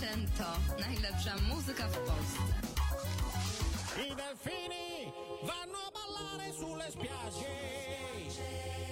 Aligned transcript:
100. 0.00 0.08
Najlepsza 0.78 1.36
muzyka 1.48 1.86
w 1.88 1.92
Polsce. 1.92 2.40
I 4.00 4.14
delfini 4.14 5.12
vanno 5.42 5.76
a 5.76 5.90
ballare 5.92 6.52
sulle 6.58 6.90
spiagge. 6.90 7.46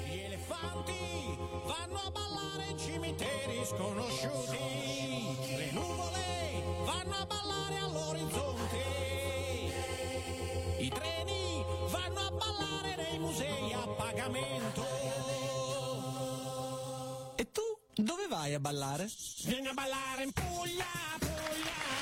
Gli 0.05 0.19
elefanti 0.19 1.39
vanno 1.65 1.99
a 2.05 2.11
ballare 2.11 2.67
in 2.71 2.79
cimiteri 2.79 3.65
sconosciuti. 3.65 5.57
Le 5.57 5.71
nuvole 5.73 6.63
vanno 6.85 7.15
a 7.15 7.25
ballare 7.25 7.79
all'orizzonte. 7.79 8.85
I 10.79 10.89
treni 10.91 11.65
vanno 11.89 12.21
a 12.21 12.31
ballare 12.31 12.97
nei 12.97 13.19
musei 13.19 13.73
a 13.73 13.87
pagamento. 13.97 14.68
Vai 18.39 18.55
a 18.55 18.61
ballare? 18.61 19.11
Vieni 19.47 19.67
a 19.67 19.75
ballare 19.75 20.23
in 20.23 20.33
Puglia, 20.33 20.87
Puglia. 21.19 21.98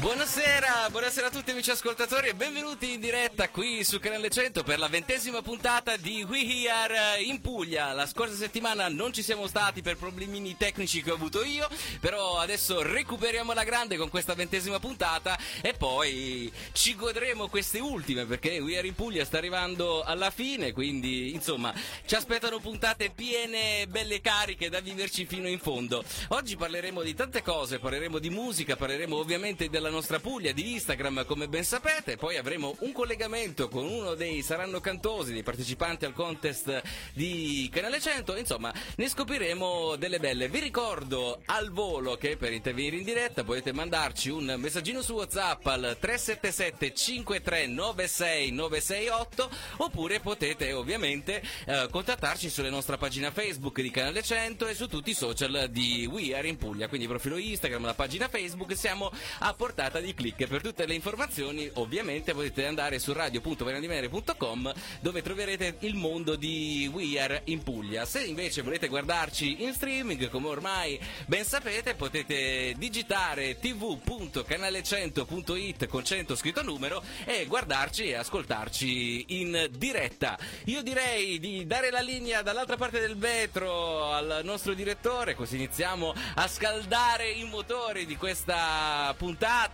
Buonasera, 0.00 0.88
buonasera 0.90 1.26
a 1.26 1.30
tutti 1.30 1.50
amici 1.50 1.70
ascoltatori 1.70 2.28
e 2.28 2.34
benvenuti 2.34 2.94
in 2.94 3.00
diretta 3.00 3.50
qui 3.50 3.84
su 3.84 4.00
Canale 4.00 4.30
100 4.30 4.62
per 4.62 4.78
la 4.78 4.88
ventesima 4.88 5.42
puntata 5.42 5.98
di 5.98 6.24
We 6.26 6.40
Here 6.40 7.20
in 7.22 7.42
Puglia. 7.42 7.92
La 7.92 8.06
scorsa 8.06 8.34
settimana 8.34 8.88
non 8.88 9.12
ci 9.12 9.22
siamo 9.22 9.46
stati 9.46 9.82
per 9.82 9.98
problemini 9.98 10.56
tecnici 10.56 11.02
che 11.02 11.10
ho 11.10 11.16
avuto 11.16 11.44
io, 11.44 11.68
però 12.00 12.38
adesso 12.38 12.80
recuperiamo 12.80 13.52
la 13.52 13.62
grande 13.62 13.98
con 13.98 14.08
questa 14.08 14.32
ventesima 14.32 14.78
puntata 14.78 15.38
e 15.60 15.74
poi 15.74 16.50
ci 16.72 16.94
godremo 16.94 17.48
queste 17.48 17.78
ultime 17.78 18.24
perché 18.24 18.58
We 18.58 18.78
Are 18.78 18.86
in 18.86 18.94
Puglia 18.94 19.26
sta 19.26 19.36
arrivando 19.36 20.02
alla 20.02 20.30
fine, 20.30 20.72
quindi 20.72 21.34
insomma 21.34 21.74
ci 22.06 22.14
aspettano 22.14 22.58
puntate 22.58 23.10
piene, 23.14 23.86
belle 23.86 24.22
cariche 24.22 24.70
da 24.70 24.80
viverci 24.80 25.26
fino 25.26 25.46
in 25.46 25.58
fondo. 25.58 26.02
Oggi 26.28 26.56
parleremo 26.56 27.02
di 27.02 27.14
tante 27.14 27.42
cose, 27.42 27.78
parleremo 27.78 28.18
di 28.18 28.30
musica, 28.30 28.76
parleremo 28.76 29.14
ovviamente 29.14 29.68
della 29.68 29.88
nostra 29.90 30.18
Puglia, 30.20 30.52
di 30.52 30.72
Instagram 30.72 31.24
come 31.26 31.48
ben 31.48 31.64
sapete, 31.64 32.16
poi 32.16 32.36
avremo 32.36 32.76
un 32.80 32.92
collegamento 32.92 33.68
con 33.68 33.84
uno 33.84 34.14
dei 34.14 34.42
saranno 34.42 34.80
cantosi, 34.80 35.32
dei 35.32 35.42
partecipanti 35.42 36.04
al 36.04 36.12
contest 36.12 36.82
di 37.12 37.68
Canale 37.72 38.00
100, 38.00 38.36
insomma 38.36 38.72
ne 38.96 39.08
scopriremo 39.08 39.96
delle 39.96 40.18
belle. 40.18 40.48
Vi 40.48 40.60
ricordo 40.60 41.42
al 41.46 41.70
volo 41.70 42.16
che 42.16 42.36
per 42.36 42.52
intervenire 42.52 42.96
in 42.96 43.04
diretta 43.04 43.44
potete 43.44 43.72
mandarci 43.72 44.30
un 44.30 44.54
messaggino 44.56 45.02
su 45.02 45.14
WhatsApp 45.14 45.66
al 45.66 45.96
377 45.98 46.94
5396 46.94 48.50
968 48.52 49.50
oppure 49.78 50.20
potete 50.20 50.72
ovviamente 50.72 51.42
eh, 51.66 51.88
contattarci 51.90 52.48
sulla 52.48 52.70
nostra 52.70 52.96
pagina 52.96 53.30
Facebook 53.30 53.80
di 53.80 53.90
Canale 53.90 54.22
100 54.22 54.66
e 54.68 54.74
su 54.74 54.86
tutti 54.86 55.10
i 55.10 55.14
social 55.14 55.68
di 55.70 56.08
We 56.10 56.34
Are 56.34 56.48
in 56.48 56.56
Puglia, 56.56 56.88
quindi 56.88 57.06
profilo 57.06 57.36
Instagram, 57.36 57.84
la 57.84 57.94
pagina 57.94 58.28
Facebook, 58.28 58.76
siamo 58.76 59.10
a 59.40 59.54
portata 59.80 60.00
di 60.00 60.12
click. 60.12 60.46
Per 60.46 60.60
tutte 60.60 60.84
le 60.84 60.92
informazioni 60.92 61.70
ovviamente 61.74 62.34
potete 62.34 62.66
andare 62.66 62.98
su 62.98 63.14
radio.venerdimere.com 63.14 64.74
dove 65.00 65.22
troverete 65.22 65.76
il 65.80 65.94
mondo 65.94 66.36
di 66.36 66.90
We 66.92 67.18
Are 67.18 67.40
in 67.44 67.62
Puglia. 67.62 68.04
Se 68.04 68.22
invece 68.22 68.60
volete 68.60 68.88
guardarci 68.88 69.62
in 69.62 69.72
streaming, 69.72 70.28
come 70.28 70.48
ormai 70.48 71.00
ben 71.24 71.46
sapete, 71.46 71.94
potete 71.94 72.74
digitare 72.76 73.58
tv.canale100.it 73.58 75.86
con 75.86 76.04
100 76.04 76.36
scritto 76.36 76.62
numero 76.62 77.02
e 77.24 77.46
guardarci 77.46 78.08
e 78.08 78.16
ascoltarci 78.16 79.40
in 79.40 79.66
diretta. 79.78 80.38
Io 80.64 80.82
direi 80.82 81.38
di 81.38 81.66
dare 81.66 81.90
la 81.90 82.00
linea 82.00 82.42
dall'altra 82.42 82.76
parte 82.76 83.00
del 83.00 83.16
vetro 83.16 84.12
al 84.12 84.42
nostro 84.44 84.74
direttore, 84.74 85.34
così 85.34 85.56
iniziamo 85.56 86.12
a 86.34 86.46
scaldare 86.46 87.30
i 87.30 87.44
motori 87.44 88.04
di 88.04 88.16
questa 88.16 89.14
puntata 89.16 89.68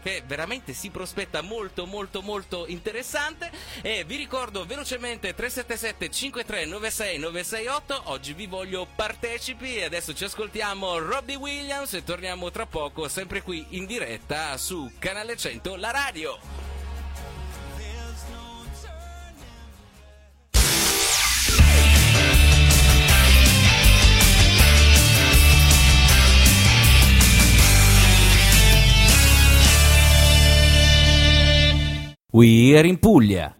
che 0.00 0.22
veramente 0.26 0.72
si 0.72 0.90
prospetta 0.90 1.42
molto 1.42 1.86
molto 1.86 2.22
molto 2.22 2.66
interessante. 2.66 3.50
E 3.82 4.04
vi 4.04 4.16
ricordo 4.16 4.64
velocemente 4.64 5.34
377 5.34 6.10
5396 6.10 7.18
968 7.18 8.02
oggi 8.10 8.32
vi 8.32 8.46
voglio 8.46 8.86
partecipi. 8.94 9.76
E 9.76 9.84
adesso 9.84 10.14
ci 10.14 10.24
ascoltiamo 10.24 10.98
Robbie 10.98 11.36
Williams 11.36 11.94
e 11.94 12.04
torniamo 12.04 12.50
tra 12.50 12.66
poco 12.66 13.08
sempre 13.08 13.42
qui 13.42 13.64
in 13.70 13.86
diretta 13.86 14.56
su 14.56 14.92
Canale 14.98 15.36
100 15.36 15.76
la 15.76 15.90
radio 15.90 16.67
We 32.30 32.76
are 32.76 32.84
in 32.84 32.98
Puglia. 32.98 33.57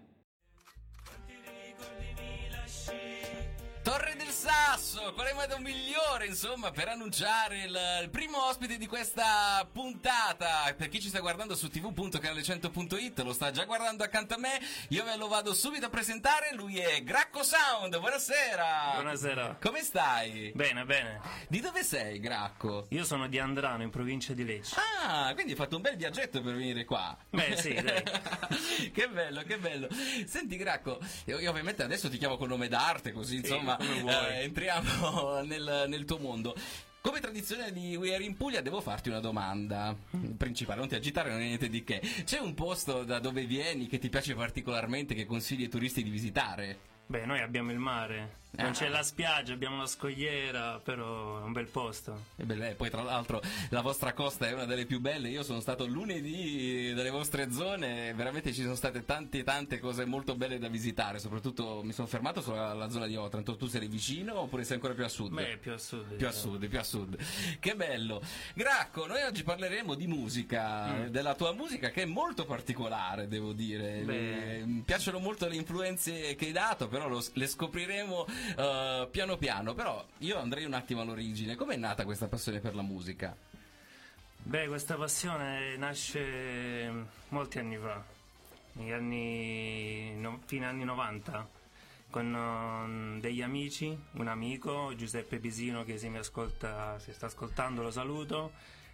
Insomma 6.28 6.70
per 6.70 6.88
annunciare 6.88 7.62
il, 7.64 7.78
il 8.02 8.10
primo 8.10 8.44
ospite 8.46 8.76
di 8.76 8.86
questa 8.86 9.66
puntata. 9.70 10.72
Per 10.76 10.88
chi 10.88 11.00
ci 11.00 11.08
sta 11.08 11.20
guardando 11.20 11.56
su 11.56 11.66
tv.canale100.it 11.68 13.22
lo 13.22 13.32
sta 13.32 13.50
già 13.50 13.64
guardando 13.64 14.04
accanto 14.04 14.34
a 14.34 14.38
me, 14.38 14.60
io 14.88 15.04
ve 15.04 15.16
lo 15.16 15.28
vado 15.28 15.54
subito 15.54 15.86
a 15.86 15.88
presentare, 15.88 16.54
lui 16.54 16.78
è 16.78 17.02
Gracco 17.02 17.42
Sound, 17.42 17.98
buonasera. 17.98 18.92
Buonasera. 18.94 19.56
Come 19.60 19.82
stai? 19.82 20.52
Bene, 20.54 20.84
bene. 20.84 21.20
Di 21.48 21.60
dove 21.60 21.82
sei 21.82 22.20
Gracco? 22.20 22.86
Io 22.90 23.04
sono 23.04 23.26
di 23.28 23.38
Andrano, 23.38 23.82
in 23.82 23.90
provincia 23.90 24.34
di 24.34 24.44
Lecce. 24.44 24.76
Ah, 25.06 25.32
quindi 25.32 25.52
hai 25.52 25.58
fatto 25.58 25.76
un 25.76 25.82
bel 25.82 25.96
viaggetto 25.96 26.42
per 26.42 26.54
venire 26.54 26.84
qua. 26.84 27.16
Beh, 27.30 27.56
sì, 27.56 27.72
che 28.92 29.08
bello, 29.08 29.42
che 29.42 29.58
bello. 29.58 29.88
Senti, 30.26 30.56
Gracco, 30.56 30.98
io, 31.24 31.38
io 31.38 31.50
ovviamente 31.50 31.82
adesso 31.82 32.10
ti 32.10 32.18
chiamo 32.18 32.36
con 32.36 32.48
nome 32.48 32.68
d'arte, 32.68 33.12
così 33.12 33.36
insomma 33.36 33.76
come 33.76 34.00
vuoi. 34.00 34.14
eh, 34.14 34.42
entriamo 34.42 35.40
nel, 35.48 35.84
nel 35.88 36.04
tuo 36.04 36.17
mondo. 36.18 36.54
Come 37.00 37.20
tradizione 37.20 37.72
di 37.72 37.96
We 37.96 38.14
Are 38.14 38.24
in 38.24 38.36
Puglia 38.36 38.60
devo 38.60 38.80
farti 38.80 39.08
una 39.08 39.20
domanda 39.20 39.96
principale, 40.36 40.80
non 40.80 40.88
ti 40.88 40.94
agitare, 40.94 41.30
non 41.30 41.40
è 41.40 41.44
niente 41.44 41.68
di 41.68 41.84
che. 41.84 42.02
C'è 42.24 42.38
un 42.38 42.54
posto 42.54 43.04
da 43.04 43.18
dove 43.18 43.44
vieni 43.44 43.86
che 43.86 43.98
ti 43.98 44.08
piace 44.08 44.34
particolarmente 44.34 45.14
che 45.14 45.24
consigli 45.24 45.62
ai 45.62 45.68
turisti 45.68 46.02
di 46.02 46.10
visitare? 46.10 46.78
Beh, 47.06 47.24
noi 47.24 47.40
abbiamo 47.40 47.70
il 47.70 47.78
mare. 47.78 48.40
Non 48.58 48.70
Ah. 48.70 48.72
c'è 48.72 48.88
la 48.88 49.02
spiaggia, 49.04 49.52
abbiamo 49.52 49.76
la 49.78 49.86
scogliera, 49.86 50.80
però 50.82 51.38
è 51.40 51.42
un 51.42 51.52
bel 51.52 51.68
posto. 51.68 52.24
E 52.36 52.42
beh, 52.44 52.74
poi 52.74 52.90
tra 52.90 53.02
l'altro 53.02 53.40
la 53.70 53.82
vostra 53.82 54.12
costa 54.12 54.48
è 54.48 54.52
una 54.52 54.64
delle 54.64 54.84
più 54.84 54.98
belle. 54.98 55.28
Io 55.28 55.44
sono 55.44 55.60
stato 55.60 55.86
lunedì 55.86 56.92
dalle 56.92 57.10
vostre 57.10 57.52
zone, 57.52 58.08
e 58.08 58.14
veramente 58.14 58.52
ci 58.52 58.62
sono 58.62 58.74
state 58.74 59.04
tante 59.04 59.44
tante 59.44 59.78
cose 59.78 60.04
molto 60.04 60.34
belle 60.34 60.58
da 60.58 60.66
visitare. 60.68 61.20
Soprattutto 61.20 61.82
mi 61.84 61.92
sono 61.92 62.08
fermato 62.08 62.40
sulla 62.40 62.72
la 62.74 62.88
zona 62.90 63.06
di 63.06 63.14
Otranto. 63.14 63.56
Tu 63.56 63.66
sei 63.68 63.86
vicino 63.86 64.40
oppure 64.40 64.64
sei 64.64 64.74
ancora 64.74 64.94
più 64.94 65.04
a 65.04 65.08
sud? 65.08 65.32
Beh, 65.32 65.58
più 65.58 65.72
a 65.72 65.78
sud. 65.78 66.14
Più 66.16 66.26
a 66.26 66.30
diciamo. 66.30 66.32
sud, 66.54 66.66
più 66.68 66.78
a 66.80 66.82
sud. 66.82 67.16
Che 67.60 67.76
bello. 67.76 68.20
Gracco, 68.54 69.06
noi 69.06 69.22
oggi 69.22 69.44
parleremo 69.44 69.94
di 69.94 70.06
musica, 70.08 71.04
eh, 71.04 71.10
della 71.10 71.34
tua 71.36 71.52
musica 71.52 71.90
che 71.90 72.02
è 72.02 72.06
molto 72.06 72.44
particolare, 72.44 73.28
devo 73.28 73.52
dire. 73.52 74.00
Eh, 74.00 74.62
Mi 74.66 74.82
piacciono 74.84 75.20
molto 75.20 75.46
le 75.46 75.54
influenze 75.54 76.34
che 76.34 76.46
hai 76.46 76.52
dato, 76.52 76.88
però 76.88 77.08
lo- 77.08 77.24
le 77.34 77.46
scopriremo 77.46 78.26
eh, 78.56 79.08
piano 79.10 79.36
piano. 79.36 79.74
Però 79.74 80.04
io 80.18 80.38
andrei 80.38 80.64
un 80.64 80.74
attimo 80.74 81.00
all'origine. 81.00 81.56
Com'è 81.56 81.76
nata 81.76 82.04
questa 82.04 82.26
passione 82.26 82.60
per 82.60 82.74
la 82.74 82.82
musica? 82.82 83.36
Beh, 84.40 84.66
questa 84.66 84.96
passione 84.96 85.76
nasce 85.76 86.90
molti 87.28 87.58
anni 87.58 87.76
fa, 87.76 88.02
negli 88.72 88.92
anni, 88.92 90.14
no- 90.16 90.40
fine 90.46 90.64
anni 90.64 90.84
90, 90.84 91.48
con 92.08 92.34
eh, 92.34 93.20
degli 93.20 93.42
amici, 93.42 93.94
un 94.12 94.28
amico, 94.28 94.94
Giuseppe 94.96 95.38
Pisino, 95.38 95.84
che 95.84 95.98
se 95.98 96.08
mi 96.08 96.16
ascolta, 96.16 96.98
se 96.98 97.12
sta 97.12 97.26
ascoltando 97.26 97.82
lo 97.82 97.90
saluto, 97.90 98.52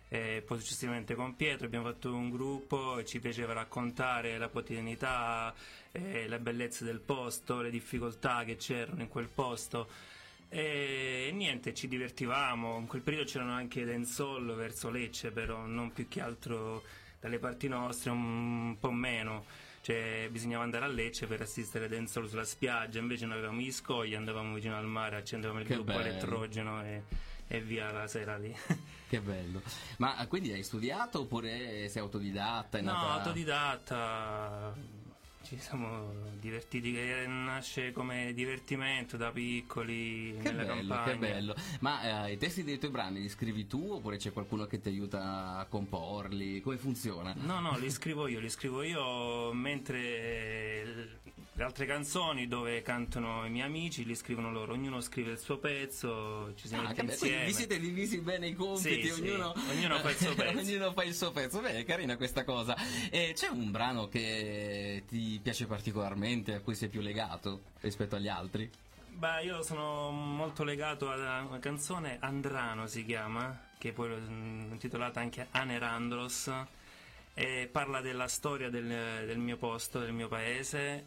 e 0.08 0.42
poi 0.46 0.58
successivamente 0.60 1.14
con 1.14 1.34
Pietro 1.34 1.66
abbiamo 1.66 1.86
fatto 1.86 2.14
un 2.14 2.30
gruppo 2.30 2.98
e 2.98 3.04
ci 3.04 3.18
piaceva 3.20 3.52
raccontare 3.52 4.38
la 4.38 4.48
quotidianità, 4.48 5.52
eh, 5.92 6.28
le 6.28 6.38
bellezze 6.38 6.84
del 6.84 7.00
posto, 7.00 7.60
le 7.60 7.70
difficoltà 7.70 8.44
che 8.44 8.56
c'erano 8.56 9.02
in 9.02 9.08
quel 9.08 9.28
posto. 9.28 9.88
E 10.48 11.30
niente, 11.32 11.74
ci 11.74 11.88
divertivamo. 11.88 12.78
In 12.78 12.86
quel 12.86 13.02
periodo 13.02 13.28
c'erano 13.28 13.52
anche 13.54 13.84
dancehall 13.84 14.54
verso 14.54 14.88
Lecce, 14.90 15.32
però 15.32 15.66
non 15.66 15.92
più 15.92 16.06
che 16.06 16.20
altro 16.20 16.82
dalle 17.18 17.38
parti 17.40 17.66
nostre, 17.66 18.10
un 18.10 18.76
po' 18.78 18.92
meno. 18.92 19.44
Cioè, 19.80 20.28
bisognava 20.30 20.62
andare 20.62 20.84
a 20.84 20.88
Lecce 20.88 21.26
per 21.26 21.40
assistere 21.40 21.88
dancehall 21.88 22.28
sulla 22.28 22.44
spiaggia, 22.44 23.00
invece 23.00 23.26
noi 23.26 23.38
avevamo 23.38 23.60
gli 23.60 23.72
scogli, 23.72 24.14
andavamo 24.14 24.54
vicino 24.54 24.76
al 24.76 24.86
mare, 24.86 25.16
accendevamo 25.16 25.58
il 25.60 25.66
Che 25.66 25.74
gruppo 25.74 25.92
bello. 25.92 26.04
elettrogeno 26.04 26.84
e, 26.84 27.02
e 27.48 27.60
via 27.60 27.90
la 27.92 28.06
sera 28.06 28.36
lì. 28.36 28.54
Che 29.06 29.20
bello. 29.20 29.62
Ma 29.98 30.26
quindi 30.26 30.50
hai 30.50 30.64
studiato 30.64 31.20
oppure 31.20 31.88
sei 31.88 32.02
autodidatta? 32.02 32.80
No, 32.80 32.90
nata- 32.92 33.12
autodidatta. 33.12 34.74
ci 35.42 35.56
siamo 35.60 36.12
divertiti, 36.40 36.92
che 36.92 37.24
nasce 37.28 37.92
come 37.92 38.32
divertimento 38.34 39.16
da 39.16 39.30
piccoli 39.30 40.36
Che 40.42 40.50
nella 40.50 40.64
bello, 40.74 40.94
campagna. 40.94 41.12
che 41.12 41.16
bello. 41.18 41.54
Ma 41.80 42.26
eh, 42.26 42.32
i 42.32 42.38
testi 42.38 42.64
dei 42.64 42.78
tuoi 42.78 42.90
brani 42.90 43.20
li 43.20 43.28
scrivi 43.28 43.68
tu 43.68 43.92
oppure 43.92 44.16
c'è 44.16 44.32
qualcuno 44.32 44.66
che 44.66 44.80
ti 44.80 44.88
aiuta 44.88 45.58
a 45.58 45.66
comporli? 45.66 46.60
Come 46.60 46.78
funziona? 46.78 47.34
No, 47.36 47.60
no, 47.60 47.76
li 47.78 47.90
scrivo 47.92 48.26
io, 48.26 48.40
li 48.40 48.50
scrivo 48.50 48.82
io 48.82 49.52
mentre 49.52 51.20
le 51.56 51.62
altre 51.62 51.86
canzoni 51.86 52.48
dove 52.48 52.82
cantano 52.82 53.46
i 53.46 53.50
miei 53.50 53.64
amici 53.66 54.04
li 54.04 54.14
scrivono 54.16 54.50
loro, 54.50 54.72
ognuno 54.72 55.00
scrive 55.00 55.30
il 55.32 55.38
suo 55.38 55.58
pezzo, 55.58 56.52
ci 56.56 56.66
si 56.66 56.74
Ah, 56.74 56.82
mette 56.82 57.02
insieme. 57.02 57.44
vi 57.44 57.52
siete 57.52 57.78
divisi 57.78 58.18
bene 58.18 58.48
i 58.48 58.54
compiti, 58.54 59.02
Sì, 59.04 59.12
sì, 59.12 59.20
ognuno, 59.20 59.54
ognuno 59.70 59.98
fa 60.00 60.10
il 60.10 60.16
suo 60.16 60.34
pezzo. 60.34 60.58
ognuno 60.58 60.92
fa 60.92 61.04
il 61.04 61.14
suo 61.14 61.30
pezzo. 61.30 61.60
Beh, 61.60 61.78
è 61.78 61.84
carina 61.84 62.16
questa 62.16 62.42
cosa. 62.44 62.76
E 63.08 63.32
c'è 63.36 63.48
un 63.48 63.70
brano 63.70 64.08
che 64.08 65.04
ti 65.06 65.38
piace 65.40 65.66
particolarmente, 65.66 66.54
a 66.54 66.60
cui 66.60 66.74
sei 66.74 66.88
più 66.88 67.00
legato 67.00 67.62
rispetto 67.82 68.16
agli 68.16 68.28
altri? 68.28 68.68
Beh, 69.10 69.44
io 69.44 69.62
sono 69.62 70.10
molto 70.10 70.64
legato 70.64 71.08
alla 71.08 71.44
una 71.48 71.60
canzone 71.60 72.16
Andrano 72.20 72.88
si 72.88 73.04
chiama, 73.04 73.68
che 73.78 73.92
poi 73.92 74.10
è 74.10 74.16
mm, 74.16 74.72
intitolata 74.72 75.20
anche 75.20 75.46
Anerandros. 75.52 76.50
E 77.36 77.68
parla 77.70 78.00
della 78.00 78.28
storia 78.28 78.70
del, 78.70 78.86
del 79.26 79.38
mio 79.38 79.56
posto, 79.56 79.98
del 79.98 80.12
mio 80.12 80.28
paese. 80.28 81.06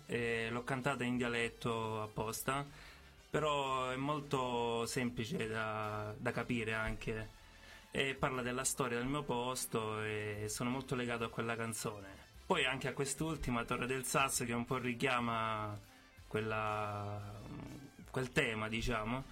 l'ho 0.50 0.64
cantata 0.64 1.06
in 1.06 1.16
dialetto 1.16 2.02
apposta, 2.02 2.66
però 3.30 3.90
è 3.90 3.96
molto 3.96 4.86
semplice 4.86 5.48
da, 5.48 6.14
da 6.18 6.32
capire 6.32 6.74
anche. 6.74 7.30
E 7.92 8.14
parla 8.14 8.42
della 8.42 8.66
storia 8.66 8.98
del 8.98 9.08
mio 9.08 9.24
posto 9.24 10.02
e 10.04 10.46
sono 10.50 10.70
molto 10.70 10.96
legato 10.96 11.24
a 11.24 11.30
quella 11.30 11.56
canzone. 11.56 12.26
Poi 12.46 12.66
anche 12.66 12.88
a 12.88 12.94
quest'ultima, 12.94 13.64
Torre 13.64 13.88
del 13.88 14.06
Sasso, 14.06 14.46
che 14.46 14.54
un 14.54 14.66
po' 14.66 14.78
richiama 14.78 15.78
quella, 16.28 17.20
quel 18.12 18.32
tema, 18.32 18.68
diciamo. 18.68 19.24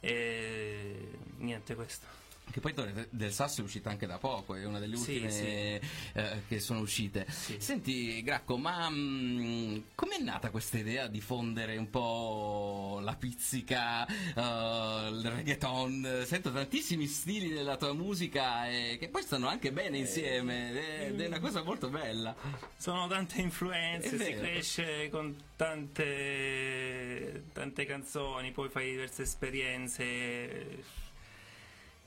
E 0.00 1.10
niente, 1.38 1.74
questo. 1.74 2.06
Che 2.50 2.60
poi 2.60 2.72
Torre 2.72 3.08
del 3.10 3.32
Sasso 3.32 3.60
è 3.60 3.64
uscita 3.64 3.90
anche 3.90 4.06
da 4.06 4.18
poco, 4.18 4.54
è 4.54 4.64
una 4.64 4.78
delle 4.78 4.96
ultime 4.96 5.30
sì. 5.30 5.44
eh, 5.44 6.42
che 6.48 6.60
sono 6.60 6.80
uscite. 6.80 7.26
Sì. 7.28 7.56
Senti, 7.58 8.22
Gracco, 8.22 8.56
ma 8.56 8.88
mm, 8.90 9.78
com'è 9.94 10.18
nata 10.18 10.50
questa 10.50 10.78
idea 10.78 11.06
di 11.08 11.20
fondere 11.20 11.76
un 11.76 11.90
po' 11.90 13.00
la 13.02 13.14
pizzica, 13.16 14.06
eh, 14.06 15.08
il 15.10 15.30
reggaeton? 15.30 16.22
Sento 16.24 16.50
tantissimi 16.52 17.06
stili 17.06 17.50
nella 17.50 17.76
tua 17.76 17.92
musica 17.92 18.68
e 18.68 18.96
che 18.98 19.08
poi 19.08 19.22
stanno 19.22 19.48
anche 19.48 19.72
bene 19.72 19.98
insieme 19.98 20.70
ed 20.70 20.76
è, 20.76 21.06
ed 21.08 21.20
è 21.20 21.26
una 21.26 21.40
cosa 21.40 21.62
molto 21.62 21.88
bella. 21.88 22.34
Sono 22.76 23.06
tante 23.08 23.40
influenze, 23.40 24.18
si 24.18 24.32
cresce 24.34 25.08
con 25.10 25.36
tante, 25.56 27.44
tante 27.52 27.84
canzoni, 27.84 28.52
poi 28.52 28.68
fai 28.68 28.90
diverse 28.90 29.22
esperienze. 29.22 31.06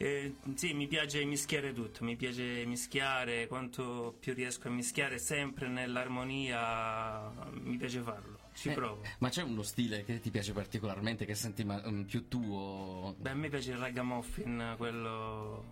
Eh, 0.03 0.33
sì, 0.55 0.73
mi 0.73 0.87
piace 0.87 1.23
mischiare 1.25 1.73
tutto, 1.73 2.03
mi 2.03 2.15
piace 2.15 2.65
mischiare 2.65 3.45
quanto 3.45 4.15
più 4.19 4.33
riesco 4.33 4.67
a 4.67 4.71
mischiare 4.71 5.19
sempre 5.19 5.67
nell'armonia, 5.67 7.29
mi 7.51 7.77
piace 7.77 8.01
farlo, 8.01 8.39
ci 8.55 8.69
Eh, 8.69 8.73
provo. 8.73 9.03
Ma 9.19 9.29
c'è 9.29 9.43
uno 9.43 9.61
stile 9.61 10.03
che 10.03 10.19
ti 10.19 10.31
piace 10.31 10.53
particolarmente, 10.53 11.25
che 11.25 11.35
senti 11.35 11.63
ma- 11.63 11.81
mm, 11.87 12.01
più 12.03 12.27
tuo? 12.27 13.13
Beh, 13.19 13.29
a 13.29 13.33
me 13.35 13.49
piace 13.49 13.71
il 13.73 13.77
ragamuffin, 13.77 14.73
quello... 14.77 15.63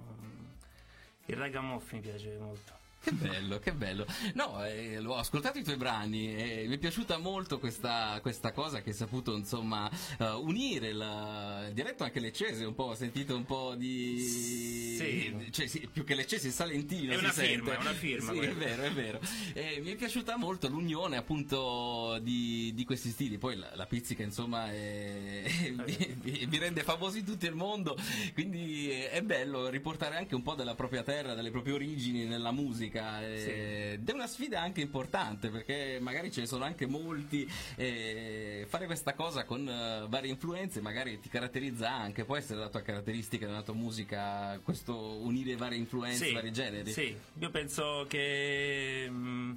Il 1.26 1.36
ragamuffin 1.36 1.98
mi 1.98 2.04
piace 2.04 2.38
molto. 2.40 2.79
Che 3.02 3.12
bello, 3.14 3.60
che 3.60 3.72
bello. 3.72 4.06
No, 4.34 4.64
eh, 4.66 5.00
l'ho 5.00 5.16
ascoltato 5.16 5.58
i 5.58 5.64
tuoi 5.64 5.78
brani 5.78 6.36
e 6.36 6.66
mi 6.68 6.76
è 6.76 6.78
piaciuta 6.78 7.18
molto 7.18 7.58
questa, 7.58 8.20
questa 8.22 8.52
cosa 8.52 8.82
che 8.82 8.90
hai 8.90 8.96
saputo, 8.96 9.36
insomma, 9.38 9.90
eh, 10.20 10.26
unire 10.32 10.92
la- 10.92 11.66
il 11.68 11.74
dialetto 11.74 12.04
anche 12.04 12.20
leccese, 12.20 12.66
un 12.66 12.76
po', 12.76 12.84
ho 12.84 12.96
sentito 12.96 13.36
un 13.38 13.46
po' 13.46 13.74
di... 13.76 14.20
Sì. 14.20 15.48
Cioè, 15.50 15.68
sì, 15.68 15.88
più 15.92 16.04
che 16.04 16.14
leccese, 16.14 16.48
il 16.48 16.54
salentino 16.54 17.14
È 17.14 17.18
si 17.18 17.24
una 17.24 17.32
sente. 17.34 17.54
firma, 17.54 17.74
è 17.74 17.80
una 17.80 17.94
firma 17.94 18.32
Sì, 18.34 18.40
è 18.40 18.54
vero, 18.54 18.84
è 18.84 18.92
vero. 18.92 19.20
E 19.54 19.80
mi 19.82 19.92
è 19.92 19.96
piaciuta 19.96 20.36
molto 20.38 20.68
l'unione, 20.68 21.16
appunto, 21.16 22.20
di, 22.22 22.74
di 22.76 22.84
questi 22.84 23.12
stili. 23.12 23.38
Poi 23.38 23.56
la, 23.56 23.72
la 23.76 23.86
pizzica, 23.86 24.24
insomma, 24.24 24.70
è- 24.72 25.44
vi, 25.86 26.16
vi- 26.20 26.46
vi 26.48 26.58
rende 26.58 26.84
famosi 26.84 27.20
in 27.20 27.26
tutto 27.26 27.46
il 27.46 27.56
mondo, 27.56 27.96
quindi 28.34 28.90
è 28.90 29.22
bello 29.22 29.70
riportare 29.70 30.18
anche 30.18 30.36
un 30.36 30.42
po' 30.42 30.56
della 30.56 30.76
propria 30.76 31.02
terra, 31.04 31.34
delle 31.34 31.50
proprie 31.50 31.74
origini 31.76 32.26
nella 32.26 32.52
musica. 32.52 32.88
E- 32.98 33.94
Ed 33.94 34.08
è 34.08 34.12
una 34.14 34.28
sfida 34.28 34.62
anche 34.62 34.82
importante 34.82 35.50
perché 35.50 36.00
magari 36.02 36.32
ce 36.32 36.42
ne 36.42 36.48
sono 36.48 36.64
anche 36.64 36.86
molti. 36.86 37.50
E 37.76 38.66
fare 38.68 38.86
questa 38.86 39.14
cosa 39.14 39.44
con 39.44 39.68
eh, 39.68 40.06
varie 40.08 40.30
influenze 40.30 40.82
magari 40.82 41.20
ti 41.20 41.30
caratterizza 41.30 41.90
anche, 41.92 42.26
può 42.26 42.36
essere 42.36 42.60
la 42.60 42.70
tua 42.70 42.82
caratteristica 42.82 43.46
nella 43.46 43.62
tua 43.62 43.74
musica, 43.74 44.60
questo 44.64 44.96
unire 44.96 45.56
varie 45.56 45.78
influenze, 45.78 46.32
vari 46.32 46.52
generi. 46.52 46.92
Sì, 46.92 47.16
io 47.40 47.50
penso 47.50 48.06
che 48.08 49.06
mm, 49.10 49.52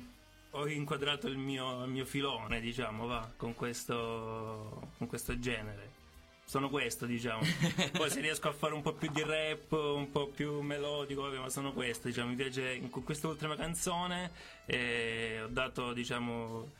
ho 0.51 0.69
inquadrato 0.69 1.29
il 1.29 1.39
mio, 1.39 1.85
il 1.85 1.91
mio 1.91 2.05
filone, 2.05 2.61
diciamo, 2.61 3.07
va, 3.07 3.31
con 3.37 3.55
questo, 3.55 4.89
con 4.99 5.07
questo 5.07 5.39
genere. 5.39 6.01
Sono 6.45 6.69
questo, 6.69 7.07
diciamo. 7.07 7.41
Poi 7.97 8.11
se 8.11 8.21
riesco 8.21 8.49
a 8.49 8.53
fare 8.53 8.75
un 8.75 8.83
po' 8.83 8.93
più 8.93 9.11
di 9.11 9.23
rap, 9.23 9.73
un 9.73 10.11
po' 10.11 10.27
più 10.29 10.61
melodico, 10.61 11.23
vabbè, 11.23 11.39
ma 11.39 11.49
sono 11.49 11.73
questo, 11.73 12.09
diciamo. 12.09 12.31
Mi 12.31 12.37
piace 12.37 12.75
in 12.75 12.91
cu- 12.91 13.05
questa 13.05 13.29
ultima 13.29 13.57
canzone 13.57 14.31
eh, 14.67 15.41
ho 15.43 15.49
dato, 15.49 15.93
diciamo, 15.93 16.71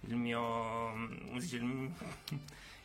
il 0.00 0.16
mio... 0.16 0.40
come 0.40 1.40
si 1.40 1.46
dice? 1.46 1.56
Il, 1.56 1.90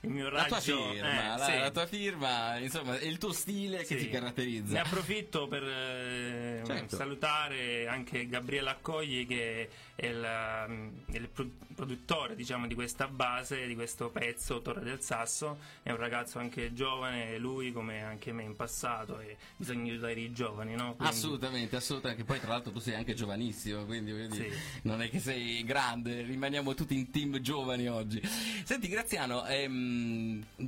il 0.07 0.13
mio 0.13 0.30
La 0.30 0.48
raggio... 0.48 0.48
tua 0.50 0.59
firma, 0.62 1.36
eh, 1.36 1.38
la, 1.38 1.45
sì. 1.45 1.57
la 1.59 1.71
tua 1.71 1.86
firma, 1.86 2.57
insomma, 2.57 2.98
è 3.00 3.06
il 3.06 3.18
tuo 3.18 3.31
stile 3.31 3.77
che 3.80 3.98
Sì. 3.98 4.06
ti 4.06 4.09
caratterizza. 4.09 4.74
Ne 4.74 4.80
approfitto 4.80 5.48
per 5.48 5.63
eh, 5.63 6.62
Certo. 6.65 6.95
salutare 6.95 7.88
anche 7.88 8.27
Gabriele 8.27 8.69
Accogli 8.69 9.27
che 9.27 9.69
è 9.95 10.06
il, 10.07 10.27
mm, 10.69 10.88
il 11.13 11.27
pro- 11.30 11.50
produttore 11.75 12.36
diciamo, 12.36 12.68
di 12.68 12.74
questa 12.75 13.07
base, 13.07 13.65
di 13.68 13.75
questo 13.75 14.09
pezzo, 14.09 14.62
Torre 14.62 14.83
del 14.83 15.01
Sasso. 15.01 15.57
È 15.83 15.92
un 15.92 15.98
ragazzo 15.98 16.39
anche 16.39 16.74
giovane, 16.74 17.38
lui 17.38 17.71
come 17.71 18.01
anche 18.04 18.31
me 18.31 18.44
in 18.44 18.56
passato 18.56 19.19
e 19.19 19.38
bisogna 19.56 19.92
aiutare 19.92 20.13
i 20.19 20.31
giovani, 20.31 20.75
no? 20.75 20.95
Quindi- 20.95 21.13
Assolutamente, 21.15 21.75
assolutamente. 21.75 22.23
Poi, 22.23 22.40
tra 22.40 22.49
l'altro, 22.49 22.71
tu 22.71 22.80
sei 22.80 22.95
anche 22.95 23.14
giovanissimo, 23.14 23.85
quindi 23.85 24.11
Sì. 24.31 24.47
non 24.83 25.02
è 25.02 25.09
che 25.09 25.19
sei 25.19 25.64
grande, 25.64 26.21
rimaniamo 26.23 26.73
tutti 26.73 26.95
in 26.95 27.09
team 27.11 27.40
giovani 27.40 27.87
oggi. 27.87 28.21
Senti, 28.64 28.87
Graziano, 28.87 29.45
ehm, 29.45 29.96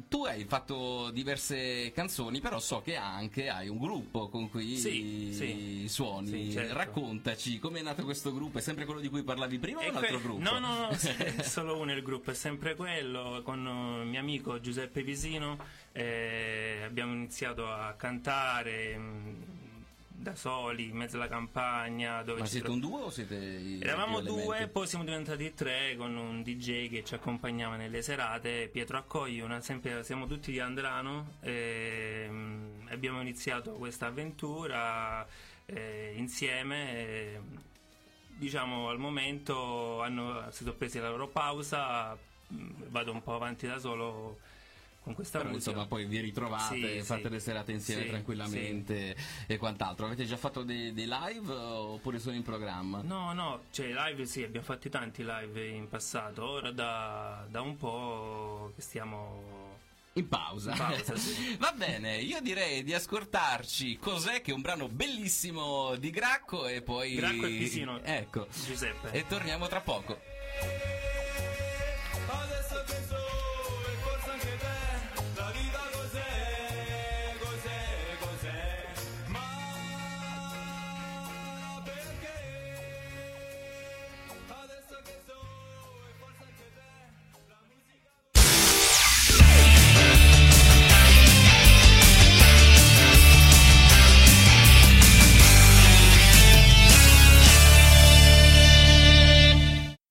tu 0.07 0.25
hai 0.25 0.43
fatto 0.45 1.09
diverse 1.12 1.91
canzoni, 1.93 2.39
però 2.39 2.59
so 2.59 2.81
che 2.81 2.95
anche 2.95 3.50
hai 3.50 3.67
un 3.67 3.77
gruppo 3.77 4.29
con 4.29 4.50
cui 4.50 4.77
Sì, 4.77 5.31
sì. 5.33 5.86
suoni. 5.88 6.27
Sì, 6.45 6.51
certo. 6.51 6.74
Raccontaci, 6.74 7.59
com'è 7.59 7.81
nato 7.81 8.03
questo 8.03 8.33
gruppo? 8.33 8.57
È 8.57 8.62
sempre 8.62 8.86
quello 8.86 9.00
di 9.00 9.09
cui 9.09 9.24
parlavi 9.24 9.59
prima 9.59 9.79
o 9.79 9.83
E 9.83 9.89
un 9.89 9.95
que- 9.98 10.07
altro 10.07 10.19
gruppo? 10.21 10.41
No, 10.41 10.59
no, 10.59 10.75
no, 10.77 10.89
è 11.38 11.43
solo 11.43 11.77
uno 11.77 11.93
il 11.93 12.01
gruppo, 12.01 12.31
è 12.31 12.33
sempre 12.36 12.75
quello, 12.75 13.41
con 13.43 13.65
eh, 13.65 14.01
il 14.03 14.07
mio 14.07 14.19
amico 14.19 14.59
Giuseppe 14.59 15.03
Visino 15.03 15.57
eh, 15.91 16.81
abbiamo 16.86 17.13
iniziato 17.13 17.67
a 17.69 17.93
cantare 17.93 18.98
mh, 18.98 19.36
da 20.19 20.35
soli 20.35 20.89
in 20.89 20.97
mezzo 20.97 21.15
alla 21.15 21.27
campagna. 21.27 22.21
Dove 22.23 22.41
Ma 22.41 22.45
siete 22.45 22.65
tro- 22.65 22.73
un 22.73 22.79
duo 22.79 22.99
o 23.03 23.09
siete 23.09 23.35
i 23.35 23.79
Eravamo 23.81 24.19
due, 24.19 24.67
poi 24.67 24.85
siamo 24.85 25.05
diventati 25.05 25.53
tre 25.53 25.95
con 25.97 26.15
un 26.15 26.43
DJ 26.43 26.89
che 26.89 27.03
ci 27.05 27.13
accompagnava 27.15 27.77
nelle 27.77 28.01
serate, 28.01 28.69
Pietro 28.71 28.97
Accogli, 28.97 29.39
una- 29.39 29.61
sempre, 29.61 30.03
siamo 30.03 30.27
tutti 30.27 30.51
di 30.51 30.59
Andrano 30.59 31.35
e 31.41 32.27
mm, 32.29 32.88
abbiamo 32.89 33.21
iniziato 33.21 33.71
questa 33.73 34.07
avventura 34.07 35.25
eh, 35.65 36.13
insieme. 36.15 36.91
e, 36.97 37.39
diciamo 38.39 38.88
al 38.88 38.97
momento 38.99 40.01
hanno, 40.01 40.45
si 40.51 40.63
sono 40.63 40.73
presi 40.75 40.97
la 40.99 41.09
loro 41.09 41.27
pausa, 41.27 42.17
mm, 42.53 42.83
vado 42.88 43.11
un 43.11 43.21
po' 43.21 43.35
avanti 43.35 43.67
da 43.67 43.79
solo 43.79 44.39
con 45.09 45.15
questa 45.15 45.39
Però, 45.39 45.49
musica. 45.49 45.71
insomma, 45.71 45.87
poi 45.87 46.05
vi 46.05 46.19
ritrovate, 46.19 46.99
Sì, 46.99 47.05
fate 47.05 47.23
sì. 47.23 47.29
le 47.29 47.39
serate 47.39 47.71
insieme 47.71 48.03
Sì, 48.03 48.07
tranquillamente 48.09 49.15
e 49.47 49.57
quant'altro. 49.57 50.05
Avete 50.05 50.25
già 50.25 50.37
fatto 50.37 50.61
dei, 50.61 50.93
dei 50.93 51.07
live 51.07 51.51
oppure 51.51 52.19
sono 52.19 52.35
in 52.35 52.43
programma? 52.43 53.01
No, 53.01 53.33
no, 53.33 53.63
cioè 53.71 53.87
live 53.87 54.25
sì, 54.25 54.43
abbiamo 54.43 54.65
fatti 54.65 54.89
tanti 54.89 55.23
live 55.25 55.67
in 55.67 55.89
passato, 55.89 56.47
ora 56.47 56.71
da, 56.71 57.45
da 57.49 57.61
un 57.61 57.75
po' 57.75 58.71
che 58.75 58.81
stiamo... 58.81 59.77
In 60.13 60.27
pausa. 60.27 60.71
In 60.71 60.77
pausa, 60.77 61.15
sì. 61.15 61.55
Va 61.59 61.71
bene, 61.71 62.17
io 62.17 62.41
direi 62.41 62.83
di 62.83 62.93
ascoltarci 62.93 63.97
Cos'è 63.97 64.41
che 64.41 64.51
è 64.51 64.53
un 64.53 64.61
brano 64.61 64.87
bellissimo 64.89 65.95
di 65.95 66.09
Gracco 66.11 66.67
e 66.67 66.81
poi... 66.83 67.15
Gracco 67.15 67.45
e 67.45 67.49
Pisino. 67.49 67.99
Ecco. 68.03 68.47
Giuseppe. 68.65 69.11
E 69.11 69.25
torniamo 69.27 69.67
tra 69.67 69.81
poco. 69.81 70.19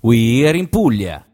We 0.09 0.49
are 0.49 0.57
in 0.57 0.69
Puglia. 0.69 1.28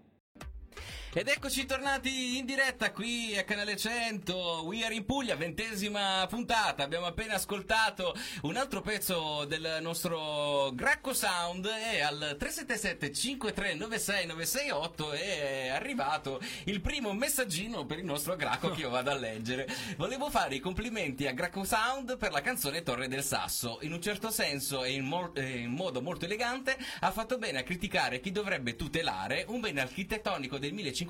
Ed 1.16 1.28
eccoci 1.28 1.64
tornati 1.64 2.38
in 2.38 2.44
diretta 2.44 2.90
qui 2.90 3.38
a 3.38 3.44
Canale 3.44 3.76
100, 3.76 4.62
We 4.64 4.84
Are 4.84 4.92
in 4.92 5.04
Puglia, 5.04 5.36
ventesima 5.36 6.26
puntata. 6.28 6.82
Abbiamo 6.82 7.06
appena 7.06 7.34
ascoltato 7.34 8.16
un 8.42 8.56
altro 8.56 8.80
pezzo 8.80 9.44
del 9.44 9.78
nostro 9.80 10.72
Gracco 10.74 11.14
Sound 11.14 11.66
e 11.66 12.00
al 12.00 12.34
377 12.36 13.12
5396 13.12 14.26
968 14.26 15.12
è 15.12 15.68
arrivato 15.68 16.40
il 16.64 16.80
primo 16.80 17.12
messaggino 17.12 17.86
per 17.86 18.00
il 18.00 18.06
nostro 18.06 18.34
Gracco 18.34 18.70
che 18.70 18.80
io 18.80 18.90
vado 18.90 19.12
a 19.12 19.14
leggere. 19.14 19.68
Volevo 19.96 20.30
fare 20.30 20.56
i 20.56 20.60
complimenti 20.60 21.28
a 21.28 21.32
Gracco 21.32 21.62
Sound 21.62 22.18
per 22.18 22.32
la 22.32 22.40
canzone 22.40 22.82
Torre 22.82 23.06
del 23.06 23.22
Sasso. 23.22 23.78
In 23.82 23.92
un 23.92 24.02
certo 24.02 24.32
senso 24.32 24.82
e 24.82 24.90
in, 24.90 25.04
mol- 25.04 25.30
eh, 25.34 25.58
in 25.58 25.70
modo 25.70 26.02
molto 26.02 26.24
elegante 26.24 26.76
ha 26.98 27.12
fatto 27.12 27.38
bene 27.38 27.60
a 27.60 27.62
criticare 27.62 28.18
chi 28.18 28.32
dovrebbe 28.32 28.74
tutelare 28.74 29.44
un 29.46 29.60
bene 29.60 29.80
architettonico 29.80 30.58
del 30.58 30.72
1500 30.72 31.02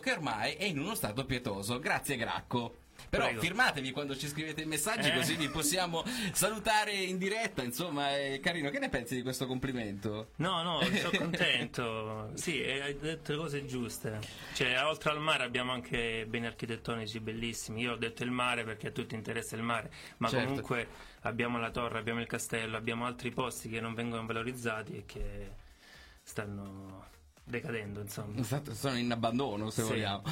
che 0.00 0.12
ormai 0.12 0.54
è 0.54 0.64
in 0.64 0.78
uno 0.78 0.94
stato 0.94 1.24
pietoso. 1.24 1.78
Grazie 1.78 2.16
Gracco. 2.16 2.76
Però 3.10 3.24
Prego. 3.24 3.40
firmatevi 3.40 3.90
quando 3.90 4.16
ci 4.16 4.28
scrivete 4.28 4.62
i 4.62 4.64
messaggi 4.64 5.08
Eh. 5.08 5.14
così 5.14 5.34
vi 5.34 5.48
possiamo 5.48 6.04
salutare 6.32 6.92
in 6.92 7.18
diretta, 7.18 7.62
insomma, 7.62 8.16
è 8.16 8.38
carino. 8.40 8.70
Che 8.70 8.78
ne 8.78 8.88
pensi 8.90 9.16
di 9.16 9.22
questo 9.22 9.46
complimento? 9.46 10.28
No, 10.36 10.62
no, 10.62 10.80
sono 10.82 11.10
contento. 11.18 12.30
Sì, 12.34 12.62
e 12.62 12.80
hai 12.80 12.98
detto 12.98 13.32
le 13.32 13.38
cose 13.38 13.66
giuste. 13.66 14.20
Cioè, 14.54 14.80
oltre 14.84 15.10
al 15.10 15.18
mare 15.20 15.42
abbiamo 15.42 15.72
anche 15.72 16.24
beni 16.28 16.46
architettonici 16.46 17.18
bellissimi. 17.18 17.80
Io 17.82 17.92
ho 17.92 17.96
detto 17.96 18.22
il 18.22 18.30
mare 18.30 18.62
perché 18.62 18.88
a 18.88 18.92
tutti 18.92 19.14
interessa 19.16 19.56
il 19.56 19.62
mare, 19.62 19.90
ma 20.18 20.28
Certo. 20.28 20.46
comunque 20.46 20.86
abbiamo 21.22 21.58
la 21.58 21.70
torre, 21.70 21.98
abbiamo 21.98 22.20
il 22.20 22.26
castello, 22.28 22.76
abbiamo 22.76 23.04
altri 23.04 23.30
posti 23.32 23.68
che 23.68 23.80
non 23.80 23.94
vengono 23.94 24.24
valorizzati 24.24 24.96
e 24.98 25.04
che 25.04 25.50
stanno 26.22 27.06
decadendo, 27.44 28.00
insomma. 28.00 28.38
Esatto, 28.40 28.74
sono 28.74 28.96
in 28.96 29.10
abbandono 29.10 29.70
se 29.70 29.82
Sì. 29.82 29.88
vogliamo. 29.88 30.22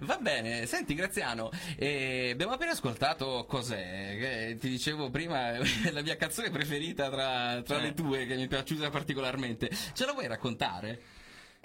Va 0.00 0.18
bene, 0.18 0.66
senti 0.66 0.94
Graziano, 0.94 1.50
eh, 1.76 2.30
abbiamo 2.32 2.52
appena 2.52 2.72
ascoltato 2.72 3.44
cos'è? 3.48 4.16
Che 4.18 4.56
ti 4.58 4.68
dicevo 4.68 5.10
prima, 5.10 5.52
la 5.92 6.02
mia 6.02 6.16
canzone 6.16 6.50
preferita 6.50 7.08
tra, 7.10 7.62
tra 7.62 7.78
Eh. 7.78 7.82
le 7.82 7.94
tue 7.94 8.26
che 8.26 8.36
mi 8.36 8.44
è 8.44 8.48
piaciuta 8.48 8.90
particolarmente. 8.90 9.70
Ce 9.92 10.04
la 10.04 10.12
vuoi 10.12 10.26
raccontare? 10.26 11.00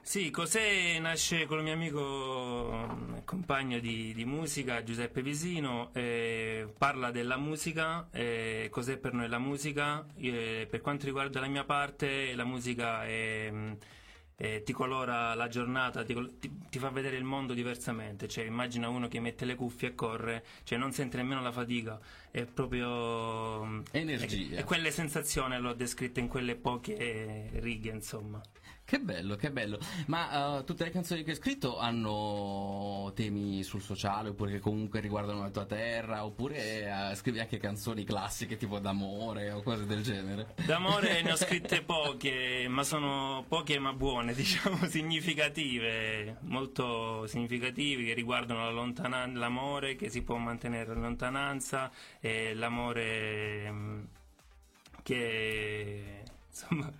Sì, 0.04 0.32
Cos'è 0.32 0.98
nasce 0.98 1.46
con 1.46 1.60
il 1.60 1.64
mio 1.64 1.74
amico 1.74 2.88
mm, 2.92 3.18
compagno 3.24 3.78
di, 3.78 4.14
di 4.16 4.26
musica 4.26 4.82
Giuseppe 4.82 5.22
Visino, 5.22 5.92
eh, 5.94 6.68
parla 6.76 7.12
della 7.12 7.38
musica, 7.38 8.08
eh, 8.12 8.68
cos'è 8.72 8.98
per 8.98 9.14
noi 9.14 9.28
la 9.30 9.38
musica, 9.38 10.04
Eh, 10.18 10.66
per 10.68 10.82
quanto 10.82 11.06
riguarda 11.06 11.40
la 11.40 11.46
mia 11.48 11.66
parte 11.66 12.34
la 12.34 12.46
musica 12.46 13.06
è, 13.06 13.50
mm, 13.52 13.72
eh, 14.42 14.64
ti 14.64 14.74
colora 14.74 15.36
la 15.36 15.48
giornata, 15.48 16.04
ti, 16.04 16.16
ti- 16.68 16.80
fa 16.80 16.90
vedere 16.90 17.16
il 17.16 17.24
mondo 17.24 17.54
diversamente, 17.54 18.28
cioè 18.28 18.44
immagina 18.46 18.90
uno 18.90 19.08
che 19.08 19.20
mette 19.20 19.46
le 19.46 19.54
cuffie 19.54 19.90
e 19.90 19.96
corre, 19.96 20.44
cioè 20.64 20.80
non 20.80 20.92
sente 20.92 21.18
nemmeno 21.18 21.42
la 21.42 21.52
fatica, 21.52 22.00
è 22.32 22.46
proprio... 22.46 23.64
mm, 23.64 23.82
Energia. 23.92 24.56
E, 24.56 24.60
e 24.60 24.64
quelle 24.64 24.90
sensazioni 24.90 25.60
l'ho 25.60 25.74
descritta 25.74 26.20
in 26.20 26.28
quelle 26.28 26.56
poche 26.56 27.50
righe, 27.60 27.92
insomma. 27.92 28.42
Che 28.92 29.00
bello, 29.00 29.38
che 29.38 29.52
bello. 29.52 29.80
Ma 30.08 30.58
eh, 30.60 30.64
tutte 30.66 30.84
le 30.84 30.90
canzoni 30.90 31.24
che 31.24 31.30
hai 31.30 31.38
scritto 31.38 31.80
hanno 31.80 33.10
temi 33.16 33.64
sul 33.64 33.82
sociale 33.82 34.28
oppure 34.28 34.52
che 34.52 34.60
comunque 34.60 35.00
riguardano 35.00 35.40
la 35.44 35.50
tua 35.50 35.64
terra 35.64 36.26
oppure 36.26 37.12
eh, 37.12 37.16
scrivi 37.16 37.40
anche 37.40 37.58
canzoni 37.58 38.04
classiche 38.04 38.58
tipo 38.58 38.80
d'amore 38.80 39.50
o 39.52 39.62
cose 39.62 39.86
del 39.86 40.04
genere? 40.04 40.56
D'amore 40.66 41.22
ne 41.22 41.32
ho 41.32 41.38
scritte 41.38 41.84
poche, 41.88 42.66
ma 42.68 42.84
sono 42.84 43.46
poche 43.48 43.80
ma 43.80 43.94
buone, 43.94 44.34
diciamo, 44.36 44.86
significative, 44.88 46.40
molto 46.42 47.26
significative, 47.28 48.04
che 48.04 48.14
riguardano 48.14 48.66
la 48.66 48.72
lontanan- 48.72 49.38
l'amore 49.38 49.96
che 49.96 50.10
si 50.10 50.22
può 50.22 50.36
mantenere 50.36 50.92
in 50.92 51.00
lontananza 51.00 51.90
e 52.20 52.54
l'amore 52.54 53.72
mm, 53.72 54.04
che 55.02 56.24
insomma 56.50 56.92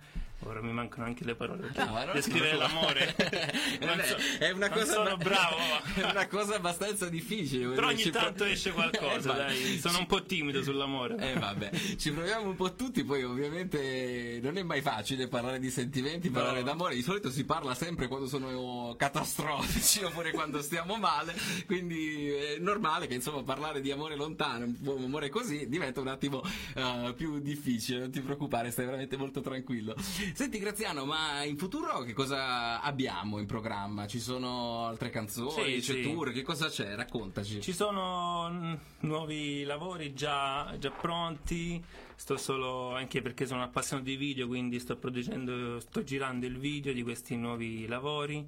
ora 0.44 0.60
mi 0.60 0.72
mancano 0.72 1.06
anche 1.06 1.24
le 1.24 1.34
parole. 1.34 1.70
No, 1.74 1.84
non- 1.84 2.10
descrivere 2.12 2.56
l'amore. 2.56 3.14
Eh, 3.82 4.04
so- 4.04 4.16
è 4.38 4.50
una 4.50 4.70
cosa 4.70 4.92
sono 4.92 5.16
bravo 5.16 5.56
è 5.94 6.02
una 6.02 6.26
cosa 6.26 6.54
abbastanza 6.56 7.08
difficile 7.08 7.74
però 7.74 7.88
ogni 7.88 7.98
Ci 8.02 8.10
tanto 8.10 8.44
esce 8.44 8.72
qualcosa 8.72 9.48
Eh, 9.48 9.78
sono 9.78 9.98
un 9.98 10.06
po' 10.06 10.22
timido 10.22 10.62
sull'amore. 10.64 11.16
Eh 11.18 11.38
vabbè, 11.38 11.70
ci 11.96 12.12
proviamo 12.12 12.48
un 12.48 12.54
po' 12.56 12.74
tutti, 12.74 13.04
poi 13.04 13.22
ovviamente 13.24 14.38
non 14.42 14.56
è 14.56 14.62
mai 14.62 14.80
facile 14.80 15.28
parlare 15.28 15.58
di 15.58 15.70
sentimenti, 15.70 16.28
No. 16.28 16.34
parlare 16.34 16.62
d'amore, 16.62 16.94
di 16.94 17.02
solito 17.02 17.30
si 17.30 17.44
parla 17.44 17.74
sempre 17.74 18.06
quando 18.08 18.26
sono 18.26 18.94
catastrofici 18.96 20.02
oppure 20.04 20.30
quando 20.32 20.62
stiamo 20.62 20.96
male, 20.96 21.34
quindi 21.66 22.28
è 22.30 22.56
normale 22.58 23.06
che 23.06 23.14
insomma 23.14 23.42
parlare 23.42 23.80
di 23.80 23.90
amore 23.90 24.16
lontano, 24.16 24.64
un 24.64 24.80
po' 24.80 24.96
amore 24.96 25.28
così, 25.28 25.68
diventa 25.68 26.00
un 26.00 26.08
attimo 26.08 26.42
eh, 26.74 27.12
più 27.16 27.40
difficile, 27.40 28.00
non 28.00 28.10
ti 28.10 28.20
preoccupare, 28.20 28.70
stai 28.70 28.84
veramente 28.86 29.16
molto 29.16 29.40
tranquillo. 29.40 29.94
Senti 30.34 30.58
Graziano, 30.58 31.04
ma 31.04 31.44
in 31.44 31.56
futuro 31.58 32.00
che 32.00 32.14
cosa 32.14 32.80
abbiamo 32.80 33.38
in 33.38 33.46
programma? 33.46 34.06
Ci 34.06 34.18
sono 34.18 34.86
altre 34.86 35.10
canzoni, 35.10 35.80
Sì, 35.80 35.92
c'è 35.92 36.02
sì. 36.02 36.02
tour, 36.02 36.32
che 36.32 36.42
cosa 36.42 36.68
c'è? 36.68 36.94
Raccontaci. 36.94 37.60
Ci 37.60 37.72
sono 37.72 38.48
mm, 38.50 38.74
nuovi 39.00 39.62
lavori 39.64 40.14
già, 40.14 40.74
già 40.78 40.90
pronti, 40.90 41.82
sto 42.14 42.36
solo 42.38 42.94
anche 42.94 43.20
perché 43.20 43.46
sono 43.46 43.62
appassionato 43.62 44.08
di 44.08 44.16
video, 44.16 44.46
quindi 44.46 44.80
sto 44.80 44.96
producendo, 44.96 45.78
sto 45.80 46.02
girando 46.02 46.46
il 46.46 46.58
video 46.58 46.92
di 46.92 47.02
questi 47.02 47.36
nuovi 47.36 47.86
lavori 47.86 48.46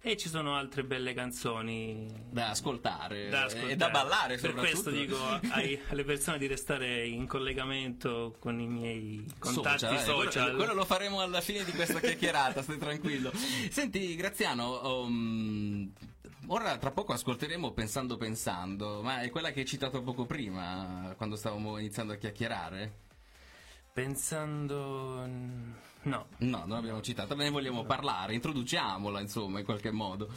e 0.00 0.16
ci 0.16 0.28
sono 0.28 0.54
altre 0.56 0.84
belle 0.84 1.14
canzoni 1.14 2.06
Da 2.30 2.50
ascoltare, 2.50 3.28
da 3.28 3.44
ascoltare. 3.44 3.72
e 3.72 3.76
da 3.76 3.90
ballare 3.90 4.36
Per 4.38 4.54
questo 4.54 4.90
dico 4.90 5.16
ai- 5.50 5.80
alle 5.88 6.04
persone 6.04 6.38
di 6.38 6.46
restare 6.46 7.06
in 7.06 7.26
collegamento 7.26 8.36
con 8.38 8.60
i 8.60 8.68
miei 8.68 9.24
contatti 9.38 9.78
Social, 9.80 9.98
social. 9.98 10.26
eh, 10.26 10.30
quello, 10.50 10.56
quello 10.58 10.74
lo 10.74 10.84
faremo 10.84 11.20
alla 11.20 11.40
fine 11.40 11.64
di 11.64 11.72
questa 11.72 11.98
chiacchierata, 11.98 12.62
stai 12.62 12.78
tranquillo. 12.78 13.32
Senti, 13.70 14.14
Graziano, 14.14 15.02
um, 15.02 15.90
ora 16.48 16.76
tra 16.78 16.92
poco 16.92 17.12
ascolteremo 17.12 17.72
Pensando 17.72 18.16
Pensando, 18.16 19.02
ma 19.02 19.22
è 19.22 19.30
quella 19.30 19.50
che 19.50 19.60
hai 19.60 19.66
citato 19.66 20.02
poco 20.02 20.24
prima, 20.24 21.14
quando 21.16 21.34
stavamo 21.34 21.78
iniziando 21.78 22.12
a 22.12 22.16
chiacchierare? 22.16 22.98
Pensando... 23.92 25.64
no. 26.06 26.26
No, 26.38 26.58
non 26.66 26.68
l'abbiamo 26.70 27.00
citata, 27.02 27.34
ma 27.34 27.42
ne 27.42 27.50
vogliamo 27.50 27.84
parlare, 27.84 28.34
introduciamola 28.34 29.20
insomma 29.20 29.58
in 29.60 29.64
qualche 29.64 29.90
modo. 29.90 30.28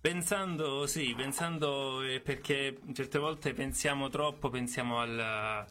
Pensando, 0.00 0.86
sì, 0.86 1.12
pensando 1.14 2.00
eh, 2.00 2.20
perché 2.20 2.78
certe 2.94 3.18
volte 3.18 3.52
pensiamo 3.52 4.08
troppo, 4.08 4.48
pensiamo 4.48 4.98
al... 5.00 5.66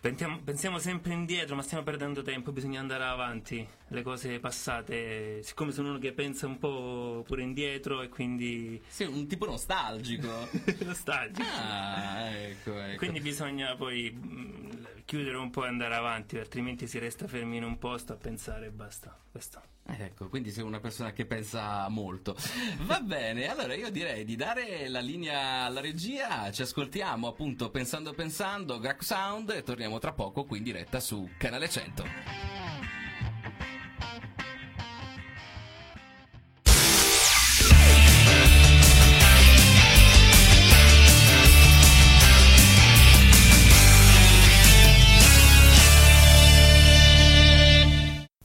Pensiamo, 0.00 0.40
pensiamo 0.42 0.78
sempre 0.78 1.12
indietro, 1.12 1.54
ma 1.54 1.60
stiamo 1.62 1.84
perdendo 1.84 2.22
tempo, 2.22 2.52
bisogna 2.52 2.80
andare 2.80 3.04
avanti. 3.04 3.64
Le 3.88 4.02
cose 4.02 4.40
passate, 4.40 5.42
siccome 5.42 5.72
sono 5.72 5.90
uno 5.90 5.98
che 5.98 6.12
pensa 6.12 6.46
un 6.46 6.58
po' 6.58 7.22
pure 7.26 7.42
indietro 7.42 8.00
e 8.00 8.08
quindi 8.08 8.80
Sei 8.88 9.06
un 9.06 9.26
tipo 9.26 9.44
nostalgico. 9.44 10.48
nostalgico. 10.84 11.46
ah, 11.46 12.30
ecco, 12.30 12.80
ecco. 12.80 12.96
Quindi 12.96 13.20
bisogna 13.20 13.76
poi 13.76 14.10
mm, 14.10 14.79
chiudere 15.10 15.38
un 15.38 15.50
po' 15.50 15.64
e 15.64 15.68
andare 15.68 15.96
avanti, 15.96 16.38
altrimenti 16.38 16.86
si 16.86 17.00
resta 17.00 17.26
fermi 17.26 17.56
in 17.56 17.64
un 17.64 17.78
posto 17.78 18.12
a 18.12 18.16
pensare 18.16 18.66
e 18.66 18.70
basta. 18.70 19.18
Questo. 19.28 19.60
Ecco, 19.84 20.28
quindi 20.28 20.52
sei 20.52 20.62
una 20.62 20.78
persona 20.78 21.10
che 21.10 21.26
pensa 21.26 21.88
molto. 21.88 22.36
Va 22.82 23.00
bene, 23.02 23.48
allora 23.48 23.74
io 23.74 23.90
direi 23.90 24.24
di 24.24 24.36
dare 24.36 24.88
la 24.88 25.00
linea 25.00 25.64
alla 25.64 25.80
regia, 25.80 26.52
ci 26.52 26.62
ascoltiamo 26.62 27.26
appunto 27.26 27.70
pensando 27.70 28.12
pensando, 28.12 28.78
Grack 28.78 29.02
Sound 29.02 29.50
e 29.50 29.64
torniamo 29.64 29.98
tra 29.98 30.12
poco 30.12 30.44
qui 30.44 30.58
in 30.58 30.64
diretta 30.64 31.00
su 31.00 31.28
Canale 31.36 31.68
100. 31.68 32.59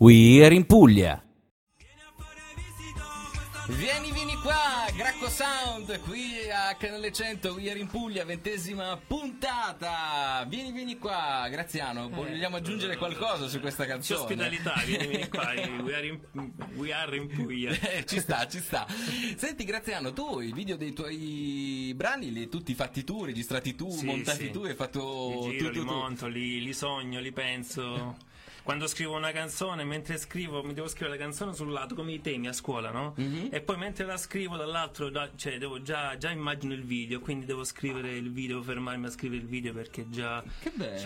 We 0.06 0.46
are 0.46 0.54
in 0.54 0.68
Puglia. 0.68 1.20
Vieni, 3.70 4.12
vieni 4.12 4.36
qua, 4.36 4.86
Gracco 4.96 5.28
Sound, 5.28 6.00
qui 6.02 6.48
a 6.52 6.76
Canale 6.76 7.12
100, 7.12 7.50
We 7.54 7.72
are 7.72 7.80
in 7.80 7.88
Puglia, 7.88 8.24
ventesima 8.24 8.96
puntata. 9.08 10.46
Vieni, 10.48 10.72
vieni 10.72 11.00
qua, 11.00 11.48
Graziano, 11.50 12.08
vogliamo 12.10 12.58
aggiungere 12.58 12.98
qualcosa 12.98 13.48
su 13.48 13.60
questa 13.60 13.86
C'è 13.86 13.90
canzone? 13.90 14.20
ospitalità, 14.22 14.74
vieni, 14.86 15.08
vieni 15.08 15.28
qua, 15.28 15.52
eh, 15.54 15.70
we 15.82 15.96
are 15.96 16.06
in, 16.06 16.20
we 16.76 16.94
are 16.94 17.16
in 17.18 17.28
Puglia. 17.28 17.72
Eh, 17.72 18.06
ci 18.06 18.20
sta, 18.20 18.48
ci 18.48 18.60
sta. 18.60 18.86
Senti 19.36 19.64
Graziano, 19.64 20.14
tu 20.14 20.40
i 20.40 20.52
video 20.54 20.76
dei 20.78 20.94
tuoi 20.94 21.92
brani 21.96 22.32
li 22.32 22.42
hai 22.42 22.50
tutti 22.50 22.76
fatti 22.76 23.04
tu, 23.04 23.26
registrati 23.26 23.74
tu, 23.74 23.90
Sì, 23.90 24.06
montati 24.06 24.46
sì. 24.46 24.52
tu, 24.52 24.62
hai 24.66 24.76
fatto 24.76 25.30
Li 25.48 25.58
giro, 25.58 25.58
tutto 25.58 25.70
li 25.72 25.80
tu. 25.80 25.86
monto, 25.92 26.28
li, 26.28 26.62
li 26.62 26.74
sogno, 26.74 27.20
li 27.20 27.32
penso. 27.32 28.18
Quando 28.66 28.88
scrivo 28.88 29.16
una 29.16 29.32
canzone, 29.32 29.84
mentre 29.84 30.18
scrivo, 30.18 30.64
mi 30.64 30.74
devo 30.74 30.88
scrivere 30.88 31.20
la 31.20 31.24
canzone 31.24 31.54
sul 31.54 31.70
lato 31.72 31.94
come 31.94 32.14
i 32.14 32.20
temi 32.20 32.48
a 32.48 32.52
scuola, 32.52 32.90
no? 32.90 33.14
Mhm. 33.16 33.50
E 33.52 33.62
poi 33.62 33.78
mentre 33.78 34.06
la 34.08 34.18
scrivo 34.18 34.58
dall'altro, 34.58 35.10
da- 35.12 35.30
cioè 35.36 35.60
devo 35.60 35.84
già, 35.84 36.18
già 36.18 36.32
immagino 36.32 36.74
il 36.74 36.84
video, 36.84 37.20
quindi 37.20 37.46
devo 37.46 37.64
scrivere 37.64 38.16
il 38.16 38.32
video, 38.32 38.64
fermarmi 38.64 39.06
a 39.06 39.10
scrivere 39.12 39.42
il 39.44 39.48
video 39.48 39.72
perché 39.72 40.10
già 40.10 40.44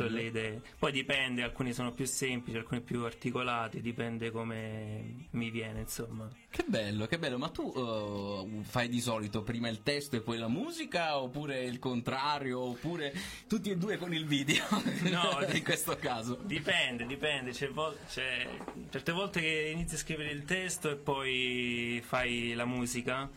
ho 0.06 0.08
le 0.08 0.24
idee. 0.24 0.62
Poi 0.80 0.94
dipende, 0.94 1.44
alcuni 1.44 1.74
sono 1.74 1.92
più 1.92 2.06
semplici, 2.06 2.58
alcuni 2.58 2.80
più 2.80 3.04
articolati, 3.04 3.82
dipende 3.82 4.32
come 4.32 5.28
mi 5.32 5.50
viene, 5.50 5.82
insomma. 5.82 6.30
Che 6.52 6.64
bello, 6.66 7.06
che 7.06 7.20
bello. 7.20 7.38
Ma 7.38 7.50
tu 7.50 7.72
eh, 7.76 8.64
fai 8.64 8.90
di 8.90 9.00
solito 9.00 9.44
prima 9.44 9.70
il 9.70 9.84
testo 9.84 10.16
e 10.16 10.22
poi 10.22 10.40
la 10.40 10.48
musica, 10.48 11.20
oppure 11.20 11.64
il 11.64 11.78
contrario, 11.78 12.60
oppure 12.60 13.14
tutti 13.48 13.70
e 13.70 13.78
due 13.78 13.98
con 13.98 14.14
il 14.14 14.26
video? 14.26 14.66
No, 15.10 15.46
in 15.54 15.64
questo 15.64 15.96
caso. 15.98 16.40
Dipende, 16.42 17.06
dipende. 17.06 17.52
C'è 17.52 17.70
vol- 17.70 17.98
c'è 18.08 18.48
certe 18.90 19.12
volte 19.12 19.42
che 19.42 19.72
inizi 19.74 19.96
a 19.96 19.98
scrivere 20.00 20.32
il 20.32 20.44
testo 20.44 20.90
e 20.90 20.96
poi 20.96 22.02
fai 22.06 22.54
la 22.54 22.66
musica. 22.66 23.30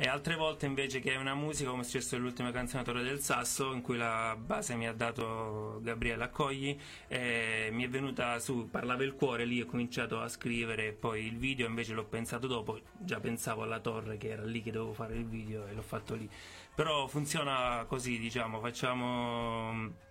E 0.00 0.06
altre 0.06 0.36
volte 0.36 0.64
invece 0.64 1.00
che 1.00 1.14
è 1.14 1.16
una 1.16 1.34
musica, 1.34 1.70
come 1.70 1.82
è 1.82 1.84
successo 1.84 2.14
nell'ultima 2.14 2.52
canzone 2.52 2.84
Torre 2.84 3.02
del 3.02 3.18
Sasso, 3.18 3.72
in 3.72 3.82
cui 3.82 3.96
la 3.96 4.36
base 4.38 4.76
mi 4.76 4.86
ha 4.86 4.92
dato 4.92 5.80
Gabriele 5.82 6.22
Accogli, 6.22 6.78
e 7.08 7.68
mi 7.72 7.82
è 7.82 7.88
venuta 7.88 8.38
su, 8.38 8.70
parlava 8.70 9.02
il 9.02 9.14
cuore 9.14 9.44
lì, 9.44 9.60
ho 9.60 9.66
cominciato 9.66 10.20
a 10.20 10.28
scrivere, 10.28 10.92
poi 10.92 11.26
il 11.26 11.36
video 11.36 11.66
invece 11.66 11.94
l'ho 11.94 12.04
pensato 12.04 12.46
dopo, 12.46 12.78
già 12.96 13.18
pensavo 13.18 13.64
alla 13.64 13.80
torre 13.80 14.18
che 14.18 14.28
era 14.28 14.44
lì 14.44 14.62
che 14.62 14.70
dovevo 14.70 14.92
fare 14.92 15.16
il 15.16 15.26
video 15.26 15.66
e 15.66 15.74
l'ho 15.74 15.82
fatto 15.82 16.14
lì. 16.14 16.30
Però 16.76 17.08
funziona 17.08 17.84
così, 17.88 18.20
diciamo, 18.20 18.60
facciamo 18.60 20.06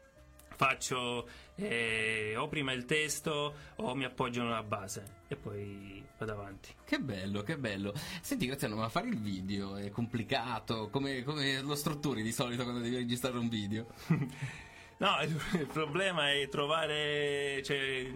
faccio 0.58 1.30
eh, 1.56 2.34
o 2.36 2.48
prima 2.48 2.74
il 2.74 2.86
testo 2.86 3.54
o 3.76 3.96
mi 3.96 4.04
appoggio 4.06 4.42
alla 4.42 4.64
base 4.64 5.22
e 5.28 5.36
poi 5.36 6.04
vado 6.18 6.32
avanti. 6.32 6.70
Che 6.84 7.00
bello, 7.00 7.44
che 7.44 7.58
bello. 7.58 7.94
Senti 8.22 8.48
Graziano, 8.48 8.76
ma 8.76 8.90
fare 8.90 9.08
il 9.08 9.20
video 9.20 9.76
è 9.76 9.90
complicato? 9.90 10.90
Come, 10.90 11.24
come 11.24 11.62
lo 11.62 11.76
strutturi 11.76 12.24
di 12.24 12.32
solito 12.32 12.64
quando 12.64 12.82
devi 12.82 12.96
registrare 12.96 13.38
un 13.38 13.50
video? 13.50 13.86
No, 15.00 15.16
il, 15.22 15.68
problema 15.72 16.32
è 16.32 16.50
trovare 16.50 17.62
cioè, 17.64 18.12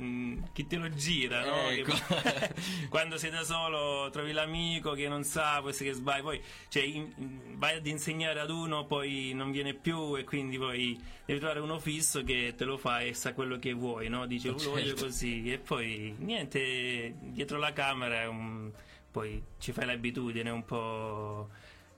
chi 0.52 0.66
te 0.66 0.78
lo 0.78 0.90
gira, 0.90 1.46
no? 1.46 1.70
Ecco. 1.70 1.92
Che- 1.94 2.54
quando 2.90 3.18
sei 3.18 3.30
da 3.30 3.44
solo 3.44 4.10
trovi 4.10 4.32
l'amico 4.32 4.94
che 4.94 5.08
non 5.08 5.24
sa, 5.24 5.62
se 5.72 5.84
che 5.84 5.94
sbagli, 5.94 6.22
poi 6.24 6.42
cioè, 6.70 6.82
in- 6.84 7.14
vai 7.58 7.78
ad 7.78 7.86
insegnare 7.86 8.40
ad 8.40 8.50
uno, 8.50 8.86
poi 8.86 9.32
non 9.36 9.52
viene 9.52 9.76
più 9.76 10.16
e 10.18 10.24
quindi 10.24 10.58
poi 10.58 11.00
devi 11.24 11.38
trovare 11.40 11.60
uno 11.60 11.78
fisso 11.80 12.24
che 12.24 12.56
te 12.58 12.66
lo 12.66 12.78
fa 12.78 13.02
e 13.02 13.14
sa 13.14 13.34
quello 13.34 13.60
che 13.60 13.74
vuoi, 13.74 14.10
no? 14.10 14.26
Dice 14.26 14.48
lo 14.50 14.58
voglio 14.58 14.88
Certo. 14.88 15.04
così 15.06 15.52
e 15.52 15.60
poi 15.60 16.16
niente, 16.18 17.14
dietro 17.20 17.60
la 17.60 17.74
camera 17.74 18.28
un- 18.28 18.72
poi 19.12 19.40
ci 19.60 19.72
fai 19.72 19.86
l'abitudine 19.86 20.50
un 20.50 20.66
po' 20.66 21.50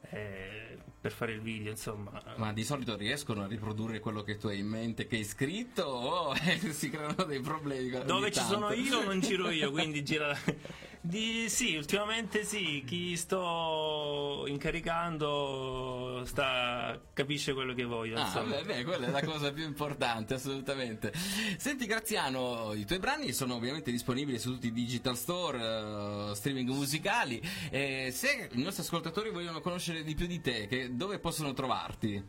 eh, 0.09 0.72
per 1.03 1.11
fare 1.11 1.33
il 1.33 1.41
video, 1.41 1.69
insomma. 1.69 2.23
Ma 2.37 2.53
di 2.53 2.63
solito 2.63 2.95
riescono 2.95 3.43
a 3.43 3.47
riprodurre 3.47 3.99
quello 3.99 4.23
che 4.23 4.37
tu 4.37 4.47
hai 4.47 4.59
in 4.59 4.67
mente, 4.67 5.05
che 5.05 5.17
hai 5.17 5.25
scritto, 5.25 5.83
o 5.83 6.33
si 6.71 6.89
creano 6.89 7.25
dei 7.25 7.41
problemi? 7.41 8.05
Dove 8.05 8.31
ci 8.31 8.39
sono 8.39 8.67
tanto? 8.67 8.81
io 8.81 9.03
non 9.03 9.19
giro 9.19 9.49
io, 9.49 9.69
quindi 9.71 10.01
gira. 10.01 10.33
Di, 11.05 11.49
sì, 11.49 11.75
ultimamente 11.75 12.45
sì, 12.45 12.81
chi 12.87 13.17
sto 13.17 14.45
incaricando 14.47 16.23
sta, 16.23 16.97
capisce 17.11 17.53
quello 17.53 17.73
che 17.73 17.83
voglio. 17.83 18.15
Ah, 18.17 18.41
beh, 18.41 18.63
beh, 18.63 18.83
quella 18.85 19.07
è 19.07 19.09
la 19.09 19.21
cosa 19.21 19.51
più 19.51 19.65
importante, 19.65 20.35
assolutamente. 20.35 21.11
Senti, 21.57 21.87
Graziano, 21.87 22.71
i 22.73 22.85
tuoi 22.85 22.99
brani 22.99 23.33
sono 23.33 23.55
ovviamente 23.55 23.91
disponibili 23.91 24.39
su 24.39 24.53
tutti 24.53 24.67
i 24.67 24.71
digital 24.71 25.17
store, 25.17 26.29
eh, 26.31 26.35
streaming 26.35 26.69
musicali. 26.69 27.41
E 27.69 28.09
se 28.13 28.47
i 28.53 28.61
nostri 28.61 28.83
ascoltatori 28.83 29.29
vogliono 29.29 29.59
conoscere 29.59 30.05
di 30.05 30.15
più 30.15 30.25
di 30.25 30.39
te, 30.39 30.67
che- 30.67 30.95
dove 30.95 31.19
possono 31.19 31.51
trovarti? 31.51 32.23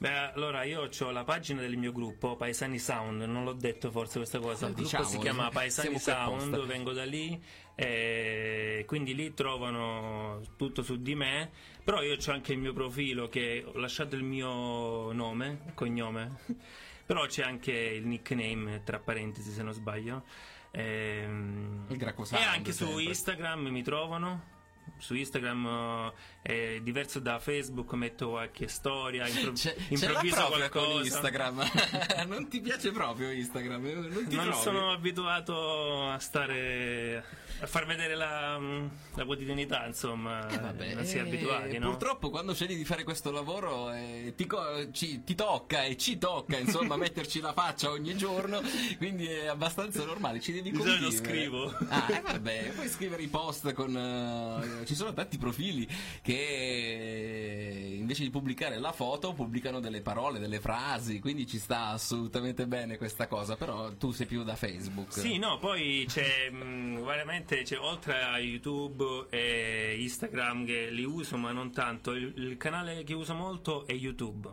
Beh, 0.00 0.32
allora 0.32 0.62
io 0.64 0.88
ho 0.98 1.10
la 1.10 1.24
pagina 1.24 1.60
del 1.60 1.76
mio 1.76 1.92
gruppo, 1.92 2.34
Paesani 2.34 2.78
Sound, 2.78 3.20
non 3.20 3.44
l'ho 3.44 3.52
detto 3.52 3.90
forse 3.90 4.16
questa 4.16 4.38
cosa. 4.38 4.64
Il 4.64 4.72
gruppo 4.72 4.88
Diciamo, 4.88 5.04
si 5.04 5.18
chiama 5.18 5.50
Paesani 5.50 5.88
qui 5.88 5.96
apposta. 5.96 6.24
Sound, 6.24 6.64
vengo 6.64 6.92
da 6.94 7.04
lì, 7.04 7.38
e 7.74 8.84
quindi 8.86 9.14
lì 9.14 9.34
trovano 9.34 10.40
tutto 10.56 10.82
su 10.82 11.02
di 11.02 11.14
me. 11.14 11.50
Però 11.84 12.00
io 12.00 12.16
ho 12.16 12.32
anche 12.32 12.54
il 12.54 12.58
mio 12.58 12.72
profilo 12.72 13.28
che 13.28 13.62
ho 13.62 13.76
lasciato 13.78 14.16
il 14.16 14.22
mio 14.22 15.12
nome, 15.12 15.72
cognome. 15.74 16.38
Però 17.04 17.26
c'è 17.26 17.42
anche 17.42 17.72
il 17.72 18.06
nickname 18.06 18.82
tra 18.82 19.00
parentesi 19.00 19.50
se 19.50 19.62
non 19.62 19.74
sbaglio. 19.74 20.24
Ehm, 20.70 21.84
Il 21.90 22.02
e 22.02 22.42
anche 22.42 22.72
su 22.72 22.86
sempre. 22.86 23.02
Instagram 23.02 23.66
mi 23.66 23.82
trovano. 23.82 24.58
Su 24.96 25.14
Instagram 25.14 26.10
eh, 26.42 26.76
è 26.76 26.80
diverso 26.80 27.18
da 27.20 27.38
Facebook, 27.38 27.92
metto 27.92 28.30
qualche 28.30 28.68
storia, 28.68 29.26
impro- 29.28 29.52
Ce, 29.56 29.74
ce 29.76 29.84
l'ha 29.88 29.94
improvviso 30.20 30.36
proprio 30.36 30.68
con 30.68 30.82
qualcosa. 30.84 31.02
Instagram. 31.04 31.70
non 32.28 32.48
ti 32.48 32.60
piace 32.60 32.90
proprio 32.92 33.30
Instagram? 33.30 33.82
Non 34.10 34.26
ti 34.28 34.36
Non 34.36 34.52
sono 34.54 34.92
abituato 34.92 36.08
a 36.08 36.18
stare 36.18 37.24
a 37.62 37.66
far 37.66 37.84
vedere 37.84 38.14
la, 38.14 38.58
la 38.58 39.24
quotidianità, 39.26 39.84
insomma, 39.84 40.48
Eh, 40.48 40.58
vabbè, 40.58 40.94
non 40.94 41.04
si 41.04 41.16
è 41.18 41.22
eh, 41.22 41.26
abituati, 41.28 41.76
no? 41.76 41.88
Purtroppo 41.90 42.30
quando 42.30 42.54
scegli 42.54 42.74
di 42.74 42.86
fare 42.86 43.04
questo 43.04 43.30
lavoro 43.30 43.92
eh, 43.92 44.32
ti, 44.34 44.46
co- 44.46 44.90
ci- 44.92 45.22
ti 45.24 45.34
tocca 45.34 45.82
e 45.84 45.98
ci 45.98 46.16
tocca 46.16 46.56
insomma 46.56 46.96
metterci 46.96 47.38
la 47.40 47.52
faccia 47.52 47.90
ogni 47.90 48.16
giorno, 48.16 48.62
quindi 48.96 49.26
è 49.26 49.44
abbastanza 49.48 50.02
normale, 50.06 50.40
ci 50.40 50.52
devi 50.52 50.70
Di 50.70 50.76
solito 50.78 51.02
convivere. 51.02 51.22
scrivo. 51.22 51.76
Ah, 51.90 52.06
eh, 52.08 52.20
vabbè, 52.22 52.70
puoi 52.74 52.88
scrivere 52.88 53.22
i 53.24 53.28
post 53.28 53.74
con... 53.74 53.94
eh, 53.94 54.86
ci 54.86 54.94
sono 54.94 55.12
tanti 55.12 55.36
profili 55.36 55.86
che 56.22 56.29
invece 56.34 58.22
di 58.24 58.30
pubblicare 58.30 58.78
la 58.78 58.92
foto 58.92 59.32
pubblicano 59.32 59.78
delle 59.78 60.00
parole, 60.00 60.40
delle 60.40 60.60
frasi, 60.60 61.20
quindi 61.20 61.46
ci 61.46 61.58
sta 61.58 61.88
assolutamente 61.88 62.66
bene 62.66 62.96
questa 62.96 63.28
cosa, 63.28 63.56
però 63.56 63.92
tu 63.94 64.10
sei 64.10 64.26
più 64.26 64.42
da 64.42 64.56
Facebook. 64.56 65.12
Sì, 65.12 65.38
no, 65.38 65.58
poi 65.58 66.04
c'è 66.08 66.50
mh, 66.50 67.04
veramente 67.04 67.62
c'è, 67.62 67.78
oltre 67.78 68.22
a 68.22 68.38
YouTube 68.38 69.26
e 69.30 69.96
Instagram 70.00 70.66
che 70.66 70.90
li 70.90 71.04
uso, 71.04 71.36
ma 71.36 71.52
non 71.52 71.70
tanto. 71.70 72.12
Il, 72.12 72.32
il 72.36 72.56
canale 72.56 73.04
che 73.04 73.14
uso 73.14 73.34
molto 73.34 73.86
è 73.86 73.92
YouTube. 73.92 74.48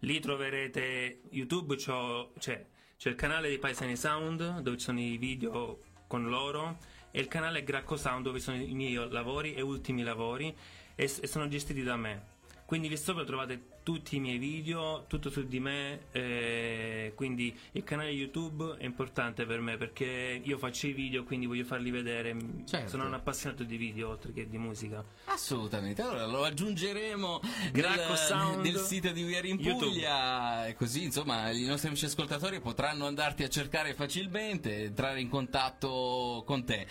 Lì 0.00 0.20
troverete 0.20 1.22
YouTube, 1.30 1.76
c'è, 1.76 1.96
c'è 2.38 3.08
il 3.08 3.14
canale 3.16 3.50
di 3.50 3.58
Paesani 3.58 3.96
Sound 3.96 4.60
dove 4.60 4.76
ci 4.78 4.84
sono 4.84 5.00
i 5.00 5.16
video 5.18 5.80
con 6.06 6.28
loro 6.28 6.78
e 7.10 7.20
il 7.20 7.28
canale 7.28 7.64
Gracco 7.64 7.96
Sound 7.96 8.24
dove 8.24 8.38
sono 8.38 8.56
i 8.56 8.72
miei 8.72 8.94
lavori 8.94 9.54
e 9.54 9.60
ultimi 9.60 10.02
lavori 10.02 10.54
e, 11.00 11.10
e 11.20 11.26
sono 11.26 11.48
gestiti 11.48 11.82
da 11.82 11.96
me. 11.96 12.38
Quindi 12.66 12.88
lì 12.88 12.96
sopra 12.96 13.24
trovate 13.24 13.78
tutti 13.82 14.14
i 14.14 14.20
miei 14.20 14.38
video, 14.38 15.06
tutto 15.08 15.28
su 15.28 15.44
di 15.48 15.58
me, 15.58 16.02
eh, 16.12 17.12
quindi 17.16 17.58
il 17.72 17.82
canale 17.82 18.10
YouTube 18.10 18.76
è 18.78 18.84
importante 18.84 19.44
per 19.44 19.58
me 19.58 19.76
perché 19.76 20.40
io 20.40 20.56
faccio 20.56 20.86
i 20.86 20.92
video, 20.92 21.24
quindi 21.24 21.46
voglio 21.46 21.64
farli 21.64 21.90
vedere. 21.90 22.36
Certo. 22.64 22.90
Sono 22.90 23.06
un 23.06 23.14
appassionato 23.14 23.64
di 23.64 23.76
video 23.76 24.10
oltre 24.10 24.32
che 24.32 24.48
di 24.48 24.56
musica. 24.56 25.02
Assolutamente, 25.24 26.00
allora 26.02 26.26
lo 26.26 26.44
aggiungeremo 26.44 27.40
nel, 27.72 28.76
sito 28.76 29.10
di 29.10 29.24
We 29.24 29.38
Are 29.38 29.48
in. 29.48 29.56
Puglia 29.56 30.68
e 30.68 30.74
così 30.74 31.02
insomma 31.02 31.50
i 31.50 31.64
nostri 31.64 31.88
amici 31.88 32.04
ascoltatori 32.04 32.60
potranno 32.60 33.06
andarti 33.06 33.42
a 33.42 33.48
cercare 33.48 33.94
facilmente, 33.94 34.84
entrare 34.84 35.20
in 35.20 35.28
contatto 35.28 36.44
con 36.46 36.64
te. 36.64 36.86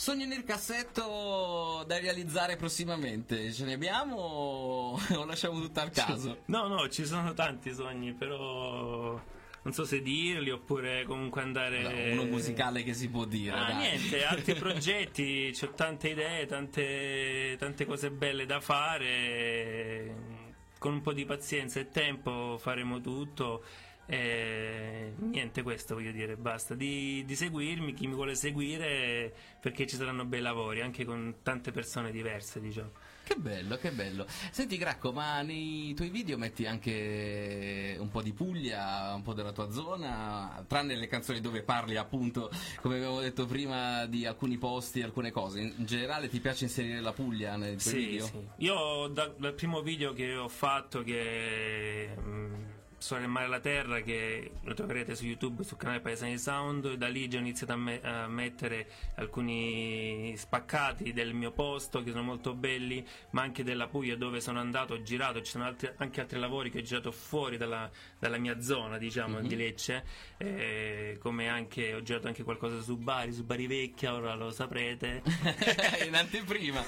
Sogni 0.00 0.26
nel 0.26 0.44
cassetto 0.44 1.82
da 1.84 1.98
realizzare 1.98 2.54
prossimamente, 2.54 3.52
ce 3.52 3.64
ne 3.64 3.72
abbiamo 3.72 4.14
o 4.14 5.24
lasciamo 5.24 5.60
tutto 5.60 5.80
al 5.80 5.90
caso? 5.90 6.42
No, 6.46 6.68
no, 6.68 6.88
ci 6.88 7.04
sono 7.04 7.34
tanti 7.34 7.74
sogni, 7.74 8.12
però 8.12 9.20
non 9.62 9.72
so 9.72 9.84
se 9.84 10.00
dirli 10.00 10.50
oppure 10.50 11.02
comunque 11.02 11.42
andare... 11.42 12.12
No, 12.14 12.22
uno 12.22 12.30
musicale 12.30 12.84
che 12.84 12.94
si 12.94 13.08
può 13.08 13.24
dire. 13.24 13.56
Ah, 13.56 13.72
dai. 13.72 13.76
niente, 13.76 14.24
altri 14.24 14.54
progetti, 14.56 15.52
ho 15.60 15.70
tante 15.70 16.10
idee, 16.10 16.46
tante, 16.46 17.56
tante 17.58 17.84
cose 17.84 18.12
belle 18.12 18.46
da 18.46 18.60
fare. 18.60 20.14
Con 20.78 20.92
un 20.92 21.00
po' 21.00 21.12
di 21.12 21.24
pazienza 21.24 21.80
e 21.80 21.88
tempo 21.88 22.56
faremo 22.56 23.00
tutto. 23.00 23.64
E 24.10 25.12
niente, 25.18 25.62
questo 25.62 25.94
voglio 25.94 26.12
dire, 26.12 26.36
basta. 26.36 26.74
Di, 26.74 27.22
di 27.26 27.36
seguirmi, 27.36 27.92
chi 27.92 28.06
mi 28.06 28.14
vuole 28.14 28.34
seguire, 28.34 29.30
perché 29.60 29.86
ci 29.86 29.96
saranno 29.96 30.24
bei 30.24 30.40
lavori, 30.40 30.80
anche 30.80 31.04
con 31.04 31.36
tante 31.42 31.72
persone 31.72 32.10
diverse, 32.10 32.58
diciamo. 32.58 32.90
Che 33.22 33.34
bello, 33.36 33.76
che 33.76 33.90
bello. 33.90 34.24
Senti 34.50 34.78
Gracco, 34.78 35.12
ma 35.12 35.42
nei 35.42 35.92
tuoi 35.92 36.08
video 36.08 36.38
metti 36.38 36.64
anche 36.64 37.94
un 37.98 38.08
po' 38.08 38.22
di 38.22 38.32
Puglia, 38.32 39.12
un 39.14 39.20
po' 39.20 39.34
della 39.34 39.52
tua 39.52 39.70
zona, 39.70 40.64
tranne 40.66 40.96
le 40.96 41.06
canzoni 41.06 41.42
dove 41.42 41.60
parli 41.62 41.96
appunto, 41.96 42.50
come 42.80 42.96
avevo 42.96 43.20
detto 43.20 43.44
prima, 43.44 44.06
di 44.06 44.24
alcuni 44.24 44.56
posti, 44.56 45.02
alcune 45.02 45.30
cose. 45.30 45.60
In 45.60 45.84
generale 45.84 46.30
ti 46.30 46.40
piace 46.40 46.64
inserire 46.64 47.00
la 47.02 47.12
Puglia 47.12 47.56
nei 47.56 47.76
tuoi 47.76 47.92
Sì, 47.94 48.06
video? 48.06 48.24
sì. 48.24 48.48
Io 48.64 49.08
da- 49.08 49.34
dal 49.36 49.52
primo 49.52 49.82
video 49.82 50.14
che 50.14 50.34
ho 50.34 50.48
fatto 50.48 51.02
che 51.02 52.08
mm, 52.18 52.54
Storia 53.00 53.24
del 53.24 53.32
mare 53.32 53.46
e 53.46 53.48
la 53.48 53.60
terra 53.60 54.00
che 54.00 54.50
lo 54.60 54.74
troverete 54.74 55.14
su 55.14 55.24
YouTube 55.24 55.62
sul 55.62 55.76
canale 55.76 56.00
Paesani 56.00 56.36
Sound. 56.36 56.94
Da 56.94 57.06
lì 57.06 57.28
già 57.28 57.38
ho 57.38 57.40
iniziato 57.40 57.72
a, 57.72 57.76
me- 57.76 58.00
a 58.02 58.26
mettere 58.26 58.88
alcuni 59.14 60.34
spaccati 60.36 61.12
del 61.12 61.32
mio 61.32 61.52
posto 61.52 62.02
che 62.02 62.10
sono 62.10 62.24
molto 62.24 62.54
belli, 62.54 63.06
ma 63.30 63.42
anche 63.42 63.62
della 63.62 63.86
Puglia 63.86 64.16
dove 64.16 64.40
sono 64.40 64.58
andato, 64.58 64.94
ho 64.94 65.02
girato, 65.02 65.40
ci 65.42 65.52
sono 65.52 65.64
altri- 65.64 65.92
anche 65.96 66.20
altri 66.20 66.40
lavori 66.40 66.70
che 66.70 66.78
ho 66.78 66.82
girato 66.82 67.12
fuori 67.12 67.56
dalla, 67.56 67.88
dalla 68.18 68.36
mia 68.36 68.60
zona, 68.60 68.98
diciamo, 68.98 69.40
di 69.40 69.54
Lecce, 69.54 70.04
eh, 70.36 71.18
come 71.20 71.48
anche 71.48 71.94
ho 71.94 72.02
girato 72.02 72.26
anche 72.26 72.42
qualcosa 72.42 72.80
su 72.80 72.96
Bari, 72.96 73.32
su 73.32 73.44
Bari 73.44 73.68
Vecchia, 73.68 74.12
ora 74.12 74.34
lo 74.34 74.50
saprete. 74.50 75.22
In 76.04 76.16
anteprima. 76.16 76.82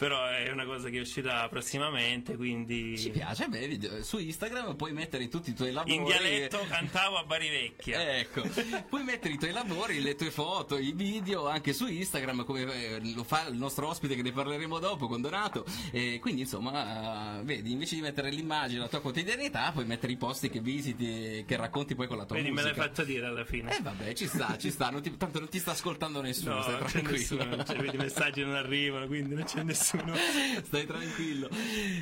Però 0.00 0.26
è 0.28 0.50
una 0.50 0.64
cosa 0.64 0.88
che 0.88 0.98
uscirà 0.98 1.46
prossimamente, 1.50 2.34
quindi 2.34 2.96
Ci 2.98 3.10
piace, 3.10 3.48
beh, 3.48 3.68
video- 3.68 4.02
su 4.02 4.16
Instagram 4.18 4.74
puoi 4.74 4.92
mettere 4.94 5.28
tutti 5.28 5.50
i 5.50 5.52
tuoi 5.54 5.72
lavori. 5.72 5.94
in 5.94 6.04
dialetto 6.04 6.64
cantavo 6.66 7.18
a 7.18 7.24
Bari 7.24 7.48
Vecchia. 7.50 7.98
Ecco, 8.20 8.42
puoi 8.88 9.02
mettere 9.04 9.34
i 9.34 9.36
tuoi 9.38 9.52
lavori, 9.52 10.00
le 10.00 10.14
tue 10.14 10.30
foto, 10.30 10.78
i 10.78 10.92
video 10.92 11.48
anche 11.48 11.74
su 11.74 11.86
Instagram 11.86 12.44
come 12.46 12.62
eh, 12.62 13.12
lo 13.14 13.24
fa 13.24 13.46
il 13.46 13.56
nostro 13.56 13.88
ospite 13.88 14.14
che 14.14 14.22
ne 14.22 14.32
parleremo 14.32 14.78
dopo 14.78 15.06
con 15.06 15.20
Donato. 15.20 15.66
E 15.92 16.18
quindi 16.18 16.40
insomma, 16.42 17.38
eh, 17.40 17.42
vedi, 17.44 17.70
invece 17.72 17.96
di 17.96 18.00
mettere 18.00 18.30
l'immagine, 18.30 18.80
la 18.80 18.88
tua 18.88 19.00
quotidianità, 19.02 19.70
puoi 19.72 19.84
mettere 19.84 20.12
i 20.12 20.16
posti 20.16 20.48
che 20.48 20.60
visiti, 20.60 21.44
che 21.46 21.56
racconti 21.56 21.94
poi 21.94 22.06
con 22.06 22.16
la 22.16 22.24
tua 22.24 22.36
Vedi, 22.36 22.48
me 22.50 22.62
l'hai 22.62 22.70
musica. 22.72 22.86
fatto 22.88 23.04
dire 23.04 23.26
alla 23.26 23.44
fine. 23.44 23.76
Eh 23.76 23.82
vabbè, 23.82 24.14
ci 24.14 24.26
sta, 24.26 24.56
ci 24.56 24.70
sta, 24.70 24.88
non 24.88 25.02
ti- 25.02 25.14
tanto 25.18 25.40
non 25.40 25.48
ti 25.50 25.58
sta 25.58 25.72
ascoltando 25.72 26.22
nessuno, 26.22 26.54
No, 26.54 26.62
stai 26.62 26.72
non 26.78 26.84
c'è 26.84 26.90
tranquillo. 27.02 27.16
nessuno, 27.44 27.64
cioè, 27.64 27.76
vedi, 27.76 27.96
i 27.96 27.98
messaggi 27.98 28.40
non 28.42 28.54
arrivano, 28.54 29.06
quindi 29.06 29.34
non 29.34 29.44
c'è 29.44 29.62
nessuno. 29.62 29.88
Stai 30.62 30.86
tranquillo. 30.86 31.48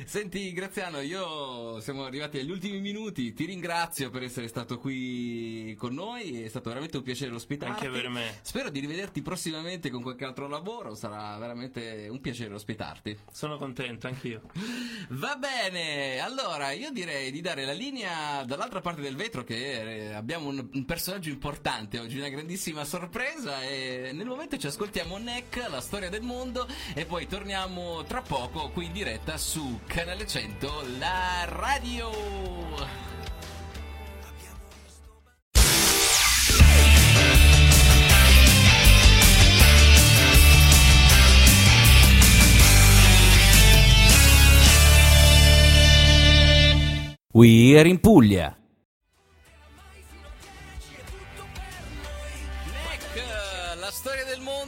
Senti, 0.05 0.51
Graziano, 0.53 0.99
io 1.01 1.79
siamo 1.79 2.05
arrivati 2.05 2.37
agli 2.37 2.51
ultimi 2.51 2.79
minuti. 2.79 3.33
Ti 3.33 3.45
ringrazio 3.45 4.09
per 4.09 4.23
essere 4.23 4.47
stato 4.47 4.77
qui 4.77 5.75
con 5.77 5.93
noi. 5.93 6.43
È 6.43 6.47
stato 6.47 6.69
veramente 6.69 6.97
un 6.97 7.03
piacere 7.03 7.33
ospitarti. 7.33 7.85
Anche 7.85 7.99
per 7.99 8.09
me. 8.09 8.37
Spero 8.41 8.69
di 8.69 8.79
rivederti 8.79 9.21
prossimamente 9.21 9.89
con 9.89 10.03
qualche 10.03 10.25
altro 10.25 10.47
lavoro. 10.47 10.93
Sarà 10.93 11.37
veramente 11.37 12.07
un 12.09 12.21
piacere 12.21 12.53
ospitarti. 12.53 13.17
Sono 13.31 13.57
contento, 13.57 14.07
anch'io. 14.07 14.41
Va 15.09 15.35
bene, 15.35 16.19
allora 16.19 16.71
io 16.71 16.91
direi 16.91 17.31
di 17.31 17.41
dare 17.41 17.65
la 17.65 17.71
linea 17.71 18.43
dall'altra 18.43 18.81
parte 18.81 19.01
del 19.01 19.15
vetro 19.15 19.43
che 19.43 20.09
eh, 20.09 20.13
abbiamo 20.13 20.49
un, 20.49 20.69
un 20.71 20.85
personaggio 20.85 21.29
importante 21.29 21.99
oggi, 21.99 22.17
una 22.17 22.29
grandissima 22.29 22.83
sorpresa 22.83 23.63
e 23.63 24.11
nel 24.13 24.27
momento 24.27 24.57
ci 24.57 24.67
ascoltiamo 24.67 25.17
Neck, 25.17 25.67
la 25.69 25.81
storia 25.81 26.09
del 26.09 26.21
mondo 26.21 26.67
e 26.93 27.05
poi 27.05 27.27
torniamo 27.27 27.78
tra 28.07 28.21
poco 28.21 28.69
qui 28.69 28.85
in 28.85 28.91
diretta 28.91 29.37
su 29.37 29.79
Canale 29.85 30.25
100, 30.25 30.83
la 30.97 31.45
radio. 31.45 32.09
We 47.31 47.77
are 47.77 47.87
in 47.87 47.99
Puglia. 47.99 48.57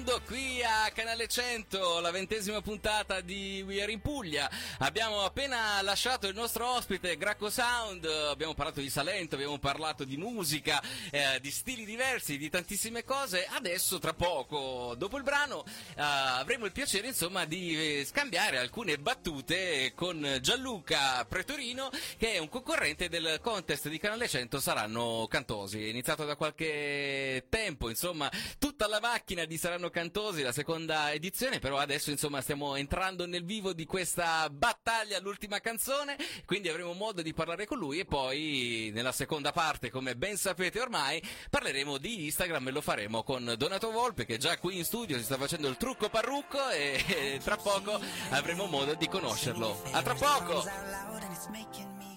Mondo 0.02 0.22
qui 0.26 0.64
a 0.64 0.90
Canale 0.92 1.28
100, 1.28 2.00
la 2.00 2.10
ventesima 2.10 2.60
puntata 2.60 3.22
di 3.22 3.64
We 3.64 3.84
Are 3.84 3.92
in 3.92 4.02
Puglia. 4.02 4.50
Abbiamo 4.80 5.22
appena 5.22 5.80
lasciato 5.84 6.26
il 6.26 6.34
nostro 6.34 6.68
ospite 6.68 7.18
Gracco 7.18 7.52
Sound, 7.52 8.06
abbiamo 8.06 8.56
parlato 8.56 8.80
di 8.80 8.90
Salento, 8.90 9.36
abbiamo 9.36 9.60
parlato 9.60 10.04
di 10.04 10.18
musica, 10.18 10.82
eh, 11.12 11.40
di 11.40 11.52
stili 11.52 11.86
diversi, 11.86 12.40
di 12.40 12.50
tantissime 12.50 13.04
cose. 13.04 13.46
Adesso, 13.46 14.00
tra 14.00 14.16
poco, 14.16 14.96
dopo 14.98 15.18
il 15.18 15.24
brano, 15.24 15.64
eh, 15.66 16.02
avremo 16.02 16.66
il 16.66 16.72
piacere 16.72 17.10
insomma 17.10 17.46
di 17.46 18.00
eh, 18.00 18.04
scambiare 18.04 18.58
alcune 18.58 18.98
battute 18.98 19.94
con 19.94 20.40
Gianluca 20.42 21.24
Pretorino, 21.26 21.92
che 22.18 22.34
è 22.34 22.38
un 22.40 22.50
concorrente 22.50 23.08
del 23.08 23.38
contest 23.40 23.88
di 23.88 24.00
Canale 24.00 24.28
100 24.28 24.60
Saranno 24.60 25.28
Cantosi. 25.30 25.84
È 25.84 25.90
iniziato 25.90 26.26
da 26.26 26.36
qualche 26.36 27.46
tempo, 27.50 27.88
insomma, 27.88 28.32
tutta 28.58 28.88
la 28.88 29.00
macchina 29.00 29.46
di 29.46 29.58
Saranno 29.60 29.90
Cantosi, 29.92 30.42
la 30.42 30.52
seconda 30.52 31.12
edizione, 31.12 31.60
però 31.60 31.78
adesso 31.78 32.10
insomma 32.10 32.42
stiamo 32.42 32.76
entrando 32.76 33.28
nel 33.28 33.46
vivo 33.46 33.74
di 33.74 33.86
questa 33.86 34.50
battaglia, 34.50 35.20
l'ultima 35.20 35.60
canzone, 35.60 36.18
quindi 36.46 36.70
avremo 36.70 36.94
modo 36.94 37.22
di 37.22 37.34
parlare 37.34 37.68
con 37.68 37.78
lui 37.78 38.00
e 38.00 38.06
poi 38.06 38.90
nella 38.94 39.12
seconda 39.12 39.52
parte, 39.52 39.92
come 39.92 40.16
ben 40.16 40.38
sapete 40.38 40.80
ormai, 40.80 41.22
parleremo 41.50 41.98
di 42.00 42.26
Instagram 42.26 42.70
e 42.70 42.72
lo 42.72 42.82
faremo 42.82 43.22
con 43.22 43.54
Donato 43.56 43.92
Volpe 43.92 44.26
che 44.26 44.38
già 44.38 44.58
qui 44.58 44.78
in 44.78 44.86
studio 44.86 45.18
si 45.18 45.24
sta 45.24 45.38
facendo 45.38 45.68
il 45.68 45.78
trucco 45.78 46.10
parrucco 46.10 46.70
e, 46.70 47.04
e 47.08 47.40
tra 47.44 47.58
poco 47.58 48.00
avremo 48.30 48.66
modo 48.66 48.96
di 48.96 49.08
conoscerlo. 49.08 49.84
A 49.92 50.02
tra 50.02 50.16
poco! 50.16 52.11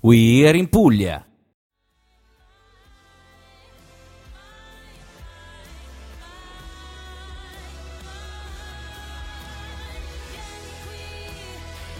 We 0.00 0.46
are 0.46 0.54
in 0.54 0.68
Puglia. 0.68 1.26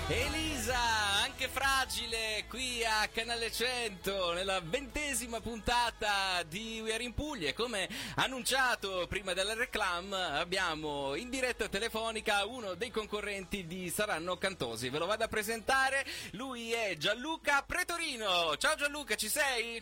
Elisa, 0.08 1.07
anche 1.38 1.48
fragile, 1.52 2.46
qui 2.48 2.84
a 2.84 3.06
Canale 3.12 3.52
100, 3.52 4.32
nella 4.32 4.60
ventesima 4.60 5.40
puntata 5.40 6.42
di 6.42 6.80
We 6.82 6.92
Are 6.92 7.04
in 7.04 7.14
Puglia. 7.14 7.50
E 7.50 7.52
Come 7.52 7.88
annunciato 8.16 9.06
prima 9.06 9.34
della 9.34 9.54
reclam, 9.54 10.12
abbiamo 10.12 11.14
in 11.14 11.30
diretta 11.30 11.68
telefonica 11.68 12.44
uno 12.44 12.74
dei 12.74 12.90
concorrenti 12.90 13.68
di 13.68 13.88
Saranno 13.88 14.36
Cantosi. 14.36 14.88
Ve 14.88 14.98
lo 14.98 15.06
vado 15.06 15.22
a 15.22 15.28
presentare, 15.28 16.04
lui 16.32 16.72
è 16.72 16.96
Gianluca 16.96 17.62
Pretorino. 17.62 18.56
Ciao 18.56 18.74
Gianluca, 18.74 19.14
ci 19.14 19.28
sei? 19.28 19.80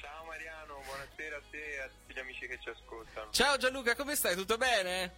Ciao 0.00 0.24
Mariano, 0.24 0.80
buonasera 0.86 1.36
a 1.36 1.42
te 1.50 1.74
e 1.74 1.80
a 1.80 1.88
tutti 1.88 2.14
gli 2.14 2.18
amici 2.18 2.46
che 2.46 2.58
ci 2.62 2.70
ascoltano. 2.70 3.30
Ciao 3.30 3.58
Gianluca, 3.58 3.94
come 3.94 4.14
stai? 4.14 4.34
Tutto 4.34 4.56
bene? 4.56 5.12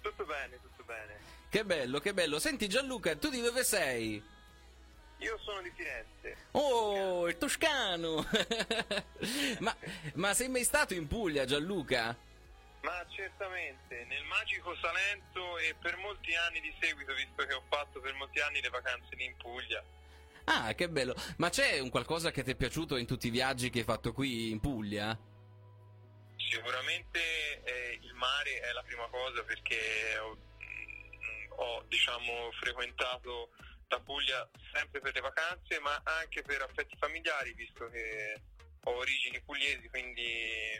Tutto 0.00 0.24
bene, 0.24 0.60
tutto 0.62 0.84
bene. 0.84 1.18
Che 1.48 1.64
bello, 1.64 1.98
che 1.98 2.14
bello. 2.14 2.38
Senti 2.38 2.68
Gianluca, 2.68 3.16
tu 3.16 3.30
di 3.30 3.40
dove 3.40 3.64
sei? 3.64 4.38
Io 5.20 5.38
sono 5.42 5.60
di 5.60 5.70
Firenze. 5.74 6.36
Oh, 6.52 7.28
il 7.28 7.36
toscano! 7.36 8.26
ma, 9.60 9.76
ma 10.14 10.34
sei 10.34 10.48
mai 10.48 10.64
stato 10.64 10.94
in 10.94 11.06
Puglia, 11.06 11.44
Gianluca? 11.44 12.16
Ma 12.82 13.06
certamente, 13.10 14.06
nel 14.08 14.24
magico 14.24 14.74
Salento 14.76 15.58
e 15.58 15.74
per 15.78 15.98
molti 15.98 16.34
anni 16.34 16.60
di 16.60 16.74
seguito, 16.80 17.12
visto 17.14 17.44
che 17.44 17.52
ho 17.52 17.62
fatto 17.68 18.00
per 18.00 18.14
molti 18.14 18.40
anni 18.40 18.62
le 18.62 18.70
vacanze 18.70 19.14
lì 19.16 19.24
in 19.24 19.36
Puglia. 19.36 19.84
Ah, 20.44 20.72
che 20.74 20.88
bello! 20.88 21.14
Ma 21.36 21.50
c'è 21.50 21.78
un 21.80 21.90
qualcosa 21.90 22.30
che 22.30 22.42
ti 22.42 22.52
è 22.52 22.56
piaciuto 22.56 22.96
in 22.96 23.06
tutti 23.06 23.26
i 23.26 23.30
viaggi 23.30 23.68
che 23.68 23.80
hai 23.80 23.84
fatto 23.84 24.14
qui 24.14 24.50
in 24.50 24.60
Puglia? 24.60 25.16
Sicuramente 26.36 27.62
eh, 27.62 27.98
il 28.00 28.14
mare 28.14 28.60
è 28.60 28.72
la 28.72 28.82
prima 28.82 29.06
cosa 29.10 29.42
perché 29.42 30.16
ho, 30.18 30.34
mm, 30.34 31.50
ho, 31.56 31.84
diciamo, 31.86 32.50
frequentato 32.58 33.50
la 33.90 34.00
Puglia 34.00 34.48
sempre 34.72 35.00
per 35.00 35.12
le 35.14 35.20
vacanze 35.20 35.78
ma 35.80 36.00
anche 36.04 36.42
per 36.42 36.62
affetti 36.62 36.96
familiari 36.96 37.52
visto 37.54 37.88
che 37.88 38.40
ho 38.84 38.96
origini 38.96 39.40
pugliesi 39.42 39.88
quindi 39.90 40.24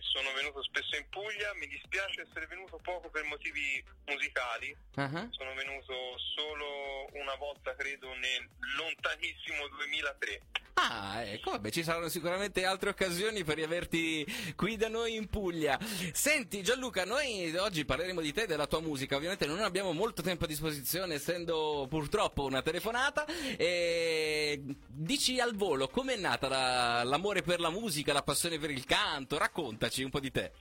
sono 0.00 0.32
venuto 0.32 0.62
spesso 0.62 0.96
in 0.96 1.06
Puglia, 1.10 1.52
mi 1.54 1.66
dispiace 1.66 2.22
essere 2.28 2.46
venuto 2.46 2.78
poco 2.82 3.10
per 3.10 3.24
motivi 3.24 3.82
musicali, 4.06 4.74
Ah, 4.94 5.26
sono 5.30 5.54
venuto 5.54 5.94
solo 6.34 7.06
una 7.12 7.34
volta 7.36 7.74
credo 7.76 8.08
nel 8.14 8.48
lontanissimo 8.76 9.68
2003. 9.68 10.40
Ah, 10.74 11.22
ecco, 11.24 11.50
vabbè, 11.50 11.70
ci 11.70 11.82
saranno 11.82 12.08
sicuramente 12.08 12.64
altre 12.64 12.88
occasioni 12.90 13.44
per 13.44 13.56
riaverti 13.56 14.24
qui 14.56 14.76
da 14.76 14.88
noi 14.88 15.14
in 15.14 15.28
Puglia. 15.28 15.78
Senti 16.12 16.62
Gianluca, 16.62 17.04
noi 17.04 17.54
oggi 17.56 17.84
parleremo 17.84 18.20
di 18.22 18.32
te 18.32 18.42
e 18.42 18.46
della 18.46 18.66
tua 18.66 18.80
musica, 18.80 19.16
ovviamente 19.16 19.46
non 19.46 19.60
abbiamo 19.60 19.92
molto 19.92 20.22
tempo 20.22 20.44
a 20.44 20.46
disposizione 20.46 21.14
essendo 21.16 21.86
purtroppo 21.90 22.44
una 22.44 22.62
telefonata. 22.62 23.26
E 23.56 24.62
dici 24.88 25.38
al 25.38 25.54
volo 25.54 25.88
com'è 25.88 26.16
nata 26.16 26.48
la- 26.48 27.02
l'amore 27.04 27.42
per 27.42 27.60
la 27.60 27.68
musica, 27.68 27.88
la 28.12 28.22
passione 28.22 28.58
per 28.58 28.70
il 28.70 28.84
canto, 28.84 29.36
raccontaci 29.38 30.02
un 30.02 30.10
po' 30.10 30.20
di 30.20 30.30
te. 30.30 30.52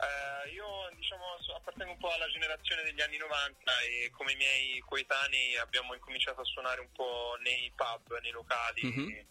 Eh, 0.00 0.50
io 0.50 0.90
diciamo 0.96 1.24
appartengo 1.56 1.92
un 1.92 1.98
po' 1.98 2.10
alla 2.12 2.28
generazione 2.28 2.82
degli 2.82 3.00
anni 3.00 3.16
90 3.18 3.80
e 3.80 4.10
come 4.10 4.32
i 4.32 4.36
miei 4.36 4.78
coetanei 4.80 5.56
abbiamo 5.58 5.94
incominciato 5.94 6.40
a 6.40 6.44
suonare 6.44 6.80
un 6.80 6.90
po' 6.92 7.36
nei 7.42 7.70
pub, 7.74 8.18
nei 8.20 8.30
locali 8.32 8.82
Mhm. 8.82 9.26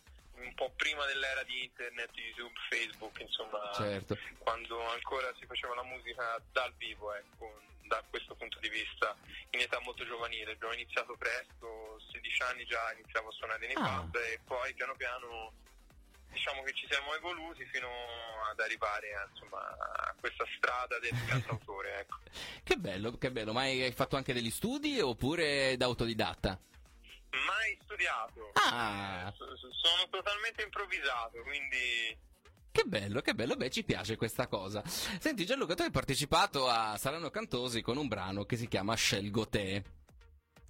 un 0.45 0.53
po' 0.55 0.71
prima 0.75 1.05
dell'era 1.05 1.43
di 1.43 1.63
internet, 1.63 2.09
YouTube, 2.15 2.53
Facebook, 2.69 3.19
insomma, 3.19 3.71
Certo. 3.73 4.17
quando 4.37 4.79
ancora 4.89 5.33
si 5.39 5.45
faceva 5.45 5.75
la 5.75 5.83
musica 5.83 6.41
dal 6.51 6.73
vivo, 6.75 7.13
ecco, 7.13 7.59
da 7.87 8.01
questo 8.09 8.35
punto 8.35 8.59
di 8.59 8.69
vista, 8.69 9.17
in 9.51 9.59
età 9.61 9.79
molto 9.81 10.05
giovanile. 10.05 10.51
Abbiamo 10.53 10.73
iniziato 10.75 11.15
presto, 11.17 11.99
16 12.11 12.41
anni 12.43 12.63
già 12.65 12.93
iniziavo 12.93 13.27
a 13.29 13.31
suonare 13.31 13.65
nei 13.67 13.75
Ah. 13.75 13.99
pub 14.01 14.15
e 14.15 14.39
poi 14.45 14.73
piano 14.75 14.95
piano 14.95 15.51
diciamo 16.31 16.63
che 16.63 16.73
ci 16.73 16.87
siamo 16.89 17.13
evoluti 17.15 17.65
fino 17.65 17.87
ad 18.49 18.59
arrivare 18.59 19.13
a, 19.15 19.27
insomma, 19.31 19.59
a 19.59 20.15
questa 20.19 20.45
strada 20.57 20.97
del 20.99 21.13
cantautore, 21.27 21.99
ecco. 21.99 22.17
Che 22.63 22.75
bello, 22.77 23.17
che 23.17 23.31
bello. 23.31 23.53
Ma 23.53 23.61
hai 23.61 23.91
fatto 23.91 24.15
anche 24.15 24.33
degli 24.33 24.51
studi 24.51 24.99
oppure 24.99 25.75
da 25.77 25.85
autodidatta? 25.85 26.59
Mai 27.31 27.77
studiato, 27.83 28.51
Ah. 28.55 29.27
Eh, 29.29 29.33
so- 29.37 29.55
so- 29.55 29.71
sono 29.71 30.07
totalmente 30.09 30.63
improvvisato, 30.63 31.41
quindi 31.43 32.17
Che 32.71 32.83
bello, 32.85 33.21
che 33.21 33.35
bello, 33.35 33.55
beh 33.55 33.69
ci 33.69 33.83
piace 33.83 34.15
questa 34.15 34.47
cosa. 34.47 34.81
Senti 34.85 35.45
Gianluca, 35.45 35.75
tu 35.75 35.83
hai 35.83 35.91
partecipato 35.91 36.67
a 36.67 36.97
Saranno 36.97 37.29
Cantosi 37.29 37.81
con 37.81 37.97
un 37.97 38.07
brano 38.07 38.45
che 38.45 38.57
si 38.57 38.67
chiama 38.67 38.95
Scelgo 38.95 39.47
te. 39.47 39.83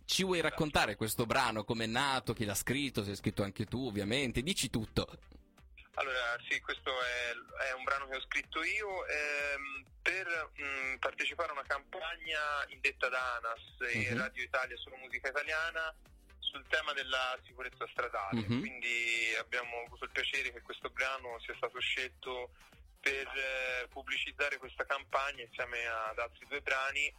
Ci 0.04 0.24
vuoi 0.24 0.42
raccontare 0.42 0.96
questo 0.96 1.26
brano, 1.26 1.64
come 1.64 1.84
è 1.86 1.88
nato, 1.88 2.34
chi 2.34 2.44
l'ha 2.44 2.56
scritto, 2.56 3.04
se 3.04 3.12
hai 3.12 3.16
scritto 3.16 3.44
anche 3.44 3.66
tu 3.66 3.86
ovviamente, 3.88 4.42
dici 4.42 4.70
tutto. 4.70 5.08
Allora, 6.00 6.38
sì, 6.48 6.60
questo 6.62 6.92
è, 7.02 7.68
è 7.68 7.74
un 7.74 7.84
brano 7.84 8.08
che 8.08 8.16
ho 8.16 8.22
scritto 8.22 8.64
io 8.64 9.06
ehm, 9.06 9.86
per 10.02 10.50
mh, 10.56 10.98
partecipare 11.00 11.50
a 11.50 11.54
una 11.54 11.66
campagna 11.68 12.40
indetta 12.70 13.10
da 13.10 13.36
ANAS 13.36 13.92
e 13.92 14.12
Mhm. 14.12 14.18
Radio 14.18 14.44
Italia 14.44 14.78
sulla 14.78 14.96
musica 14.96 15.28
italiana 15.28 15.94
sul 16.40 16.66
tema 16.70 16.94
della 16.94 17.38
sicurezza 17.46 17.86
stradale. 17.92 18.40
Mhm. 18.48 18.60
Quindi 18.62 19.36
abbiamo 19.38 19.84
avuto 19.86 20.06
il 20.06 20.12
piacere 20.12 20.54
che 20.54 20.62
questo 20.62 20.90
brano 20.90 21.38
sia 21.42 21.54
stato 21.58 21.80
scelto 21.82 22.52
per 23.02 23.28
eh, 23.28 23.88
pubblicizzare 23.90 24.58
questa 24.58 24.86
campagna 24.86 25.44
insieme 25.44 25.86
ad 25.86 26.18
altri 26.18 26.46
due 26.48 26.62
brani 26.62 27.14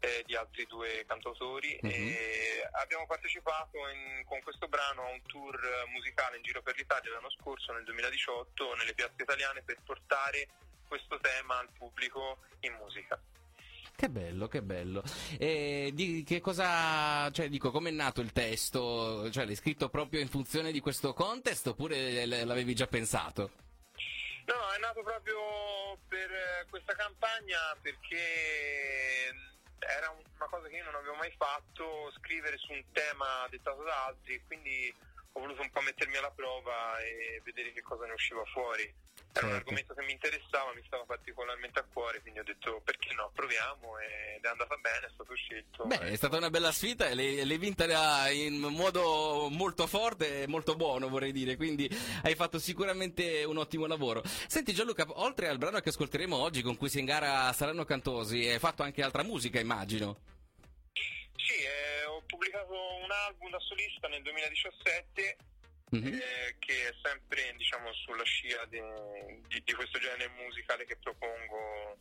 eh, 0.00 0.22
di 0.26 0.36
altri 0.36 0.64
due 0.66 1.04
cantautori 1.08 1.78
Mhm. 1.82 1.90
e 1.90 2.27
abbiamo 2.72 3.06
partecipato 3.06 3.76
in- 3.88 4.24
con 4.24 4.40
questo 4.42 4.68
brano 4.68 5.02
a 5.02 5.10
un 5.10 5.22
tour 5.22 5.58
musicale 5.92 6.36
in 6.36 6.42
giro 6.42 6.62
per 6.62 6.76
l'Italia 6.76 7.12
l'anno 7.12 7.30
scorso, 7.30 7.72
nel 7.72 7.84
2018, 7.84 8.74
nelle 8.74 8.94
piazze 8.94 9.22
italiane 9.22 9.62
per 9.62 9.78
portare 9.84 10.48
questo 10.86 11.18
tema 11.20 11.58
al 11.58 11.68
pubblico 11.76 12.38
in 12.60 12.74
musica. 12.74 13.20
Che 13.98 14.08
bello, 14.08 14.46
che 14.46 14.62
bello. 14.62 15.02
E 15.38 15.90
di 15.92 16.22
che 16.24 16.40
cosa, 16.40 17.28
cioè 17.32 17.48
dico, 17.48 17.72
com'è 17.72 17.90
nato 17.90 18.20
il 18.20 18.30
testo? 18.30 19.28
Cioè 19.28 19.44
l'hai 19.44 19.56
scritto 19.56 19.88
proprio 19.88 20.20
in 20.20 20.28
funzione 20.28 20.70
di 20.70 20.78
questo 20.78 21.12
contest 21.12 21.66
oppure 21.66 22.24
l'avevi 22.24 22.76
già 22.76 22.86
pensato? 22.86 23.50
No, 24.46 24.70
è 24.72 24.78
nato 24.78 25.02
proprio 25.02 25.98
per 26.06 26.30
eh, 26.30 26.66
questa 26.70 26.94
campagna 26.94 27.58
perché 27.82 29.34
era 29.80 30.10
un- 30.10 30.22
una 30.36 30.46
cosa 30.46 30.68
che 30.68 30.76
io 30.76 30.84
non 30.84 30.94
avevo 30.94 31.14
mai 31.14 31.32
fatto, 31.36 32.10
scrivere 32.18 32.56
su 32.58 32.72
un 32.72 32.84
tema 32.92 33.46
dettato 33.50 33.82
da 33.82 34.06
altri 34.06 34.42
quindi 34.46 34.92
ho 35.32 35.40
voluto 35.40 35.62
un 35.62 35.70
po' 35.70 35.80
mettermi 35.80 36.16
alla 36.16 36.30
prova 36.30 36.98
e 37.00 37.40
vedere 37.44 37.72
che 37.72 37.82
cosa 37.82 38.06
ne 38.06 38.12
usciva 38.12 38.44
fuori. 38.46 38.92
Era 39.32 39.46
un 39.46 39.52
Certo. 39.52 39.56
argomento 39.56 39.94
che 39.94 40.04
mi 40.04 40.12
interessava, 40.12 40.72
mi 40.74 40.82
stava 40.86 41.04
particolarmente 41.04 41.78
a 41.78 41.84
cuore, 41.92 42.20
quindi 42.20 42.40
ho 42.40 42.44
detto 42.44 42.80
perché 42.84 43.12
no, 43.14 43.30
proviamo 43.34 43.98
ed 43.98 44.44
è 44.44 44.48
andata 44.48 44.74
bene, 44.76 45.06
è 45.06 45.10
stato 45.12 45.34
scelto. 45.34 45.84
Beh, 45.84 46.00
è 46.00 46.16
stata 46.16 46.36
una 46.36 46.50
bella 46.50 46.72
sfida 46.72 47.08
e 47.08 47.14
l'hai, 47.14 47.58
vinta 47.58 48.28
in 48.30 48.58
modo 48.58 49.48
molto 49.50 49.86
forte 49.86 50.42
e 50.42 50.46
molto 50.48 50.74
buono, 50.74 51.08
vorrei 51.08 51.32
dire, 51.32 51.56
quindi 51.56 51.88
hai 52.24 52.34
fatto 52.34 52.58
sicuramente 52.58 53.44
un 53.44 53.58
ottimo 53.58 53.86
lavoro. 53.86 54.22
Senti 54.24 54.72
Gianluca, 54.74 55.04
oltre 55.08 55.48
al 55.48 55.58
brano 55.58 55.78
che 55.80 55.90
ascolteremo 55.90 56.36
oggi 56.36 56.62
con 56.62 56.76
cui 56.76 56.88
si 56.88 56.98
in 56.98 57.04
gara 57.04 57.52
Saranno 57.52 57.84
Cantosi, 57.84 58.48
hai 58.48 58.58
fatto 58.58 58.82
anche 58.82 59.02
altra 59.02 59.22
musica, 59.22 59.60
immagino. 59.60 60.18
Sì, 61.36 61.54
eh, 61.54 62.04
ho 62.06 62.22
pubblicato 62.26 62.72
un 62.72 63.10
album 63.10 63.50
da 63.50 63.58
solista 63.60 64.08
nel 64.08 64.22
2017 64.22 65.36
Mhm. 65.90 66.14
eh, 66.20 66.56
che 66.58 66.88
è 66.88 66.94
sempre 67.02 67.54
diciamo, 67.56 67.92
sulla 67.94 68.24
scia 68.24 68.64
di, 68.66 68.80
di- 69.46 69.62
di 69.64 69.72
questo 69.72 69.98
genere 69.98 70.28
musicale 70.28 70.84
che 70.84 70.96
propongo 70.96 71.96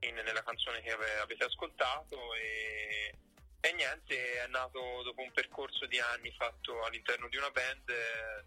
in- 0.00 0.14
nella 0.24 0.42
canzone 0.42 0.80
che 0.82 0.90
ave- 0.90 1.18
avete 1.18 1.44
ascoltato 1.44 2.34
e, 2.34 3.14
e 3.60 3.72
niente, 3.74 4.42
è 4.42 4.46
nato 4.48 5.02
dopo 5.02 5.22
un 5.22 5.30
percorso 5.32 5.86
di 5.86 5.98
anni 6.00 6.32
fatto 6.36 6.82
all'interno 6.84 7.28
di 7.28 7.36
una 7.36 7.50
band 7.50 7.88
eh, 7.90 8.44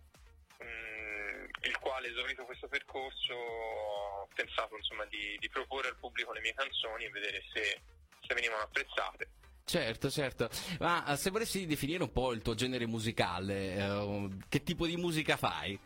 il 1.64 1.78
quale 1.80 2.10
esaurito 2.10 2.46
questo 2.46 2.68
percorso 2.68 3.34
ho 3.34 4.28
pensato 4.34 4.76
insomma, 4.76 5.06
di, 5.06 5.38
di 5.40 5.50
proporre 5.50 5.90
al 5.90 5.98
pubblico 5.98 6.32
le 6.34 6.42
mie 6.42 6.54
canzoni 6.54 7.06
e 7.06 7.10
vedere 7.10 7.44
se, 7.54 7.80
se 8.22 8.34
venivano 8.34 8.64
apprezzate. 8.64 9.30
Certo, 9.64 10.10
certo. 10.10 10.50
Ma 10.80 11.06
eh, 11.06 11.18
se 11.18 11.30
volessi 11.30 11.66
definire 11.66 12.04
un 12.04 12.12
po' 12.12 12.34
il 12.34 12.42
tuo 12.42 12.56
genere 12.56 12.86
musicale, 12.88 13.76
eh, 13.76 14.28
che 14.50 14.64
tipo 14.64 14.86
di 14.86 14.98
musica 14.98 15.38
fai? 15.38 15.80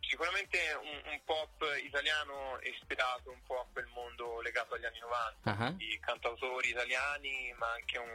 Sicuramente 0.00 0.58
un, 0.80 1.10
un 1.12 1.20
pop 1.24 1.64
italiano 1.84 2.58
ispirato 2.62 3.30
un 3.30 3.42
po' 3.44 3.60
a 3.60 3.66
quel 3.72 3.86
mondo 3.92 4.40
legato 4.40 4.74
agli 4.74 4.84
anni 4.84 5.00
90, 5.00 5.64
Ah. 5.64 5.70
di 5.72 5.98
cantautori 6.00 6.68
italiani, 6.70 7.52
ma 7.58 7.72
anche 7.72 7.98
un, 7.98 8.06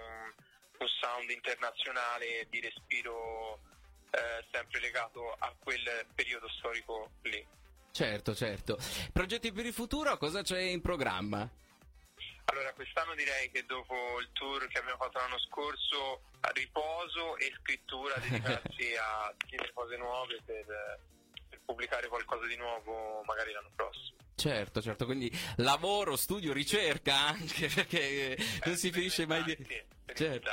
un 0.79 0.87
sound 1.01 1.29
internazionale 1.29 2.47
di 2.49 2.61
respiro 2.61 3.59
eh, 4.11 4.45
sempre 4.51 4.79
legato 4.79 5.33
a 5.37 5.53
quel 5.59 6.05
periodo 6.15 6.47
storico 6.49 7.11
lì. 7.23 7.45
Certo, 7.91 8.33
certo. 8.35 8.77
Progetti 9.11 9.51
per 9.51 9.65
il 9.65 9.73
futuro, 9.73 10.15
cosa 10.17 10.41
c'è 10.43 10.59
in 10.61 10.79
programma? 10.81 11.49
Allora, 12.45 12.73
quest'anno 12.73 13.15
direi 13.15 13.49
che 13.51 13.65
dopo 13.65 14.19
il 14.19 14.29
tour 14.33 14.67
che 14.67 14.79
abbiamo 14.79 14.97
fatto 14.97 15.19
l'anno 15.19 15.39
scorso, 15.39 16.21
riposo 16.53 17.37
e 17.37 17.53
scrittura, 17.61 18.15
dedicarsi 18.17 18.95
a 18.99 19.33
scrivere 19.45 19.71
cose 19.73 19.97
nuove 19.97 20.39
per, 20.45 20.65
per 21.49 21.59
pubblicare 21.63 22.07
qualcosa 22.07 22.45
di 22.47 22.57
nuovo 22.57 23.21
magari 23.25 23.51
l'anno 23.51 23.71
prossimo. 23.75 24.17
Certo, 24.35 24.81
certo, 24.81 25.05
quindi 25.05 25.31
lavoro, 25.57 26.15
studio, 26.15 26.51
ricerca 26.51 27.15
anche, 27.27 27.67
perché 27.67 28.35
non 28.65 28.75
si 28.75 28.91
finisce 28.91 29.27
mai 29.27 29.43
di... 29.43 29.55
Certo. 30.13 30.49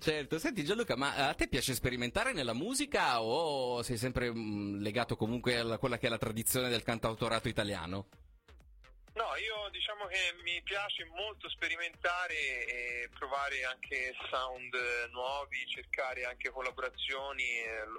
certo, 0.00 0.38
senti 0.38 0.64
Gianluca, 0.64 0.96
ma 0.96 1.28
a 1.28 1.34
te 1.34 1.46
piace 1.46 1.74
sperimentare 1.74 2.32
nella 2.32 2.54
musica 2.54 3.22
o 3.22 3.82
sei 3.82 3.98
sempre 3.98 4.32
mm, 4.32 4.80
legato 4.80 5.16
comunque 5.16 5.58
a 5.58 5.78
quella 5.78 5.98
che 5.98 6.06
è 6.06 6.10
la 6.10 6.18
tradizione 6.18 6.70
del 6.70 6.82
cantautorato 6.82 7.48
italiano? 7.48 8.08
No, 9.20 9.36
io 9.36 9.68
diciamo 9.68 10.06
che 10.06 10.34
mi 10.44 10.62
piace 10.62 11.04
molto 11.04 11.46
sperimentare 11.50 12.64
e 12.64 13.10
provare 13.18 13.64
anche 13.64 14.14
sound 14.30 14.74
nuovi, 15.10 15.66
cercare 15.66 16.24
anche 16.24 16.48
collaborazioni, 16.48 17.44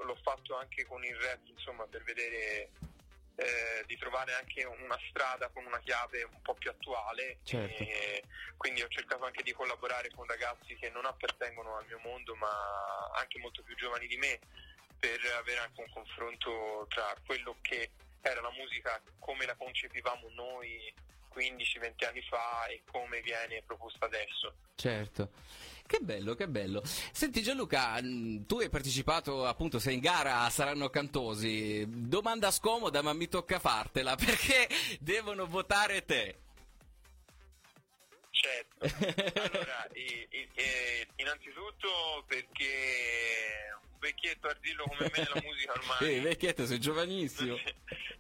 l'ho 0.03 0.17
fatto 0.23 0.57
anche 0.57 0.83
con 0.87 1.03
il 1.03 1.15
rap, 1.17 1.45
insomma, 1.45 1.85
per 1.85 2.01
vedere 2.01 2.71
eh, 3.35 3.83
di 3.85 3.95
trovare 3.97 4.33
anche 4.33 4.63
una 4.63 4.97
strada 5.09 5.47
con 5.49 5.63
una 5.63 5.77
chiave 5.81 6.23
un 6.23 6.41
po' 6.41 6.55
più 6.55 6.71
attuale. 6.71 7.37
Certo. 7.43 7.83
E 7.83 8.23
quindi 8.57 8.81
ho 8.81 8.87
cercato 8.87 9.23
anche 9.23 9.43
di 9.43 9.51
collaborare 9.51 10.09
con 10.09 10.25
ragazzi 10.25 10.75
che 10.75 10.89
non 10.89 11.05
appartengono 11.05 11.77
al 11.77 11.85
mio 11.85 11.99
mondo, 11.99 12.33
ma 12.33 13.11
anche 13.13 13.37
molto 13.37 13.61
più 13.61 13.75
giovani 13.75 14.07
di 14.07 14.17
me, 14.17 14.39
per 14.97 15.19
avere 15.37 15.59
anche 15.59 15.81
un 15.81 15.89
confronto 15.91 16.87
tra 16.89 17.13
quello 17.23 17.57
che 17.61 17.91
era 18.29 18.41
la 18.41 18.51
musica 18.51 19.01
come 19.19 19.45
la 19.45 19.55
concepivamo 19.55 20.29
noi 20.35 20.93
15-20 21.33 22.05
anni 22.07 22.21
fa 22.23 22.65
e 22.67 22.81
come 22.91 23.21
viene 23.21 23.61
proposta 23.65 24.05
adesso. 24.05 24.53
Certo. 24.75 25.31
Che 25.85 25.99
bello, 25.99 26.35
che 26.35 26.47
bello. 26.47 26.81
Senti 26.85 27.41
Gianluca, 27.41 28.01
mm, 28.01 28.43
tu 28.45 28.59
hai 28.59 28.69
partecipato, 28.69 29.45
appunto, 29.45 29.77
sei 29.79 29.95
in 29.95 29.99
gara 29.99 30.41
a 30.41 30.49
Saranno 30.49 30.89
Cantosi. 30.89 31.85
Domanda 31.87 32.49
scomoda, 32.51 33.01
ma 33.01 33.11
mi 33.13 33.27
tocca 33.27 33.59
fartela, 33.59 34.15
perché 34.17 34.69
devono 34.99 35.45
votare 35.47 36.05
te? 36.05 36.39
Certo. 38.31 38.79
Allora, 39.53 39.87
i- 39.93 40.27
i- 40.31 40.49
eh, 40.53 41.07
innanzitutto 41.17 42.23
perché 42.25 43.77
vecchietto 44.01 44.47
ardillo 44.47 44.83
come 44.85 45.09
me 45.11 45.11
nella 45.15 45.41
musica 45.45 45.71
ormai. 45.73 45.97
Ehi, 46.01 46.19
vecchietto, 46.19 46.65
sei 46.65 46.79
giovanissimo. 46.79 47.55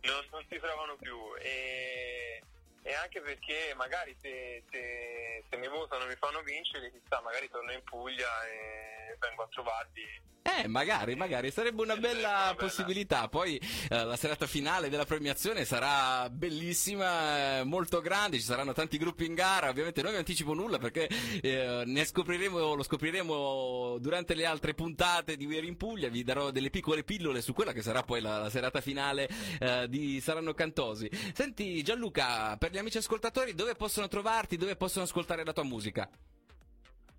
non, 0.01 0.25
non 0.31 0.45
si 0.47 0.57
trovano 0.59 0.95
più. 0.95 1.17
E, 1.39 2.41
e 2.83 2.93
anche 2.93 3.19
perché 3.19 3.73
magari 3.75 4.15
se, 4.21 4.63
se- 4.69 5.43
se 5.49 5.57
mi 5.57 5.67
votano 5.67 6.05
e 6.05 6.07
mi 6.07 6.15
fanno 6.15 6.41
vincere 6.41 6.91
chissà 6.91 7.19
magari 7.21 7.49
torno 7.49 7.71
in 7.73 7.83
Puglia 7.83 8.29
e 8.47 9.17
vengo 9.19 9.43
a 9.43 9.47
trovarli 9.49 10.29
Eh, 10.43 10.67
magari, 10.67 11.15
magari, 11.15 11.51
sarebbe 11.51 11.83
una 11.83 11.95
bella 11.95 12.55
possibilità. 12.57 13.27
Poi 13.27 13.57
eh, 13.57 14.03
la 14.03 14.15
serata 14.15 14.47
finale 14.47 14.89
della 14.89 15.05
premiazione 15.05 15.65
sarà 15.65 16.29
bellissima, 16.31 17.59
eh, 17.59 17.63
molto 17.63 18.01
grande, 18.01 18.37
ci 18.37 18.43
saranno 18.43 18.73
tanti 18.73 18.97
gruppi 18.97 19.25
in 19.25 19.35
gara. 19.35 19.69
Ovviamente 19.69 20.01
non 20.01 20.11
vi 20.11 20.17
anticipo 20.17 20.53
nulla 20.53 20.79
perché 20.79 21.07
eh, 21.41 21.83
ne 21.85 22.05
scopriremo, 22.05 22.73
lo 22.73 22.83
scopriremo 22.83 23.97
durante 23.99 24.33
le 24.33 24.45
altre 24.45 24.73
puntate 24.73 25.37
di 25.37 25.45
We 25.45 25.57
Are 25.57 25.67
in 25.67 25.77
Puglia. 25.77 26.09
Vi 26.09 26.23
darò 26.23 26.49
delle 26.49 26.71
piccole 26.71 27.03
pillole 27.03 27.41
su 27.41 27.53
quella 27.53 27.71
che 27.71 27.83
sarà 27.83 28.01
poi 28.01 28.19
la, 28.19 28.39
la 28.39 28.49
serata 28.49 28.81
finale 28.81 29.29
eh, 29.59 29.87
di 29.89 30.19
Saranno 30.21 30.53
Cantosi. 30.53 31.07
Senti 31.33 31.83
Gianluca, 31.83 32.57
per 32.57 32.71
gli 32.71 32.77
amici 32.79 32.97
ascoltatori, 32.97 33.53
dove 33.53 33.75
possono 33.75 34.07
trovarti, 34.07 34.57
dove 34.57 34.75
possono 34.75 35.05
ascoltare 35.05 35.45
la 35.45 35.53
tua 35.53 35.63
musica? 35.63 36.09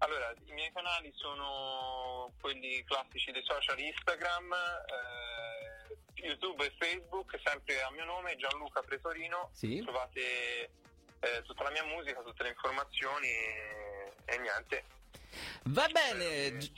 Allora, 0.03 0.35
i 0.47 0.53
miei 0.53 0.73
canali 0.73 1.13
sono 1.15 2.33
quelli 2.41 2.83
classici 2.85 3.31
dei 3.31 3.45
social 3.45 3.79
Instagram, 3.79 4.53
eh, 4.53 5.97
YouTube 6.15 6.67
e 6.67 6.75
Facebook, 6.77 7.39
sempre 7.45 7.81
a 7.83 7.91
mio 7.93 8.05
nome, 8.05 8.35
Gianluca 8.35 8.83
Pretorino. 8.83 9.51
Sì. 9.53 9.81
Trovate 9.81 10.71
eh, 11.21 11.43
tutta 11.45 11.63
la 11.63 11.71
mia 11.71 11.85
musica, 11.85 12.21
tutte 12.21 12.43
le 12.43 12.49
informazioni 12.49 13.29
e, 13.29 14.13
e 14.25 14.39
niente. 14.39 14.85
Va 15.67 15.87
bene. 15.87 16.57
Gi- 16.59 16.73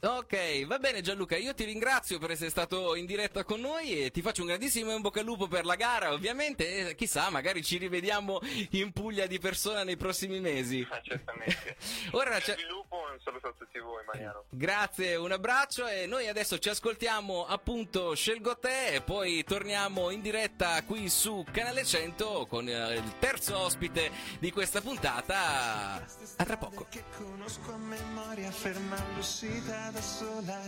Ok, 0.00 0.64
va 0.66 0.78
bene 0.78 1.00
Gianluca, 1.00 1.36
io 1.36 1.52
ti 1.54 1.64
ringrazio 1.64 2.20
per 2.20 2.30
essere 2.30 2.50
stato 2.50 2.94
in 2.94 3.04
diretta 3.04 3.42
con 3.42 3.58
noi 3.58 4.04
e 4.04 4.12
ti 4.12 4.22
faccio 4.22 4.42
un 4.42 4.46
grandissimo 4.46 4.94
in 4.94 5.00
bocca 5.00 5.18
al 5.18 5.26
lupo 5.26 5.48
per 5.48 5.64
la 5.64 5.74
gara, 5.74 6.12
ovviamente, 6.12 6.90
e 6.90 6.94
chissà, 6.94 7.30
magari 7.30 7.64
ci 7.64 7.78
rivediamo 7.78 8.38
in 8.70 8.92
Puglia 8.92 9.26
di 9.26 9.40
persona 9.40 9.82
nei 9.82 9.96
prossimi 9.96 10.38
mesi. 10.38 10.86
Ah, 10.98 11.00
certamente. 11.02 11.76
Ora 12.12 12.38
c'è... 12.38 12.52
e 12.52 12.72
un 12.72 13.20
saluto 13.22 13.48
a 13.48 13.52
tutti 13.56 13.78
voi, 13.78 14.04
Mariano. 14.06 14.44
Grazie, 14.48 15.16
un 15.16 15.32
abbraccio 15.32 15.86
e 15.86 16.06
noi 16.06 16.28
adesso 16.28 16.58
ci 16.58 16.68
ascoltiamo 16.68 17.46
appunto 17.46 18.14
Scelgo 18.14 18.56
te 18.58 18.94
e 18.94 19.00
poi 19.02 19.44
torniamo 19.44 20.10
in 20.10 20.20
diretta 20.20 20.82
qui 20.84 21.08
su 21.08 21.44
Canale 21.50 21.84
100 21.84 22.46
con 22.46 22.68
eh, 22.68 22.94
il 22.94 23.18
terzo 23.18 23.58
ospite 23.58 24.10
di 24.38 24.50
questa 24.50 24.80
puntata. 24.80 26.04
A 26.36 26.44
tra 26.44 26.56
poco. 26.56 26.86
che 26.88 27.04
conosco 27.16 27.72
a 27.72 27.76
memoria 27.76 28.50
fermandosi 28.50 29.62
da 29.66 29.87
sola 29.96 30.58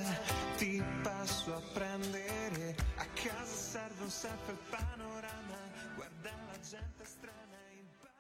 ti 0.57 0.83
passo 1.03 1.55
a 1.55 1.61
prendere. 1.73 2.75
A 2.97 3.07
casa 3.15 3.45
serve 3.45 4.03
un 4.03 4.11
selfie 4.11 4.57
panorama. 4.71 5.59
Guarda 5.95 6.31
la 6.47 6.59
gente 6.61 7.05
strana 7.05 7.57
impazzi. 7.79 8.11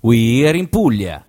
We 0.00 0.46
are 0.48 0.56
in 0.56 0.68
Puglia. 0.68 1.27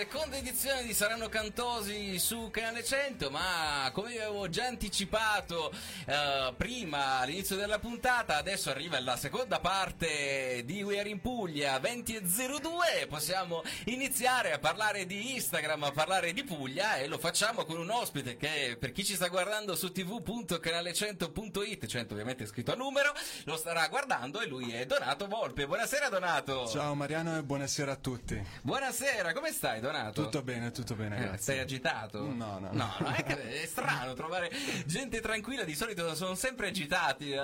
Seconda 0.00 0.38
edizione 0.38 0.82
di 0.82 0.94
Saranno 0.94 1.28
Cantosi 1.28 2.18
su 2.18 2.48
Canale 2.50 2.82
100, 2.82 3.28
ma 3.28 3.90
come 3.92 4.12
vi 4.12 4.18
avevo 4.18 4.48
già 4.48 4.64
anticipato 4.64 5.70
eh, 6.06 6.54
prima 6.56 7.18
all'inizio 7.18 7.54
della 7.54 7.78
puntata, 7.78 8.38
adesso 8.38 8.70
arriva 8.70 8.98
la 8.98 9.18
seconda 9.18 9.60
parte 9.60 10.62
di 10.64 10.82
We 10.82 11.00
Are 11.00 11.08
in 11.10 11.20
Puglia 11.20 11.76
20.02, 11.76 13.08
possiamo 13.10 13.62
iniziare 13.86 14.52
a 14.52 14.58
parlare 14.58 15.04
di 15.04 15.34
Instagram, 15.34 15.84
a 15.84 15.92
parlare 15.92 16.32
di 16.32 16.44
Puglia 16.44 16.96
e 16.96 17.06
lo 17.06 17.18
facciamo 17.18 17.66
con 17.66 17.76
un 17.76 17.90
ospite 17.90 18.38
che 18.38 18.78
per 18.80 18.92
chi 18.92 19.04
ci 19.04 19.16
sta 19.16 19.28
guardando 19.28 19.76
su 19.76 19.88
tv.canale100.it, 19.88 21.86
100 21.86 22.14
ovviamente 22.14 22.44
è 22.44 22.46
scritto 22.46 22.72
a 22.72 22.74
numero, 22.74 23.12
lo 23.44 23.58
starà 23.58 23.86
guardando 23.88 24.40
e 24.40 24.46
lui 24.46 24.72
è 24.72 24.86
Donato 24.86 25.26
Volpe. 25.26 25.66
Buonasera 25.66 26.08
Donato. 26.08 26.66
Ciao 26.68 26.94
Mariano 26.94 27.36
e 27.36 27.42
buonasera 27.42 27.92
a 27.92 27.96
tutti. 27.96 28.42
Buonasera, 28.62 29.34
come 29.34 29.52
stai 29.52 29.80
Donato? 29.80 29.89
Tutto 30.22 30.42
bene, 30.42 30.70
tutto 30.70 30.94
bene, 30.94 31.16
Eh, 31.16 31.20
grazie. 31.20 31.38
Sei 31.38 31.58
agitato? 31.58 32.20
No, 32.32 32.58
no. 32.58 32.70
No, 32.72 32.92
no, 32.98 33.08
è, 33.12 33.22
che 33.22 33.62
è 33.62 33.66
strano 33.66 34.14
trovare 34.14 34.50
gente 34.86 35.20
tranquilla, 35.20 35.64
di 35.64 35.74
solito 35.74 36.14
sono 36.14 36.34
sempre 36.34 36.68
agitati 36.68 37.32
eh, 37.32 37.40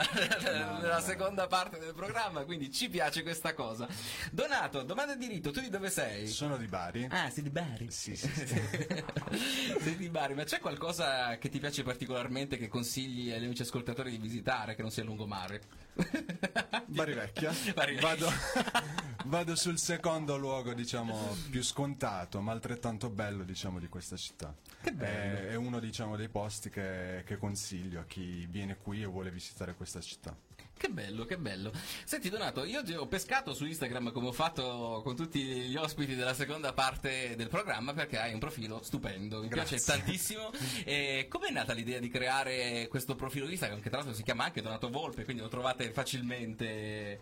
nella 0.81 1.01
seconda 1.01 1.47
parte 1.47 1.79
del 1.79 1.95
programma, 1.95 2.45
quindi 2.45 2.71
ci 2.73 2.89
piace 2.89 3.23
questa 3.23 3.55
cosa. 3.55 3.87
Donato, 4.31 4.83
domanda 4.83 5.15
di 5.15 5.27
diritto, 5.27 5.51
tu 5.51 5.61
di 5.61 5.69
dove 5.69 5.91
sei? 5.91 6.27
Sono 6.27 6.57
di 6.57 6.67
Bari. 6.67 7.07
Ah, 7.11 7.31
sei 7.31 7.43
di 7.43 7.51
Bari? 7.51 7.91
Sì, 7.91 8.15
sì, 8.17 8.29
sì. 8.29 8.47
sei 9.81 9.97
di 9.97 10.09
Bari, 10.09 10.35
ma 10.35 10.45
c'è 10.45 10.61
qualcosa 10.61 11.37
che 11.39 11.49
ti 11.49 11.59
piace 11.59 11.83
particolarmente 11.83 12.57
che 12.57 12.69
consigli 12.69 13.33
agli 13.33 13.45
amici 13.45 13.63
ascoltatori 13.63 14.11
di 14.11 14.19
visitare 14.19 14.75
che 14.75 14.83
non 14.83 14.91
sia 14.91 15.05
lungomare? 15.05 15.61
Bari 16.87 17.15
Vecchia. 17.15 17.53
Bari 17.75 17.95
Vecchia. 17.95 18.09
Vado, 18.09 18.33
vado 19.27 19.57
sul 19.57 19.79
secondo 19.79 20.37
luogo, 20.37 20.75
diciamo, 20.75 21.37
più 21.51 21.63
scontato, 21.63 22.26
ma 22.41 22.53
altrettanto 22.53 23.11
bello, 23.11 23.45
diciamo, 23.45 23.79
di 23.79 23.89
questa 23.89 24.17
città. 24.17 24.55
Che 24.81 24.93
bello. 24.93 25.39
È, 25.39 25.47
è 25.49 25.55
uno, 25.55 25.81
diciamo, 25.81 26.17
dei 26.17 26.29
posti 26.29 26.71
che, 26.71 27.23
che 27.25 27.37
consiglio 27.37 28.01
a 28.01 28.05
chi 28.05 28.47
viene 28.47 28.77
qui 28.77 29.03
e 29.03 29.07
vuole 29.07 29.31
visitare 29.31 29.75
questa 29.75 30.01
città. 30.01 30.37
Che 30.79 30.89
bello, 30.89 31.25
che 31.25 31.39
bello. 31.39 31.73
Senti 32.05 32.29
Donato, 32.29 32.65
io 32.65 32.83
ti 32.83 32.93
ho 32.93 33.07
pescato 33.07 33.55
su 33.55 33.65
Instagram 33.65 34.13
come 34.13 34.29
ho 34.29 34.33
fatto 34.33 35.01
con 35.03 35.17
tutti 35.17 35.41
gli 35.41 35.77
ospiti 35.77 36.15
della 36.15 36.35
seconda 36.35 36.75
parte 36.75 37.35
del 37.35 37.49
programma 37.49 37.95
perché 37.95 38.19
hai 38.19 38.35
un 38.35 38.39
profilo 38.39 38.83
stupendo, 38.83 39.41
mi 39.41 39.49
Grazie. 39.49 39.79
piace 39.79 39.93
tantissimo. 39.93 40.51
E 40.85 41.27
com'è 41.31 41.51
nata 41.51 41.73
l'idea 41.73 41.99
di 41.99 42.11
creare 42.11 42.89
questo 42.89 43.15
profilo 43.15 43.49
Instagram 43.49 43.81
che 43.81 43.89
tra 43.89 43.99
l'altro 43.99 44.15
si 44.15 44.23
chiama 44.23 44.45
anche 44.45 44.61
Donato 44.61 44.91
Volpe, 44.91 45.25
quindi 45.25 45.41
lo 45.43 45.49
trovate 45.49 45.91
facilmente. 45.93 47.21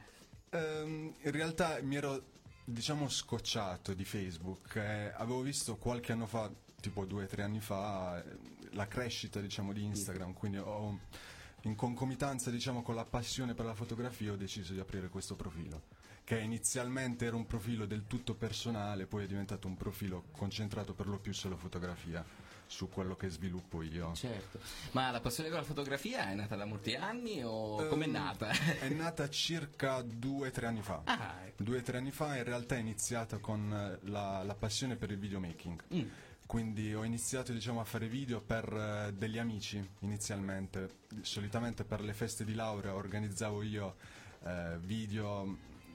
Ehm, 0.51 1.15
in 1.23 1.31
realtà 1.31 1.79
mi 1.81 1.95
ero, 1.95 2.25
diciamo, 2.65 3.09
scocciato 3.09 3.95
di 3.95 4.05
Facebook. 4.05 4.77
eh, 4.77 5.13
avevo 5.15 5.43
visto 5.43 5.77
qualche 5.77 6.13
anno 6.13 6.27
fa, 6.27 6.51
tipo 6.81 7.05
due 7.05 7.25
o 7.25 7.27
tre 7.27 7.43
anni 7.43 7.61
fa, 7.61 8.23
eh, 8.23 8.39
la 8.73 8.89
crescita, 8.89 9.41
diciamo, 9.41 9.73
di 9.73 9.85
Instagram. 9.85 10.33
Quindi 10.33 10.59
ho, 10.59 11.01
in 11.63 11.75
concomitanza, 11.75 12.51
diciamo, 12.51 12.83
con 12.83 12.95
la 12.95 13.05
passione 13.05 13.55
per 13.55 13.67
la 13.67 13.75
fotografia, 13.75 14.33
ho 14.33 14.37
deciso 14.37 14.73
di 14.73 14.81
aprire 14.81 15.09
questo 15.09 15.37
profilo. 15.37 15.83
Che 16.25 16.39
inizialmente 16.41 17.27
era 17.27 17.37
un 17.37 17.47
profilo 17.47 17.85
del 17.85 18.07
tutto 18.07 18.35
personale, 18.35 19.07
poi 19.07 19.25
è 19.25 19.27
diventato 19.27 19.69
un 19.69 19.77
profilo 19.77 20.25
concentrato 20.33 20.95
per 20.95 21.07
lo 21.07 21.19
più 21.19 21.35
sulla 21.35 21.57
fotografia, 21.57 22.25
su 22.75 22.89
quello 22.89 23.15
che 23.15 23.29
sviluppo 23.29 23.83
io. 23.83 24.13
Certo. 24.15 24.59
Ma 24.91 25.13
la 25.13 25.21
passione 25.21 25.49
per 25.49 25.59
la 25.59 25.65
fotografia 25.65 26.29
è 26.31 26.35
nata 26.35 26.57
da 26.57 26.65
molti 26.65 26.97
anni 26.97 27.41
o 27.45 27.87
com'è 27.87 28.07
Ehm, 28.07 28.11
nata? 28.11 28.49
È 28.49 28.89
nata 28.89 29.29
circa 29.31 30.03
due 30.03 30.49
o 30.49 30.51
tre 30.51 30.67
anni 30.67 30.83
fa. 30.83 31.03
Ah, 31.05 31.37
ecco. 31.45 31.63
Due 31.63 31.79
o 31.79 31.83
tre 31.83 31.99
anni 31.99 32.11
fa 32.11 32.37
in 32.37 32.43
realtà 32.43 32.75
è 32.75 32.79
iniziata 32.79 33.39
con 33.39 33.73
eh, 33.73 34.09
la, 34.09 34.43
la 34.43 34.55
passione 34.55 34.97
per 34.97 35.13
il 35.13 35.19
videomaking. 35.19 35.85
Mm. 35.95 36.09
Quindi 36.47 36.93
ho 36.93 37.05
iniziato 37.05 37.53
diciamo, 37.53 37.81
a 37.81 37.85
fare 37.85 38.09
video 38.09 38.41
per 38.41 38.71
eh, 38.73 39.13
degli 39.13 39.39
amici 39.39 39.83
inizialmente. 40.01 41.03
Solitamente 41.23 41.85
per 41.85 42.01
le 42.01 42.13
feste 42.13 42.45
di 42.45 42.55
laurea 42.55 42.95
organizzavo 42.95 43.63
io 43.63 43.95
eh, 44.43 44.77
video, 44.81 45.45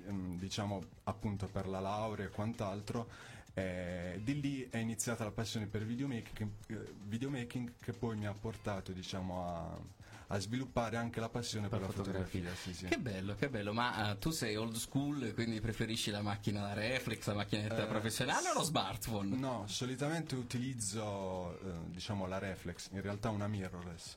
mm, 0.09 0.37
diciamo 0.37 0.81
appunto 1.03 1.47
per 1.47 1.67
la 1.67 1.81
laurea 1.81 2.25
e 2.25 2.29
quant'altro. 2.29 3.37
E 3.59 4.21
di 4.23 4.39
lì 4.39 4.67
è 4.69 4.77
iniziata 4.77 5.23
la 5.23 5.31
passione 5.31 5.67
per 5.67 5.85
videomaking, 5.85 6.49
eh, 6.67 6.93
videomaking 7.03 7.73
che 7.79 7.93
poi 7.93 8.15
mi 8.15 8.25
ha 8.25 8.33
portato 8.33 8.91
diciamo, 8.91 9.45
a, 9.47 9.77
a 10.27 10.39
sviluppare 10.39 10.97
anche 10.97 11.19
la 11.19 11.29
passione 11.29 11.67
per, 11.67 11.81
la 11.81 11.87
fotografia. 11.87 12.53
sì, 12.55 12.73
sì. 12.73 12.85
Che 12.85 12.97
bello, 12.97 13.35
che 13.35 13.49
bello, 13.49 13.73
ma 13.73 14.11
eh, 14.11 14.17
tu 14.17 14.29
sei 14.31 14.55
old 14.55 14.75
school, 14.75 15.33
quindi 15.33 15.59
preferisci 15.59 16.11
la 16.11 16.21
macchina 16.21 16.61
da 16.61 16.73
reflex, 16.73 17.25
la 17.27 17.33
macchinetta 17.33 17.83
Eh, 17.83 17.87
professionale 17.87 18.49
o 18.49 18.53
lo 18.53 18.63
smartphone? 18.63 19.35
No, 19.35 19.65
solitamente 19.67 20.35
utilizzo 20.35 21.59
eh, 21.59 21.89
diciamo 21.89 22.27
la 22.27 22.37
reflex, 22.37 22.89
in 22.91 23.01
realtà 23.01 23.29
una 23.29 23.47
mirrorless. 23.47 24.15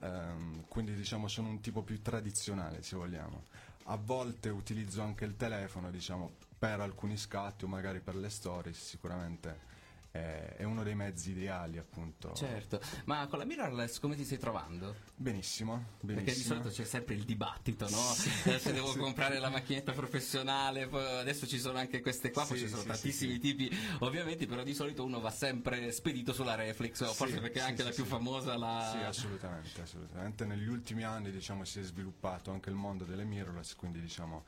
Ehm, 0.00 0.64
quindi 0.68 0.94
diciamo 0.94 1.26
sono 1.26 1.48
un 1.48 1.60
tipo 1.60 1.82
più 1.82 2.00
tradizionale 2.00 2.82
se 2.82 2.96
vogliamo. 2.96 3.44
A 3.90 3.96
volte 3.96 4.48
utilizzo 4.50 5.02
anche 5.02 5.24
il 5.24 5.34
telefono, 5.36 5.90
diciamo, 5.90 6.32
per 6.58 6.80
alcuni 6.80 7.16
scatti 7.16 7.64
o 7.64 7.68
magari 7.68 8.00
per 8.00 8.16
le 8.16 8.28
stories, 8.30 8.82
sicuramente 8.82 9.66
è, 10.10 10.64
uno 10.64 10.82
dei 10.82 10.94
mezzi 10.94 11.30
ideali 11.30 11.78
appunto. 11.78 12.32
Certo, 12.32 12.80
ma 13.04 13.26
con 13.26 13.38
la 13.38 13.44
mirrorless 13.44 13.98
come 14.00 14.16
ti 14.16 14.24
stai 14.24 14.38
trovando? 14.38 14.96
Benissimo, 15.14 15.84
benissimo. 16.00 16.24
Perché 16.24 16.34
di 16.34 16.44
solito 16.44 16.68
c'è 16.68 16.84
sempre 16.84 17.14
il 17.14 17.24
dibattito, 17.24 17.88
no? 17.88 18.52
Eh, 18.52 18.58
Se 18.58 18.72
devo 18.72 18.94
comprare 18.96 19.38
la 19.38 19.50
macchinetta 19.50 19.92
professionale, 19.92 20.86
poi 20.88 21.04
adesso 21.18 21.46
ci 21.46 21.58
sono 21.58 21.78
anche 21.78 22.00
queste 22.00 22.30
qua, 22.30 22.44
poi 22.44 22.58
Sì, 22.58 22.64
ci 22.64 22.70
sono 22.70 22.82
sì, 22.82 22.88
tantissimi 22.88 23.34
sì, 23.34 23.38
tipi, 23.38 23.70
ovviamente, 24.00 24.46
però 24.46 24.62
di 24.62 24.74
solito 24.74 25.04
uno 25.04 25.20
va 25.20 25.30
sempre 25.30 25.92
spedito 25.92 26.32
sulla 26.32 26.54
reflex, 26.54 27.12
forse 27.14 27.34
Sì, 27.34 27.40
perché 27.40 27.58
è 27.58 27.62
sì, 27.62 27.68
anche 27.68 27.82
sì, 27.82 27.88
la 27.88 27.94
più 27.94 28.04
sì. 28.04 28.10
famosa 28.10 28.56
la... 28.56 28.90
Sì, 28.92 29.04
assolutamente, 29.04 29.82
assolutamente. 29.82 30.44
Negli 30.44 30.68
ultimi 30.68 31.04
anni 31.04 31.30
diciamo 31.30 31.64
si 31.64 31.80
è 31.80 31.82
sviluppato 31.82 32.50
anche 32.50 32.70
il 32.70 32.76
mondo 32.76 33.04
delle 33.04 33.24
mirrorless, 33.24 33.74
quindi 33.74 34.00
diciamo 34.00 34.44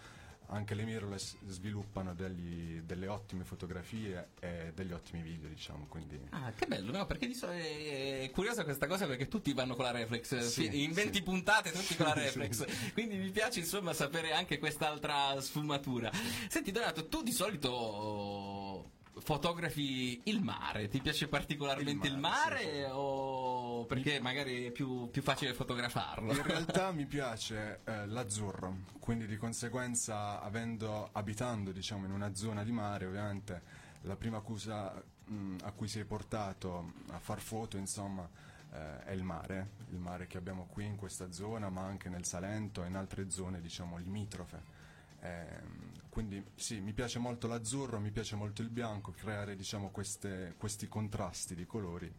anche 0.53 0.74
le 0.74 0.82
mirrorless 0.84 1.36
sviluppano 1.46 2.14
degli- 2.14 2.80
delle 2.80 3.07
ottime 3.07 3.44
fotografie 3.44 4.30
e 4.40 4.72
degli 4.74 4.92
ottimi 4.92 5.22
video, 5.22 5.48
diciamo, 5.48 5.86
quindi 5.88 6.18
Ah, 6.30 6.53
che 6.53 6.66
bello, 6.66 6.90
no? 6.92 7.07
Perché 7.07 7.26
di 7.26 7.34
solito 7.34 7.59
è 7.59 8.22
è 8.22 8.30
curiosa 8.30 8.64
questa 8.64 8.86
cosa 8.86 9.07
perché 9.07 9.28
tutti 9.28 9.53
vanno 9.53 9.74
con 9.74 9.84
la 9.84 9.90
reflex. 9.92 10.38
Sì, 10.38 10.82
in 10.82 10.92
20 10.92 11.16
sì. 11.18 11.22
puntate 11.22 11.70
tutti 11.70 11.94
con 11.96 12.07
la 12.07 12.14
reflex. 12.18 12.64
sì. 12.66 12.92
Quindi 12.92 13.16
mi 13.16 13.30
piace 13.30 13.61
insomma 13.61 13.92
sapere 13.92 14.32
anche 14.32 14.59
quest'altra 14.59 15.40
sfumatura. 15.40 16.11
Senti 16.48 16.70
Donato, 16.70 17.07
tu 17.09 17.22
di 17.22 17.32
solito 17.32 18.90
fotografi 19.18 20.20
il 20.24 20.42
mare, 20.42 20.88
ti 20.88 21.00
piace 21.00 21.28
particolarmente 21.28 22.06
il 22.06 22.14
Il 22.14 22.18
mare, 22.18 22.54
mare, 22.54 22.61
sì, 22.61 22.70
sì. 22.84 22.86
o 22.90 23.84
perché 23.86 24.20
magari 24.20 24.66
è 24.66 24.70
più, 24.70 25.11
più 25.11 25.22
facile 25.22 25.52
fotografarlo? 25.54 26.32
In 26.32 26.42
realtà 26.46 26.92
mi 26.92 27.06
piace 27.06 27.80
eh, 27.84 28.06
l'azzurro, 28.06 28.76
quindi 28.98 29.26
di 29.26 29.36
conseguenza 29.36 30.40
avendo, 30.40 31.08
abitando 31.12 31.72
diciamo 31.72 32.06
in 32.06 32.12
una 32.12 32.34
zona 32.34 32.64
di 32.64 32.72
mare 32.72 33.06
ovviamente 33.06 33.62
la 34.02 34.16
prima 34.16 34.40
cosa 34.40 35.02
mh, 35.24 35.56
a 35.62 35.72
cui 35.72 35.88
sei 35.88 36.04
portato 36.04 36.92
a 37.11 37.18
far 37.18 37.40
foto 37.40 37.76
insomma 37.76 38.26
eh, 38.72 39.04
è 39.04 39.12
il 39.12 39.22
mare, 39.22 39.70
il 39.90 39.98
mare 39.98 40.26
che 40.26 40.38
abbiamo 40.38 40.66
qui 40.70 40.86
in 40.86 40.96
questa 40.96 41.30
zona 41.32 41.68
ma 41.68 41.82
anche 41.82 42.08
nel 42.08 42.24
Salento 42.24 42.82
e 42.84 42.88
in 42.88 42.96
altre 42.96 43.30
zone 43.30 43.61
diciamo 43.61 43.96
limitrofe. 43.98 44.78
Ehm, 45.23 45.93
quindi 46.09 46.43
sì, 46.55 46.81
mi 46.81 46.93
piace 46.93 47.18
molto 47.18 47.47
l'azzurro, 47.47 48.01
mi 48.01 48.11
piace 48.11 48.37
molto 48.37 48.62
il 48.62 48.68
bianco, 48.71 49.12
creare 49.12 49.55
diciamo 49.57 49.91
queste- 49.91 50.55
questi 50.57 50.89
contrasti 50.89 51.55
di 51.55 51.66
colori. 51.66 52.12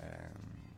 ehm, 0.00 0.72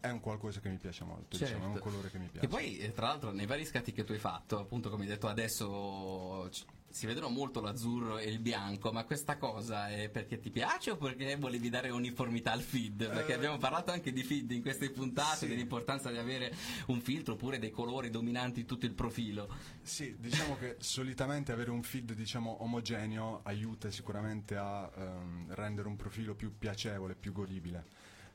è 0.00 0.08
un 0.10 0.20
qualcosa 0.20 0.60
che 0.60 0.68
mi 0.68 0.76
piace 0.78 1.04
molto, 1.04 1.36
diciamo, 1.36 1.64
è 1.64 1.66
un 1.66 1.72
Certo. 1.72 1.88
colore 1.88 2.10
che 2.10 2.18
mi 2.18 2.26
piace. 2.28 2.46
Che 2.46 2.48
poi, 2.48 2.78
eh, 2.78 2.92
tra 2.92 3.08
l'altro, 3.08 3.32
nei 3.32 3.46
vari 3.46 3.64
scatti 3.64 3.92
che 3.92 4.04
tu 4.04 4.12
hai 4.12 4.18
fatto, 4.18 4.58
appunto, 4.60 4.88
come 4.88 5.02
hai 5.02 5.08
detto 5.08 5.26
adesso, 5.26 6.48
si 6.96 7.04
vedono 7.04 7.28
molto 7.28 7.60
l'azzurro 7.60 8.16
e 8.16 8.24
il 8.30 8.38
bianco, 8.38 8.90
ma 8.90 9.04
questa 9.04 9.36
cosa 9.36 9.90
è 9.90 10.08
perché 10.08 10.40
ti 10.40 10.50
piace 10.50 10.92
o 10.92 10.96
perché 10.96 11.36
volevi 11.36 11.68
dare 11.68 11.90
uniformità 11.90 12.52
al 12.52 12.62
feed? 12.62 13.10
Perché 13.10 13.32
Eh, 13.32 13.34
abbiamo 13.34 13.58
parlato 13.58 13.90
anche 13.90 14.14
di 14.14 14.22
feed 14.22 14.50
in 14.52 14.62
queste 14.62 14.88
puntate, 14.88 15.40
sì. 15.40 15.48
dell'importanza 15.48 16.10
di 16.10 16.16
avere 16.16 16.54
un 16.86 17.02
filtro 17.02 17.34
oppure 17.34 17.58
dei 17.58 17.70
colori 17.70 18.08
dominanti 18.08 18.60
in 18.60 18.66
tutto 18.66 18.86
il 18.86 18.94
profilo. 18.94 19.46
Sì, 19.82 20.16
diciamo 20.18 20.56
che 20.56 20.76
solitamente 20.78 21.52
avere 21.52 21.70
un 21.70 21.82
feed 21.82 22.14
diciamo 22.14 22.62
omogeneo 22.62 23.40
aiuta 23.42 23.90
sicuramente 23.90 24.56
a 24.56 24.90
ehm, 24.96 25.54
rendere 25.54 25.88
un 25.88 25.96
profilo 25.96 26.34
più 26.34 26.56
piacevole, 26.56 27.14
più 27.14 27.32
godibile. 27.32 27.84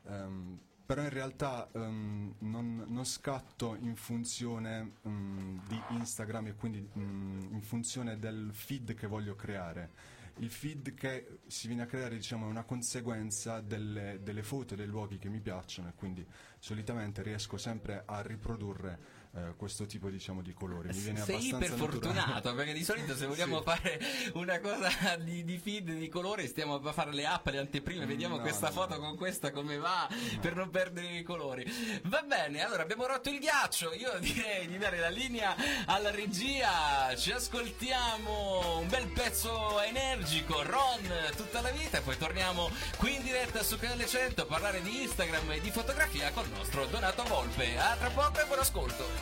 Ehm, 0.06 0.60
però 0.84 1.02
in 1.02 1.10
realtà 1.10 1.68
ehm, 1.72 2.34
non, 2.40 2.84
non 2.88 3.04
scatto 3.04 3.76
in 3.80 3.96
funzione 3.96 4.92
mm, 5.06 5.58
di 5.68 5.80
Instagram 5.90 6.48
e 6.48 6.54
quindi 6.54 6.86
mm, 6.98 7.52
in 7.52 7.62
funzione 7.62 8.18
del 8.18 8.50
feed 8.52 8.94
che 8.94 9.06
voglio 9.06 9.34
creare. 9.34 10.20
Il 10.38 10.50
feed 10.50 10.94
che 10.94 11.40
si 11.46 11.66
viene 11.66 11.82
a 11.82 11.86
creare 11.86 12.16
diciamo, 12.16 12.46
è 12.46 12.48
una 12.48 12.64
conseguenza 12.64 13.60
delle, 13.60 14.20
delle 14.22 14.42
foto 14.42 14.74
e 14.74 14.76
dei 14.78 14.86
luoghi 14.86 15.18
che 15.18 15.28
mi 15.28 15.40
piacciono 15.40 15.88
e 15.88 15.92
quindi 15.94 16.26
solitamente 16.58 17.22
riesco 17.22 17.58
sempre 17.58 18.02
a 18.06 18.22
riprodurre 18.22 19.21
eh, 19.34 19.54
questo 19.56 19.86
tipo 19.86 20.10
diciamo, 20.10 20.42
di 20.42 20.52
colori. 20.52 20.88
Mi 20.88 20.98
viene 21.00 21.20
Sei 21.22 21.34
abbastanza 21.36 21.56
iper 21.56 21.70
naturale. 21.70 21.90
fortunato 21.92 22.54
perché 22.54 22.72
di 22.74 22.84
solito 22.84 23.16
se 23.16 23.26
vogliamo 23.32 23.58
Sì. 23.58 23.64
fare 23.64 24.00
una 24.34 24.60
cosa 24.60 25.16
di, 25.16 25.42
di 25.44 25.58
feed 25.58 25.90
di 25.92 26.08
colore 26.08 26.46
stiamo 26.46 26.74
a 26.74 26.92
fare 26.92 27.12
le 27.14 27.24
app, 27.26 27.46
le 27.48 27.58
anteprime, 27.58 28.04
vediamo 28.06 28.36
No, 28.36 28.42
questa 28.42 28.66
no, 28.68 28.72
foto 28.72 28.94
no. 28.94 29.00
con 29.00 29.16
questa 29.16 29.50
come 29.50 29.76
va 29.78 30.06
per 30.40 30.54
non 30.54 30.68
perdere 30.70 31.16
i 31.18 31.22
colori. 31.22 31.64
Va 32.04 32.22
bene, 32.22 32.62
allora 32.62 32.82
abbiamo 32.82 33.06
rotto 33.06 33.30
il 33.30 33.38
ghiaccio, 33.38 33.92
io 33.94 34.18
direi 34.20 34.66
di 34.66 34.76
dare 34.78 34.98
la 34.98 35.08
linea 35.08 35.54
alla 35.86 36.10
regia, 36.10 37.14
ci 37.16 37.32
ascoltiamo 37.32 38.78
un 38.80 38.88
bel 38.88 39.06
pezzo 39.08 39.80
energico, 39.80 40.62
Ron 40.62 41.08
tutta 41.36 41.60
la 41.60 41.70
vita 41.70 41.98
e 41.98 42.00
poi 42.02 42.16
torniamo 42.18 42.70
qui 42.98 43.14
in 43.16 43.22
diretta 43.22 43.62
su 43.62 43.78
Canale 43.78 44.06
100 44.06 44.42
a 44.42 44.46
parlare 44.46 44.82
di 44.82 45.02
Instagram 45.02 45.52
e 45.52 45.60
di 45.60 45.70
fotografia 45.70 46.30
col 46.32 46.48
nostro 46.50 46.86
Donato 46.86 47.22
Volpe. 47.24 47.78
A 47.78 47.96
tra 47.96 48.10
poco 48.10 48.40
e 48.40 48.44
buon 48.46 48.58
ascolto. 48.58 49.21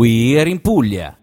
We 0.00 0.40
are 0.40 0.48
in 0.48 0.60
Puglia. 0.60 1.19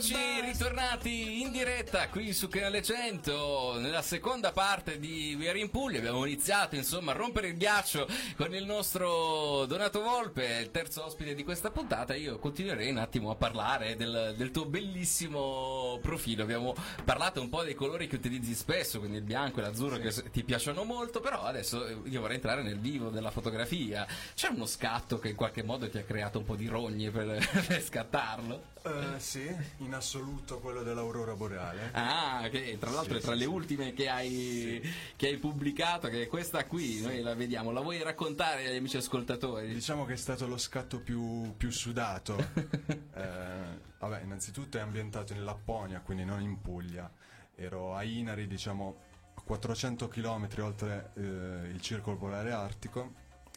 Eccoci 0.00 0.40
ritornati 0.40 1.42
in 1.42 1.50
diretta 1.50 2.08
qui 2.08 2.32
su 2.32 2.48
Canale 2.48 2.82
100 2.82 3.80
nella 3.80 4.00
seconda 4.00 4.50
parte 4.50 4.98
di 4.98 5.36
We 5.38 5.50
Are 5.50 5.58
in 5.58 5.68
Puglia. 5.68 5.98
Abbiamo 5.98 6.24
iniziato 6.24 6.74
insomma 6.74 7.12
a 7.12 7.14
rompere 7.14 7.48
il 7.48 7.58
ghiaccio 7.58 8.08
con 8.34 8.54
il 8.54 8.64
nostro 8.64 9.66
Donato 9.66 10.00
Volpe 10.00 10.56
il 10.62 10.70
terzo 10.70 11.04
ospite 11.04 11.34
di 11.34 11.44
questa 11.44 11.70
puntata. 11.70 12.14
Io 12.14 12.38
continuerei 12.38 12.88
un 12.88 12.96
attimo 12.96 13.30
a 13.30 13.34
parlare 13.34 13.94
del, 13.96 14.32
del 14.38 14.50
tuo 14.50 14.64
bellissimo 14.64 15.98
profilo. 16.00 16.44
Abbiamo 16.44 16.74
parlato 17.04 17.42
un 17.42 17.50
po' 17.50 17.62
dei 17.62 17.74
colori 17.74 18.06
che 18.06 18.16
utilizzi 18.16 18.54
spesso 18.54 19.00
quindi 19.00 19.18
il 19.18 19.24
bianco 19.24 19.58
e 19.58 19.64
l'azzurro 19.64 19.98
che 19.98 20.10
s- 20.10 20.24
ti 20.32 20.44
piacciono 20.44 20.84
molto 20.84 21.20
però 21.20 21.42
adesso 21.42 21.86
eh, 21.86 21.98
io 22.04 22.20
vorrei 22.22 22.36
entrare 22.36 22.62
nel 22.62 22.78
vivo 22.80 23.10
della 23.10 23.30
fotografia. 23.30 24.06
C'è 24.34 24.48
uno 24.48 24.64
scatto 24.64 25.18
che 25.18 25.28
in 25.28 25.36
qualche 25.36 25.62
modo 25.62 25.90
ti 25.90 25.98
ha 25.98 26.04
creato 26.04 26.38
un 26.38 26.46
po' 26.46 26.56
di 26.56 26.68
rogne 26.68 27.10
per, 27.10 27.26
per 27.68 27.82
scattarlo? 27.82 28.78
Eh, 28.82 29.18
sì, 29.20 29.54
in 29.78 29.92
assoluto 29.92 30.58
quello 30.58 30.82
dell'aurora 30.82 31.34
boreale. 31.34 31.90
Ah, 31.92 32.48
che 32.50 32.78
tra 32.78 32.90
l'altro 32.90 33.14
Sì, 33.14 33.20
è 33.20 33.22
tra 33.22 33.32
sì, 33.32 33.38
le 33.38 33.44
sì. 33.44 33.50
ultime 33.50 33.92
che 33.92 34.08
hai, 34.08 34.80
che 35.16 35.28
hai 35.28 35.36
pubblicato, 35.36 36.08
che 36.08 36.22
è 36.22 36.26
questa 36.28 36.64
qui, 36.64 37.00
noi 37.00 37.20
la 37.20 37.34
vediamo. 37.34 37.70
La 37.72 37.80
vuoi 37.80 38.02
raccontare 38.02 38.66
agli 38.66 38.76
amici 38.76 38.96
ascoltatori? 38.96 39.68
Diciamo 39.72 40.06
che 40.06 40.14
è 40.14 40.16
stato 40.16 40.46
lo 40.46 40.56
scatto 40.56 41.00
più, 41.00 41.54
più 41.56 41.70
sudato. 41.70 42.36
Eh, 43.12 43.80
vabbè, 43.98 44.22
innanzitutto 44.22 44.78
è 44.78 44.80
ambientato 44.80 45.34
in 45.34 45.44
Lapponia, 45.44 46.00
quindi 46.00 46.24
non 46.24 46.40
in 46.40 46.60
Puglia. 46.62 47.10
Ero 47.54 47.94
a 47.94 48.02
Inari, 48.02 48.46
diciamo, 48.46 48.96
a 49.34 49.42
400 49.42 50.08
km 50.08 50.48
oltre 50.60 51.10
eh, 51.16 51.20
il 51.68 51.80
circolo 51.82 52.16
polare 52.16 52.50
artico. 52.52 53.12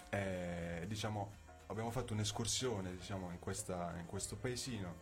E, 0.10 0.84
diciamo, 0.88 1.32
abbiamo 1.74 1.92
fatto 1.92 2.14
un'escursione, 2.14 2.96
diciamo, 2.96 3.30
in, 3.32 3.40
questa- 3.40 3.94
in 4.00 4.06
questo 4.06 4.36
paesino. 4.38 4.96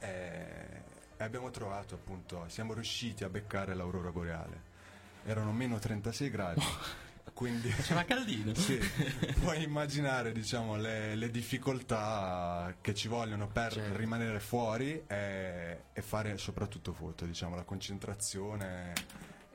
E, 0.00 0.82
e 1.16 1.24
abbiamo 1.24 1.50
trovato, 1.50 1.94
appunto, 1.94 2.44
siamo 2.48 2.74
riusciti 2.74 3.24
a 3.24 3.28
beccare 3.28 3.74
l'aurora 3.74 4.10
boreale. 4.12 4.62
Erano 5.24 5.52
meno 5.52 5.78
36 5.78 6.30
gradi. 6.30 6.62
Quindi 7.34 7.70
Faceva 7.70 8.02
caldino. 8.04 8.52
sì, 8.54 8.78
puoi 9.40 9.62
immaginare 9.62 10.32
diciamo, 10.32 10.74
le, 10.76 11.14
le 11.14 11.30
difficoltà 11.30 12.74
che 12.80 12.94
ci 12.94 13.06
vogliono 13.06 13.46
per 13.46 13.72
Certo. 13.74 13.96
rimanere 13.96 14.40
fuori 14.40 15.04
e, 15.06 15.82
e 15.92 16.02
fare 16.02 16.36
soprattutto 16.36 16.92
foto, 16.92 17.24
diciamo, 17.26 17.54
la 17.54 17.62
concentrazione 17.62 18.92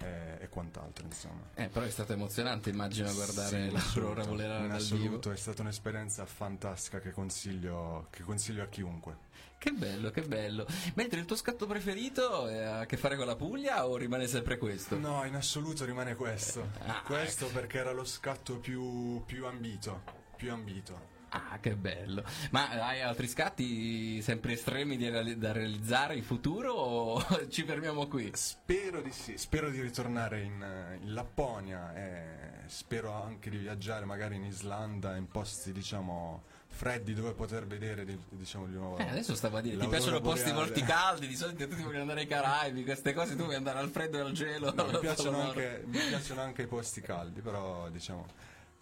e, 0.04 0.44
e 0.44 0.50
quant'altro. 0.50 1.06
Insomma. 1.06 1.42
Eh, 1.56 1.68
però 1.68 1.86
è 1.86 1.90
stato 1.90 2.14
emozionante, 2.14 2.70
immagino, 2.70 3.14
guardare 3.14 3.70
Sì, 3.70 3.76
assoluto, 3.76 4.26
boreale 4.26 4.62
in 4.64 4.68
dal 4.68 4.78
assoluto, 4.78 5.20
vivo. 5.20 5.32
è 5.32 5.38
stata 5.38 5.62
un'esperienza 5.62 6.26
fantastica 6.26 7.00
che 7.00 7.12
consiglio, 7.12 8.08
che 8.10 8.24
consiglio 8.24 8.64
a 8.64 8.68
chiunque. 8.68 9.32
Che 9.58 9.72
bello, 9.72 10.12
che 10.12 10.24
bello. 10.24 10.68
Mentre 10.96 11.20
il 11.20 11.26
tuo 11.26 11.38
scatto 11.38 11.66
preferito 11.66 12.50
eh, 12.50 12.62
ha 12.64 12.80
a 12.80 12.86
che 12.86 12.98
fare 12.98 13.16
con 13.16 13.26
la 13.26 13.38
Puglia 13.38 13.88
o 13.88 13.96
rimane 13.96 14.28
sempre 14.28 14.58
questo? 14.58 14.98
No, 15.00 15.24
in 15.24 15.36
assoluto 15.36 15.86
rimane 15.86 16.16
questo. 16.16 16.68
Ah, 16.86 17.02
questo 17.06 17.48
perché 17.48 17.78
era 17.78 17.94
lo 17.94 18.04
scatto 18.04 18.58
più, 18.58 19.24
più 19.26 19.46
ambito. 19.46 20.02
Più 20.36 20.52
ambito. 20.52 21.12
Ah, 21.36 21.58
che 21.60 21.76
bello. 21.76 22.24
Ma 22.52 22.70
hai 22.70 23.02
altri 23.02 23.28
scatti 23.28 24.22
sempre 24.22 24.54
estremi 24.54 24.98
reali- 25.10 25.38
da 25.38 25.52
realizzare 25.52 26.16
in 26.16 26.24
futuro 26.24 26.72
o 26.74 27.26
ci 27.50 27.64
fermiamo 27.64 28.08
qui? 28.08 28.30
Spero 28.36 29.02
di 29.02 29.12
sì, 29.12 29.36
spero 29.38 29.70
di 29.72 29.82
ritornare 29.82 30.42
in, 30.42 30.64
in 31.02 31.12
Lapponia 31.14 31.92
e 31.96 32.28
spero 32.68 33.12
anche 33.14 33.50
di 33.50 33.58
viaggiare 33.58 34.06
magari 34.06 34.36
in 34.36 34.44
Islanda, 34.46 35.16
in 35.16 35.28
posti 35.28 35.72
diciamo 35.72 36.44
freddi 36.68 37.14
dove 37.14 37.34
poter 37.34 37.66
vedere 37.68 38.04
di- 38.06 38.18
diciamo 38.30 38.66
di 38.68 38.74
nuovo 38.74 38.98
Eh, 38.98 39.08
adesso 39.08 39.34
stavo 39.36 39.58
a 39.58 39.62
dire, 39.62 39.78
ti 39.78 39.88
piacciono 39.88 40.22
posti 40.22 40.52
boreale. 40.52 40.66
molti 40.66 40.82
caldi, 40.84 41.28
di 41.28 41.36
solito 41.36 41.68
tutti 41.68 41.82
vogliono 41.82 42.02
andare 42.02 42.22
ai 42.22 42.28
Caraibi, 42.28 42.84
queste 42.84 43.14
cose 43.14 43.36
tu 43.36 43.44
vuoi 43.44 43.56
andare 43.56 43.80
al 43.80 43.90
freddo 43.90 44.18
e 44.18 44.22
al 44.22 44.32
gelo. 44.34 44.72
No, 44.74 44.86
mi, 44.86 45.00
piacciono 45.00 45.40
anche, 45.42 45.84
mi 45.88 45.98
piacciono 46.00 46.42
anche 46.42 46.62
i 46.64 46.68
posti 46.68 47.02
caldi, 47.02 47.42
però 47.42 47.90
diciamo, 47.90 48.26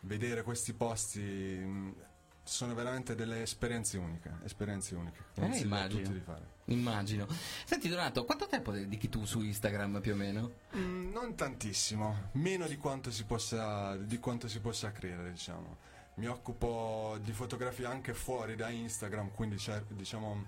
vedere 0.01 0.43
questi 0.43 0.73
posti 0.73 2.09
sono 2.43 2.73
veramente 2.73 3.15
delle 3.15 3.41
esperienze 3.41 3.97
uniche, 3.97 4.31
esperienze 4.43 4.95
uniche. 4.95 5.25
Eh, 5.35 5.59
immagino. 5.59 6.01
tutti 6.01 6.13
di 6.13 6.19
fare. 6.19 6.59
Immagino. 6.65 7.27
Senti 7.65 7.89
Donato, 7.89 8.23
quanto 8.25 8.47
tempo 8.47 8.71
dedichi 8.71 9.09
tu 9.09 9.25
su 9.25 9.41
Instagram 9.41 10.01
più 10.01 10.13
o 10.13 10.15
meno? 10.15 10.51
Mm, 10.75 11.11
non 11.11 11.35
tantissimo, 11.35 12.29
meno 12.33 12.67
di 12.67 12.77
quanto 12.77 13.11
si 13.11 13.25
possa, 13.25 13.95
di 13.97 14.17
quanto 14.19 14.47
si 14.47 14.59
possa 14.59 14.91
credere, 14.91 15.31
diciamo. 15.31 15.77
Mi 16.15 16.27
occupo 16.27 17.17
di 17.21 17.31
fotografia 17.31 17.89
anche 17.89 18.13
fuori 18.13 18.55
da 18.55 18.69
Instagram, 18.69 19.31
quindi 19.31 19.57
diciamo, 19.89 20.45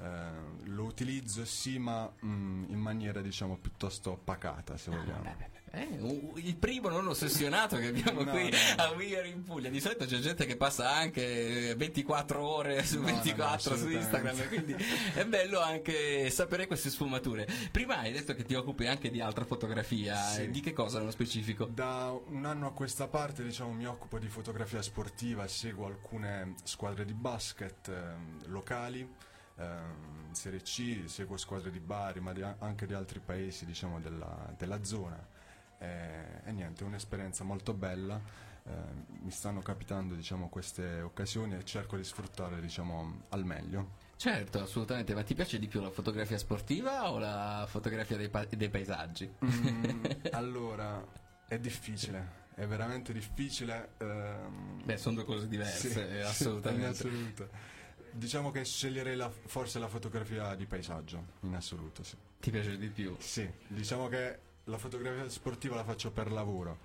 eh, 0.00 0.30
lo 0.64 0.84
utilizzo 0.84 1.44
sì, 1.44 1.78
ma 1.78 2.10
mm, 2.24 2.64
in 2.68 2.78
maniera 2.78 3.20
diciamo 3.20 3.56
piuttosto 3.56 4.16
pacata, 4.16 4.76
se 4.76 4.90
vogliamo. 4.90 5.36
Eh, 5.72 5.86
il 6.36 6.56
primo 6.56 6.88
non 6.88 7.06
ossessionato 7.06 7.76
che 7.76 7.86
abbiamo 7.88 8.22
No, 8.24 8.30
qui 8.32 8.50
no. 8.50 8.82
a 8.82 8.90
We 8.90 9.16
Are 9.16 9.28
in 9.28 9.44
Puglia. 9.44 9.68
Di 9.70 9.80
solito 9.80 10.04
c'è 10.04 10.18
gente 10.18 10.44
che 10.44 10.56
passa 10.56 10.90
anche 10.90 11.74
24 11.76 12.42
ore 12.44 12.84
su 12.84 12.96
No, 12.96 13.02
no, 13.02 13.06
no, 13.14 13.14
24 13.22 13.76
su. 13.76 13.88
Instagram, 13.88 14.48
quindi 14.48 14.74
è 15.14 15.24
bello 15.26 15.60
anche 15.60 16.28
sapere 16.30 16.66
queste 16.66 16.90
sfumature. 16.90 17.46
Prima 17.70 17.98
hai 17.98 18.10
detto 18.12 18.34
che 18.34 18.44
ti 18.44 18.54
occupi 18.54 18.86
anche 18.86 19.10
di 19.10 19.20
altra 19.20 19.44
fotografia, 19.44 20.16
Sì. 20.16 20.42
eh, 20.42 20.50
di 20.50 20.60
che 20.60 20.72
cosa 20.72 20.98
nello 20.98 21.12
specifico? 21.12 21.66
Da 21.66 22.18
un 22.26 22.44
anno 22.46 22.66
a 22.66 22.72
questa 22.72 23.06
parte 23.06 23.44
diciamo, 23.44 23.70
mi 23.72 23.86
occupo 23.86 24.18
di 24.18 24.26
fotografia 24.28 24.82
sportiva, 24.82 25.46
seguo 25.46 25.86
alcune 25.86 26.54
squadre 26.64 27.04
di 27.04 27.14
basket 27.14 27.88
ehm, 27.88 28.48
locali, 28.48 29.08
ehm, 29.56 30.32
Serie 30.32 30.62
C, 30.62 31.02
seguo 31.06 31.36
squadre 31.36 31.70
di 31.70 31.80
Bari, 31.80 32.18
ma 32.20 32.32
di- 32.32 32.42
anche 32.58 32.86
di 32.86 32.94
altri 32.94 33.20
paesi 33.20 33.64
diciamo, 33.66 34.00
della, 34.00 34.52
della 34.56 34.82
zona. 34.84 35.38
E, 35.82 36.42
e 36.44 36.52
niente, 36.52 36.84
è 36.84 36.86
un'esperienza 36.86 37.42
molto 37.44 37.72
bella. 37.72 38.20
ehm, 38.64 39.06
mi 39.22 39.30
stanno 39.30 39.60
capitando 39.62 40.14
diciamo, 40.14 40.48
queste 40.50 41.00
occasioni 41.00 41.54
e 41.56 41.64
cerco 41.64 41.96
di 41.96 42.04
sfruttarle 42.04 42.60
diciamo, 42.60 43.22
al 43.30 43.44
meglio. 43.44 44.08
Certo, 44.16 44.60
assolutamente, 44.60 45.14
ma 45.14 45.22
ti 45.22 45.34
piace 45.34 45.58
di 45.58 45.66
più 45.66 45.80
la 45.80 45.90
fotografia 45.90 46.36
sportiva 46.36 47.10
o 47.10 47.18
la 47.18 47.64
fotografia 47.66 48.18
dei, 48.18 48.28
pa- 48.28 48.44
dei 48.44 48.68
paesaggi? 48.68 49.32
Mm, 49.42 50.04
allora, 50.32 51.02
è 51.48 51.58
difficile, 51.58 52.28
è 52.54 52.66
veramente 52.66 53.14
difficile. 53.14 53.92
ehm, 53.96 54.82
Beh, 54.84 54.98
sono 54.98 55.14
due 55.14 55.24
cose 55.24 55.48
diverse, 55.48 55.88
Sì, 55.88 55.98
eh, 55.98 56.20
sì, 56.22 56.24
assolutamente. 56.26 56.84
in 56.84 56.90
assoluto. 56.92 57.48
Diciamo 58.12 58.50
che 58.50 58.64
sceglierei 58.64 59.16
la- 59.16 59.30
forse 59.30 59.78
la 59.78 59.88
fotografia 59.88 60.54
di 60.54 60.66
paesaggio, 60.66 61.24
in 61.40 61.54
assoluto, 61.54 62.02
sì. 62.02 62.16
Ti 62.40 62.50
piace 62.50 62.76
di 62.76 62.90
più? 62.90 63.16
Sì, 63.18 63.48
diciamo 63.68 64.08
che 64.08 64.38
la 64.70 64.78
fotografia 64.78 65.28
sportiva 65.28 65.74
la 65.76 65.84
faccio 65.84 66.10
per 66.10 66.30
lavoro, 66.32 66.78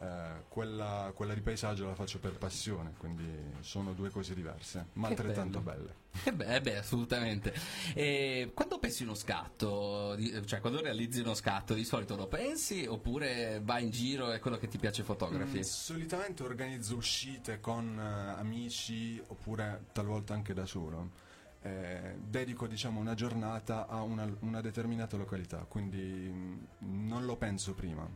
eh, 0.00 0.44
quella, 0.48 1.12
quella 1.14 1.34
di 1.34 1.40
paesaggio 1.40 1.86
la 1.86 1.94
faccio 1.94 2.18
per 2.18 2.32
passione, 2.38 2.94
quindi 2.98 3.26
sono 3.60 3.92
due 3.92 4.10
cose 4.10 4.34
diverse, 4.34 4.86
ma 4.94 5.08
Che 5.08 5.14
altrettanto 5.14 5.60
bello. 5.60 5.82
belle. 5.82 6.02
Eh 6.26 6.32
beh, 6.32 6.54
eh 6.54 6.60
beh, 6.60 6.76
assolutamente. 6.78 7.52
E 7.92 8.52
quando 8.54 8.78
pensi 8.78 9.02
uno 9.02 9.14
scatto, 9.14 10.16
cioè 10.44 10.60
quando 10.60 10.80
realizzi 10.80 11.20
uno 11.20 11.34
scatto, 11.34 11.74
di 11.74 11.84
solito 11.84 12.14
lo 12.14 12.28
pensi 12.28 12.86
oppure 12.86 13.60
vai 13.64 13.82
in 13.82 13.90
giro 13.90 14.32
e 14.32 14.38
quello 14.38 14.56
che 14.56 14.68
ti 14.68 14.78
piace 14.78 15.02
fotografi? 15.02 15.58
Mm, 15.58 15.62
solitamente 15.62 16.42
organizzo 16.44 16.94
uscite 16.94 17.58
con 17.60 17.98
eh, 17.98 18.38
amici 18.40 19.20
oppure 19.26 19.86
talvolta 19.92 20.34
anche 20.34 20.54
da 20.54 20.66
solo. 20.66 21.22
Eh, 21.66 22.18
dedico 22.18 22.66
diciamo 22.66 23.00
una 23.00 23.14
giornata 23.14 23.86
a 23.86 24.02
una, 24.02 24.30
una 24.40 24.60
determinata 24.60 25.16
località, 25.16 25.64
quindi 25.66 25.96
mm, 25.98 26.64
non 26.80 27.24
lo 27.24 27.36
penso 27.36 27.72
prima. 27.72 28.06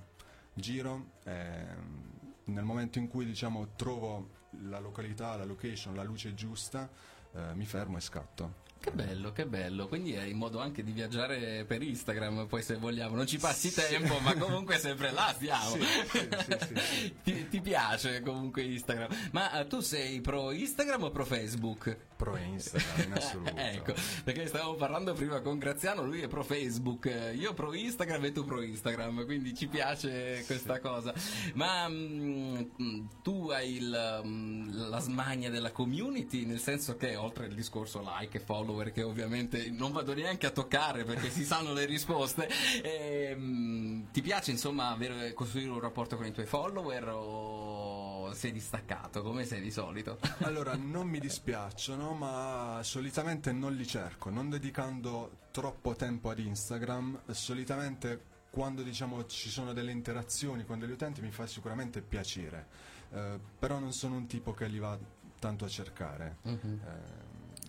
Giro, 0.52 1.12
ehm, 1.24 2.10
nel 2.44 2.64
momento 2.64 2.98
in 2.98 3.08
cui 3.08 3.24
diciamo 3.24 3.68
trovo 3.74 4.28
la 4.64 4.78
località, 4.78 5.34
la 5.36 5.46
location, 5.46 5.94
la 5.94 6.02
luce 6.02 6.34
giusta, 6.34 6.90
eh, 7.32 7.54
mi 7.54 7.64
fermo 7.64 7.96
e 7.96 8.00
scatto. 8.00 8.66
Che 8.80 8.92
bello, 8.92 9.32
che 9.32 9.44
bello. 9.44 9.88
Quindi 9.88 10.12
è 10.12 10.22
in 10.22 10.36
modo 10.36 10.60
anche 10.60 10.84
di 10.84 10.92
viaggiare 10.92 11.64
per 11.66 11.82
Instagram, 11.82 12.46
poi 12.46 12.62
se 12.62 12.76
vogliamo. 12.76 13.16
Non 13.16 13.26
ci 13.26 13.36
passi 13.36 13.74
tempo, 13.74 14.18
ma 14.20 14.34
comunque 14.36 14.78
sempre 14.78 15.10
là 15.10 15.32
stiamo. 15.34 15.70
Sì, 15.70 15.80
sì, 15.80 16.28
sì, 16.28 16.56
sì, 16.60 16.80
sì. 16.80 17.14
ti, 17.24 17.48
ti 17.48 17.60
piace 17.60 18.22
comunque 18.22 18.62
Instagram. 18.62 19.08
Ma 19.32 19.60
eh, 19.60 19.66
tu 19.66 19.80
sei 19.80 20.20
pro 20.20 20.52
Instagram 20.52 21.02
o 21.02 21.10
pro 21.10 21.24
Facebook? 21.24 21.96
Pro 22.16 22.36
Instagram 22.36 23.02
in 23.02 23.12
assoluto. 23.12 23.52
ecco, 23.58 23.94
perché 24.22 24.46
stavamo 24.46 24.74
parlando 24.74 25.12
prima 25.12 25.40
con 25.40 25.58
Graziano, 25.58 26.04
lui 26.04 26.20
è 26.20 26.28
pro 26.28 26.44
Facebook, 26.44 27.10
io 27.34 27.54
pro 27.54 27.72
Instagram 27.74 28.24
e 28.26 28.32
tu 28.32 28.44
pro 28.44 28.62
Instagram, 28.62 29.24
quindi 29.24 29.54
ci 29.54 29.66
piace 29.66 30.44
questa 30.46 30.78
cosa. 30.78 31.12
Ma 31.54 31.88
mm, 31.88 32.60
mm, 32.80 33.06
tu 33.22 33.50
hai 33.50 33.76
il, 33.76 34.22
mm, 34.24 34.88
la 34.88 34.98
smania 35.00 35.50
della 35.50 35.72
community, 35.72 36.44
nel 36.44 36.60
senso 36.60 36.96
che 36.96 37.16
oltre 37.16 37.46
al 37.46 37.54
discorso 37.54 38.00
like 38.02 38.38
e 38.38 38.40
follower, 38.68 38.92
che 38.92 39.02
ovviamente 39.02 39.70
non 39.70 39.92
vado 39.92 40.14
neanche 40.14 40.46
a 40.46 40.50
toccare 40.50 41.04
perché 41.04 41.30
si 41.30 41.44
sanno 41.44 41.72
le 41.72 41.86
risposte, 41.86 42.48
ehm, 42.82 44.10
ti 44.10 44.20
piace 44.20 44.50
insomma 44.50 44.88
avere, 44.88 45.32
costruire 45.32 45.70
un 45.70 45.80
rapporto 45.80 46.16
con 46.16 46.26
i 46.26 46.32
tuoi 46.32 46.46
follower 46.46 47.08
o 47.14 48.32
sei 48.34 48.52
distaccato 48.52 49.22
come 49.22 49.44
sei 49.44 49.60
di 49.60 49.70
solito? 49.70 50.18
Allora, 50.48 50.76
non 50.76 51.06
mi 51.08 51.18
dispiacciono, 51.18 52.12
ma 52.12 52.80
solitamente 52.82 53.52
non 53.52 53.74
li 53.74 53.86
cerco, 53.86 54.30
non 54.30 54.48
dedicando 54.48 55.38
troppo 55.50 55.94
tempo 55.94 56.30
ad 56.30 56.38
Instagram. 56.38 57.20
Solitamente 57.30 58.36
quando 58.50 58.82
diciamo 58.82 59.26
ci 59.26 59.50
sono 59.50 59.72
delle 59.72 59.92
interazioni 59.92 60.64
con 60.64 60.78
degli 60.78 60.90
utenti 60.90 61.20
mi 61.20 61.30
fa 61.30 61.46
sicuramente 61.46 62.00
piacere, 62.00 62.66
eh, 63.10 63.38
però 63.58 63.78
non 63.78 63.92
sono 63.92 64.16
un 64.16 64.26
tipo 64.26 64.54
che 64.54 64.66
li 64.66 64.78
va 64.78 64.98
tanto 65.38 65.64
a 65.64 65.68
cercare. 65.68 66.36
Eh, 66.44 67.27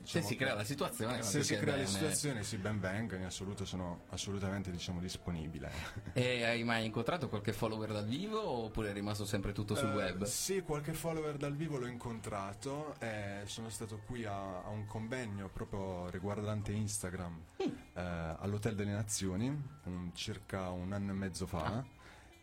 Se 0.09 0.21
diciamo 0.21 0.27
si 0.27 0.35
che- 0.37 0.43
crea 0.43 0.55
la 0.55 0.63
situazione, 0.63 1.21
se 1.21 1.43
si 1.43 1.55
crea 1.55 1.75
la 1.75 1.83
bene. 1.83 1.87
situazione, 1.87 2.43
sì, 2.43 2.57
ben 2.57 2.79
venga, 2.79 3.15
in 3.15 3.25
assoluto 3.25 3.63
sono 3.63 4.05
assolutamente 4.09 4.71
diciamo, 4.71 4.99
disponibile. 4.99 5.69
E 6.13 6.43
hai 6.45 6.63
mai 6.63 6.85
incontrato 6.85 7.29
qualche 7.29 7.53
follower 7.53 7.91
dal 7.91 8.07
vivo 8.07 8.41
oppure 8.41 8.89
è 8.89 8.93
rimasto 8.93 9.23
sempre 9.25 9.51
tutto 9.51 9.75
sul 9.75 9.89
Eh, 9.91 9.93
web? 9.95 10.23
Sì, 10.23 10.61
qualche 10.61 10.93
follower 10.93 11.37
dal 11.37 11.55
vivo 11.55 11.77
l'ho 11.77 11.85
incontrato. 11.85 12.95
eh, 12.99 13.41
sono 13.45 13.69
stato 13.69 13.99
qui 14.07 14.25
a, 14.25 14.63
a 14.63 14.69
un 14.69 14.85
convegno 14.87 15.47
proprio 15.49 16.09
riguardante 16.09 16.71
Instagram 16.71 17.39
Mm. 17.63 17.67
eh, 17.93 18.35
all'Hotel 18.39 18.73
delle 18.75 18.91
Nazioni, 18.93 19.47
un- 19.83 20.09
circa 20.15 20.69
un 20.71 20.91
anno 20.91 21.11
e 21.11 21.15
mezzo 21.15 21.45
fa. 21.45 21.85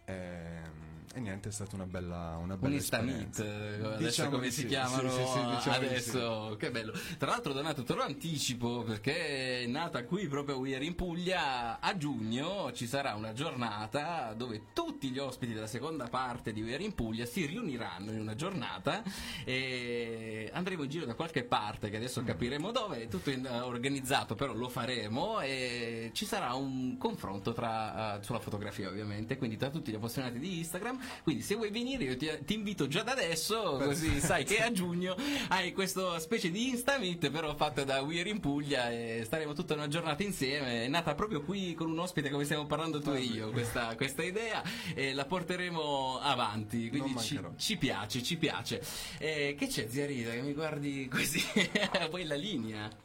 ehm, 0.04 0.95
E, 1.16 1.20
niente, 1.20 1.48
è 1.48 1.52
stata 1.52 1.76
una 1.76 1.86
bella, 1.86 2.36
una 2.38 2.58
Un 2.60 2.60
bella. 2.60 3.00
Meet, 3.00 3.38
eh, 3.38 3.44
adesso 3.82 3.96
Diciamo 3.96 4.30
come 4.32 4.50
si 4.50 4.60
sì, 4.60 4.66
chiamano 4.66 5.08
sì, 5.08 5.16
sì, 5.24 5.44
diciamo 5.54 5.78
di 5.78 5.86
adesso, 5.86 6.56
che 6.58 6.70
bello. 6.70 6.92
Tra 7.16 7.30
l'altro 7.30 7.54
Donato 7.54 7.84
te 7.84 7.94
lo 7.94 8.02
anticipo 8.02 8.82
perché 8.82 9.62
è 9.62 9.66
nata 9.66 10.04
qui 10.04 10.28
proprio 10.28 10.58
We 10.58 10.74
Are 10.76 10.84
in 10.84 10.94
Puglia, 10.94 11.80
a 11.80 11.96
giugno 11.96 12.70
ci 12.74 12.86
sarà 12.86 13.14
una 13.14 13.32
giornata 13.32 14.34
dove 14.36 14.64
tutti 14.74 15.08
gli 15.08 15.18
ospiti 15.18 15.54
della 15.54 15.66
seconda 15.66 16.06
parte 16.08 16.52
di 16.52 16.60
We 16.62 16.74
Are 16.74 16.82
in 16.84 16.92
Puglia 16.94 17.24
si 17.24 17.46
riuniranno 17.46 18.10
in 18.12 18.20
una 18.20 18.34
giornata 18.34 19.02
e 19.42 20.50
andremo 20.52 20.82
in 20.82 20.90
giro 20.90 21.06
da 21.06 21.14
qualche 21.14 21.44
parte 21.44 21.88
che 21.88 21.94
Mm. 21.96 22.00
adesso 22.00 22.22
capiremo 22.24 22.70
dove, 22.72 23.04
è 23.04 23.08
tutto 23.08 23.30
in- 23.30 23.46
organizzato 23.46 24.34
però 24.34 24.52
lo 24.52 24.68
faremo 24.68 25.40
e 25.40 26.10
ci 26.12 26.26
sarà 26.26 26.52
un 26.52 26.98
confronto 26.98 27.54
tra, 27.54 28.18
eh, 28.18 28.22
sulla 28.22 28.38
fotografia 28.38 28.88
ovviamente, 28.90 29.38
quindi 29.38 29.56
tra 29.56 29.70
tutti 29.70 29.90
gli 29.90 29.94
appassionati 29.94 30.38
di 30.38 30.58
Instagram, 30.58 31.04
quindi 31.22 31.42
se 31.42 31.54
vuoi 31.54 31.70
venire 31.70 32.04
io 32.04 32.16
ti, 32.16 32.28
ti 32.44 32.54
invito 32.54 32.86
già 32.86 33.02
da 33.02 33.12
adesso 33.12 33.78
così 33.82 34.20
sai 34.20 34.44
che 34.44 34.59
a 34.59 34.70
giugno 34.70 35.16
hai 35.48 35.72
questa 35.72 36.18
specie 36.18 36.50
di 36.50 36.68
Insta 36.68 36.98
Meet 36.98 37.30
però 37.30 37.54
fatta 37.54 37.84
da 37.84 38.00
We 38.00 38.20
Are 38.20 38.28
in 38.28 38.40
Puglia 38.40 38.90
e 38.90 39.22
staremo 39.24 39.52
tutta 39.52 39.74
una 39.74 39.88
giornata 39.88 40.22
insieme, 40.22 40.84
è 40.84 40.88
nata 40.88 41.14
proprio 41.14 41.42
qui 41.42 41.74
con 41.74 41.90
un 41.90 41.98
ospite 41.98 42.30
come 42.30 42.44
stiamo 42.44 42.66
parlando 42.66 43.00
tu 43.00 43.11
e 43.11 43.20
io 43.20 43.50
questa, 43.50 43.94
questa 43.96 44.22
idea 44.22 44.62
e 44.94 45.12
la 45.12 45.24
porteremo 45.24 46.18
avanti, 46.20 46.88
quindi 46.88 47.18
ci, 47.18 47.40
ci 47.57 47.76
piace, 47.76 48.22
ci 48.22 48.36
piace. 48.36 48.82
Eh, 49.18 49.54
che 49.59 49.66
c'è 49.66 49.88
zia 49.88 50.07
Rita 50.07 50.30
che 50.30 50.40
mi 50.40 50.52
guardi 50.52 51.09
così? 51.09 51.42
Vuoi 52.11 52.24
la 52.24 52.34
linea? 52.34 53.04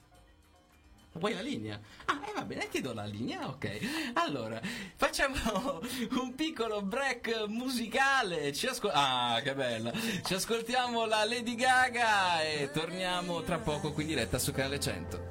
Vuoi 1.13 1.33
la 1.33 1.41
linea? 1.41 1.77
Ah, 2.05 2.21
e 2.25 2.31
va 2.33 2.43
bene, 2.43 2.69
ti 2.69 2.79
do 2.79 2.93
la 2.93 3.03
linea, 3.03 3.45
ok. 3.47 4.11
Allora, 4.13 4.61
facciamo 4.95 5.81
un 6.21 6.33
piccolo 6.35 6.81
break 6.81 7.47
musicale. 7.47 8.53
Ci 8.53 8.67
ascol- 8.67 8.91
ah, 8.93 9.39
che 9.43 9.53
bella. 9.53 9.91
Ci 10.23 10.33
ascoltiamo 10.33 11.05
la 11.05 11.25
Lady 11.25 11.55
Gaga 11.55 12.41
e 12.43 12.69
torniamo 12.71 13.41
tra 13.41 13.57
poco 13.59 13.91
qui 13.91 14.03
in 14.03 14.09
diretta 14.09 14.39
su 14.39 14.53
Canale 14.53 14.79
100. 14.79 15.29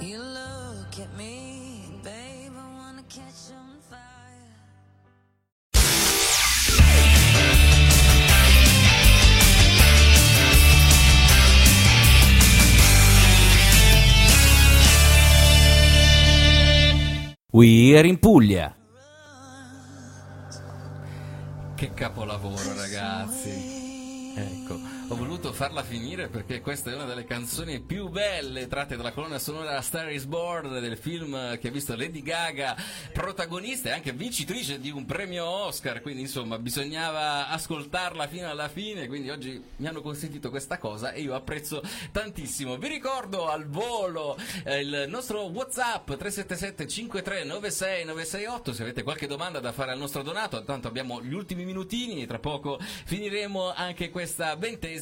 You 0.00 0.22
look 0.22 0.98
at 1.00 1.08
me, 1.16 1.47
We 17.50 17.96
are 17.96 18.06
in 18.06 18.18
Puglia. 18.18 18.76
Che 21.76 21.94
capolavoro, 21.94 22.74
ragazzi. 22.76 24.34
Ecco, 24.36 24.78
ho 25.10 25.16
voluto 25.16 25.54
farla 25.54 25.82
finire 25.82 26.28
perché 26.28 26.60
questa 26.60 26.90
è 26.90 26.94
una 26.94 27.06
delle 27.06 27.24
canzoni 27.24 27.80
più 27.80 28.08
belle 28.08 28.66
tratte 28.66 28.94
dalla 28.94 29.12
colonna 29.12 29.38
sonora 29.38 29.80
Star 29.80 30.12
is 30.12 30.26
Born 30.26 30.80
del 30.80 30.98
film 30.98 31.58
che 31.58 31.68
ha 31.68 31.70
visto 31.70 31.96
Lady 31.96 32.20
Gaga 32.20 32.76
protagonista 33.14 33.88
e 33.88 33.92
anche 33.92 34.12
vincitrice 34.12 34.78
di 34.78 34.90
un 34.90 35.06
premio 35.06 35.46
Oscar, 35.46 36.02
quindi 36.02 36.20
insomma 36.20 36.58
bisognava 36.58 37.48
ascoltarla 37.48 38.28
fino 38.28 38.50
alla 38.50 38.68
fine, 38.68 39.06
quindi 39.06 39.30
oggi 39.30 39.62
mi 39.76 39.86
hanno 39.86 40.02
consentito 40.02 40.50
questa 40.50 40.76
cosa 40.76 41.12
e 41.12 41.22
io 41.22 41.34
apprezzo 41.34 41.80
tantissimo. 42.12 42.76
Vi 42.76 42.88
ricordo 42.88 43.48
al 43.48 43.66
volo 43.66 44.36
eh, 44.64 44.80
il 44.80 45.06
nostro 45.08 45.44
WhatsApp 45.44 46.06
377 46.06 46.86
53 46.86 47.44
96 47.44 48.04
968 48.04 48.72
se 48.74 48.82
avete 48.82 49.02
qualche 49.02 49.26
domanda 49.26 49.58
da 49.58 49.72
fare 49.72 49.92
al 49.92 49.98
nostro 49.98 50.20
Donato, 50.22 50.62
tanto 50.64 50.86
abbiamo 50.86 51.22
gli 51.22 51.32
ultimi 51.32 51.64
minutini, 51.64 52.26
tra 52.26 52.38
poco 52.38 52.78
finiremo 52.78 53.72
anche 53.72 54.10
questa 54.10 54.54
ventesima 54.56 54.96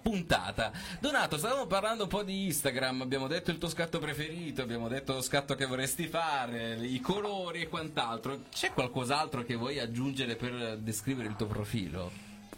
puntata. 0.00 0.72
Donato, 1.00 1.36
stavamo 1.36 1.66
parlando 1.66 2.04
un 2.04 2.08
po' 2.08 2.22
di 2.22 2.44
Instagram, 2.46 3.02
abbiamo 3.02 3.26
detto 3.26 3.50
il 3.50 3.58
tuo 3.58 3.68
scatto 3.68 3.98
preferito, 3.98 4.62
abbiamo 4.62 4.88
detto 4.88 5.14
lo 5.14 5.22
scatto 5.22 5.54
che 5.54 5.66
vorresti 5.66 6.06
fare, 6.06 6.76
i 6.80 7.00
colori 7.00 7.62
e 7.62 7.68
quant'altro. 7.68 8.42
C'è 8.50 8.72
qualcos'altro 8.72 9.42
che 9.44 9.54
vuoi 9.54 9.78
aggiungere 9.78 10.36
per 10.36 10.78
descrivere 10.78 11.28
il 11.28 11.36
tuo 11.36 11.46
profilo? 11.46 12.10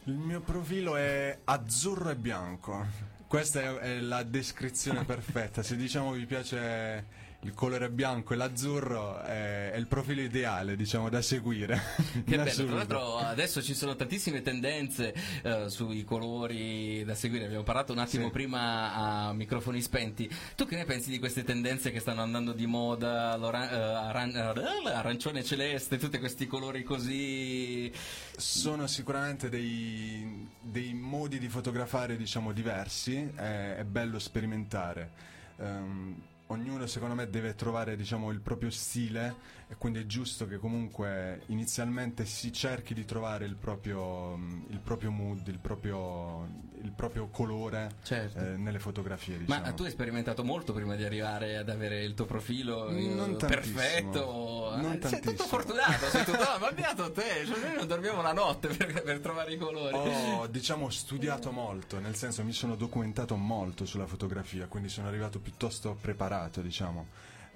Il 0.04 0.14
mio 0.14 0.40
profilo 0.40 0.96
è 0.96 1.38
azzurro 1.44 2.10
e 2.10 2.16
bianco. 2.16 2.86
Questa 3.26 3.60
è, 3.60 3.74
è 3.74 4.00
la 4.00 4.22
descrizione 4.22 5.04
perfetta. 5.04 5.62
Se 5.62 5.76
diciamo 5.76 6.12
vi 6.12 6.26
piace 6.26 7.24
il 7.46 7.54
colore 7.54 7.88
bianco 7.90 8.32
e 8.32 8.36
l'azzurro, 8.36 9.20
è, 9.22 9.70
è 9.70 9.76
il 9.76 9.86
profilo 9.86 10.20
ideale, 10.20 10.74
diciamo, 10.74 11.08
da 11.08 11.22
seguire. 11.22 11.80
Che 12.24 12.36
bello, 12.36 12.64
tra 12.64 12.74
l'altro 12.74 13.16
adesso 13.18 13.62
ci 13.62 13.72
sono 13.72 13.94
tantissime 13.94 14.42
tendenze 14.42 15.14
eh, 15.42 15.70
sui 15.70 16.02
colori 16.04 17.04
da 17.04 17.14
seguire, 17.14 17.44
abbiamo 17.44 17.62
parlato 17.62 17.92
un 17.92 18.00
attimo 18.00 18.26
Sì. 18.26 18.32
prima 18.32 18.92
a 18.94 19.32
microfoni 19.32 19.80
spenti. 19.80 20.28
Tu 20.56 20.66
che 20.66 20.76
ne 20.76 20.84
pensi 20.84 21.10
di 21.10 21.20
queste 21.20 21.44
tendenze 21.44 21.92
che 21.92 22.00
stanno 22.00 22.22
andando 22.22 22.52
di 22.52 22.66
moda, 22.66 23.36
eh, 23.36 23.76
aran- 23.76 24.34
eh, 24.34 24.90
arancione 24.90 25.44
celeste, 25.44 25.98
tutti 25.98 26.18
questi 26.18 26.46
colori 26.48 26.82
così... 26.82 27.92
Sono 28.36 28.86
sicuramente 28.88 29.48
dei, 29.48 30.48
dei 30.60 30.92
modi 30.94 31.38
di 31.38 31.48
fotografare, 31.48 32.16
diciamo, 32.16 32.52
diversi. 32.52 33.30
È, 33.34 33.76
è 33.76 33.84
bello 33.84 34.18
sperimentare. 34.18 35.10
Ehm, 35.58 36.20
ognuno, 36.48 36.86
secondo 36.86 37.14
me, 37.14 37.28
deve 37.28 37.54
trovare, 37.54 37.96
diciamo, 37.96 38.30
il 38.30 38.40
proprio 38.40 38.70
stile. 38.70 39.55
E 39.68 39.74
quindi 39.78 39.98
è 39.98 40.06
giusto 40.06 40.46
che 40.46 40.58
comunque 40.58 41.42
inizialmente 41.46 42.24
si 42.24 42.52
cerchi 42.52 42.94
di 42.94 43.04
trovare 43.04 43.46
il 43.46 43.56
proprio, 43.56 44.36
mm, 44.36 44.62
il 44.68 44.78
proprio 44.78 45.10
mood, 45.10 45.44
il 45.48 45.58
proprio, 45.58 46.46
il 46.82 46.92
proprio 46.92 47.26
colore 47.26 47.96
Certo. 48.04 48.38
eh, 48.38 48.56
nelle 48.56 48.78
fotografie. 48.78 49.38
Diciamo. 49.38 49.64
Ma 49.64 49.72
tu 49.72 49.82
hai 49.82 49.90
sperimentato 49.90 50.44
molto 50.44 50.72
prima 50.72 50.94
di 50.94 51.02
arrivare 51.02 51.56
ad 51.56 51.68
avere 51.68 52.04
il 52.04 52.14
tuo 52.14 52.26
profilo 52.26 52.90
eh, 52.90 52.92
Non 53.08 53.36
tantissimo. 53.38 53.48
perfetto. 53.80 54.76
Non 54.76 55.00
Eh, 55.02 55.08
sei 55.08 55.20
tutto 55.20 55.42
fortunato, 55.44 56.06
sei 56.10 56.24
tutto, 56.24 56.42
ah, 56.48 56.58
ma 56.60 56.70
beato 56.70 57.10
te, 57.10 57.44
cioè 57.44 57.58
noi 57.58 57.74
non 57.74 57.86
dormiamo 57.88 58.22
la 58.22 58.32
notte 58.32 58.68
per, 58.68 59.02
per 59.02 59.18
trovare 59.18 59.52
i 59.52 59.58
colori. 59.58 59.96
Ho 59.96 60.46
diciamo 60.46 60.88
studiato 60.90 61.50
molto, 61.50 61.98
nel 61.98 62.14
senso 62.14 62.44
mi 62.44 62.52
sono 62.52 62.76
documentato 62.76 63.34
molto 63.34 63.84
sulla 63.84 64.06
fotografia, 64.06 64.66
quindi 64.68 64.88
sono 64.88 65.08
arrivato 65.08 65.40
piuttosto 65.40 65.96
preparato, 66.00 66.60
diciamo. 66.60 67.06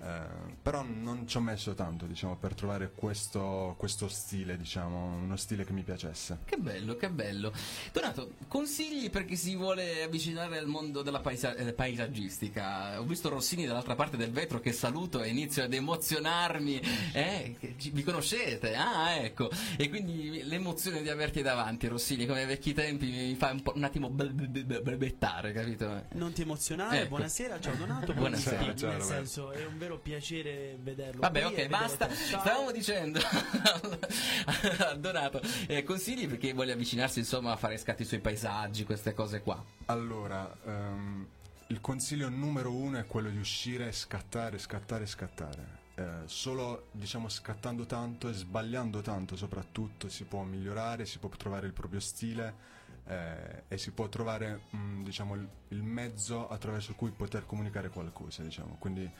Eh, 0.03 0.55
però 0.62 0.82
non 0.82 1.26
ci 1.26 1.36
ho 1.36 1.40
messo 1.40 1.74
tanto, 1.74 2.07
diciamo, 2.07 2.36
per 2.36 2.55
trovare 2.55 2.90
questo, 2.94 3.74
questo 3.78 4.09
stile, 4.09 4.57
diciamo, 4.57 5.16
uno 5.16 5.36
stile 5.36 5.64
che 5.64 5.72
mi 5.72 5.82
piacesse. 5.82 6.38
Che 6.44 6.57
bello, 6.57 6.96
che 6.96 7.11
bello. 7.11 7.53
Donato, 7.92 8.32
consigli 8.48 9.11
per 9.11 9.24
chi 9.24 9.36
si 9.36 9.55
vuole 9.57 10.03
avvicinare 10.03 10.59
al 10.59 10.66
mondo 10.66 11.03
della 11.03 11.20
paesa- 11.20 11.55
eh, 11.55 11.72
paesaggistica? 11.72 13.01
Ho 13.01 13.05
visto 13.05 13.28
Rossini 13.28 13.66
dall'altra 13.66 13.94
parte 13.94 14.16
del 14.16 14.30
vetro 14.30 14.61
che 14.61 14.72
saluto 14.72 15.22
e 15.22 15.28
inizio 15.28 15.64
ad 15.64 15.72
emozionarmi. 15.74 16.80
Eh, 17.12 17.57
vi 17.92 18.03
conoscete? 18.03 18.74
Ah, 18.74 19.11
ecco. 19.16 19.51
E 19.76 19.88
quindi 19.88 20.42
l'emozione 20.44 21.03
di 21.03 21.09
averti 21.11 21.42
davanti, 21.42 21.86
Rossini, 21.88 22.26
come 22.26 22.40
ai 22.40 22.46
vecchi 22.46 22.72
tempi, 22.72 23.11
mi 23.11 23.34
fa 23.34 23.51
un, 23.51 23.62
po', 23.62 23.72
un 23.74 23.84
attimo 23.84 24.09
balbettare, 24.11 25.53
capito? 25.53 26.05
Non 26.12 26.32
ti 26.32 26.42
emozionare, 26.42 27.01
Ecco. 27.01 27.09
buonasera, 27.11 27.61
ciao 27.61 27.74
Donato. 27.74 28.12
Buonasera, 28.20 28.57
buonasera. 28.57 28.74
ciao, 28.76 28.98
Nel 28.98 29.03
senso, 29.03 29.51
è 29.53 29.64
un 29.64 29.78
vero 29.78 29.89
piacere 29.99 30.76
vederlo. 30.80 31.20
Vabbè, 31.20 31.47
ok, 31.47 31.59
e 31.59 31.68
basta. 31.68 32.09
Stavamo 32.09 32.70
dicendo 32.72 33.18
a 34.78 34.95
Donato, 34.95 35.41
eh, 35.66 35.82
consigli 35.82 36.28
per 36.28 36.38
chi 36.38 36.53
vuole 36.53 36.72
avvicinarsi 36.72 37.18
insomma 37.18 37.53
a 37.53 37.57
fare 37.57 37.76
scatti 37.76 38.05
sui 38.05 38.20
paesaggi, 38.20 38.84
queste 38.84 39.14
cose 39.14 39.43
qua. 39.43 39.62
Allora, 39.86 40.51
ehm, 40.64 41.26
il 41.68 41.80
consiglio 41.80 42.28
numero 42.28 42.72
uno 42.72 42.99
è 42.99 43.07
quello 43.07 43.30
di 43.30 43.38
uscire, 43.38 43.93
scattare, 43.93 44.59
scattare, 44.59 45.07
scattare. 45.07 45.78
Eh, 45.95 46.22
solo, 46.24 46.86
diciamo, 46.93 47.28
scattando 47.28 47.84
tanto 47.84 48.28
e 48.28 48.32
sbagliando 48.32 49.03
tanto 49.03 49.36
soprattutto 49.36 50.09
si 50.09 50.24
può 50.24 50.43
migliorare, 50.43 51.05
si 51.05 51.18
può 51.18 51.28
trovare 51.28 51.66
il 51.66 51.72
proprio 51.72 52.01
stile 52.01 52.55
eh, 53.07 53.64
e 53.68 53.76
si 53.76 53.91
può 53.91 54.09
trovare, 54.09 54.62
mm, 54.74 55.03
diciamo, 55.03 55.34
il, 55.34 55.49
il 55.68 55.82
mezzo 55.82 56.49
attraverso 56.49 56.95
cui 56.95 57.11
poter 57.11 57.45
comunicare 57.45 57.88
qualcosa, 57.91 58.43
diciamo. 58.43 58.76
Quindi 58.78 59.11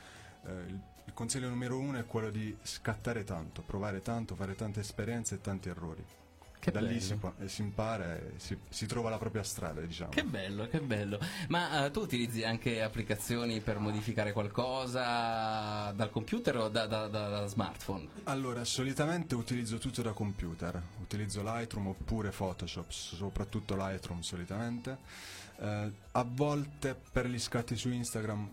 eh, 0.45 0.51
il, 0.67 0.79
il 1.05 1.13
consiglio 1.13 1.49
numero 1.49 1.77
uno 1.77 1.99
è 1.99 2.05
quello 2.05 2.29
di 2.29 2.55
scattare 2.61 3.23
tanto, 3.23 3.61
provare 3.61 4.01
tanto, 4.01 4.35
fare 4.35 4.55
tante 4.55 4.79
esperienze 4.79 5.35
e 5.35 5.41
tanti 5.41 5.69
errori. 5.69 6.03
Che 6.61 6.69
da 6.69 6.79
bello. 6.79 6.91
lì 6.91 7.01
si, 7.01 7.17
si 7.45 7.61
impara 7.61 8.15
e 8.17 8.33
si, 8.37 8.55
si 8.69 8.85
trova 8.85 9.09
la 9.09 9.17
propria 9.17 9.41
strada, 9.41 9.81
diciamo. 9.81 10.11
Che 10.11 10.23
bello, 10.23 10.67
che 10.67 10.79
bello. 10.79 11.19
Ma 11.47 11.85
eh, 11.85 11.91
tu 11.91 12.01
utilizzi 12.01 12.43
anche 12.43 12.83
applicazioni 12.83 13.61
per 13.61 13.79
modificare 13.79 14.31
qualcosa 14.31 15.91
dal 15.91 16.11
computer 16.11 16.57
o 16.57 16.69
da, 16.69 16.85
da- 16.85 17.07
da- 17.07 17.29
da 17.29 17.47
smartphone? 17.47 18.07
Allora, 18.25 18.63
solitamente 18.63 19.33
utilizzo 19.33 19.79
tutto 19.79 20.03
da 20.03 20.11
computer, 20.11 20.79
utilizzo 21.01 21.41
Lightroom 21.41 21.87
oppure 21.87 22.29
Photoshop, 22.29 22.91
soprattutto 22.91 23.75
Lightroom 23.75 24.21
solitamente. 24.21 24.97
Eh, 25.57 25.91
a 26.11 26.25
volte 26.29 26.95
per 27.11 27.25
gli 27.25 27.39
scatti 27.39 27.75
su 27.75 27.89
Instagram 27.89 28.47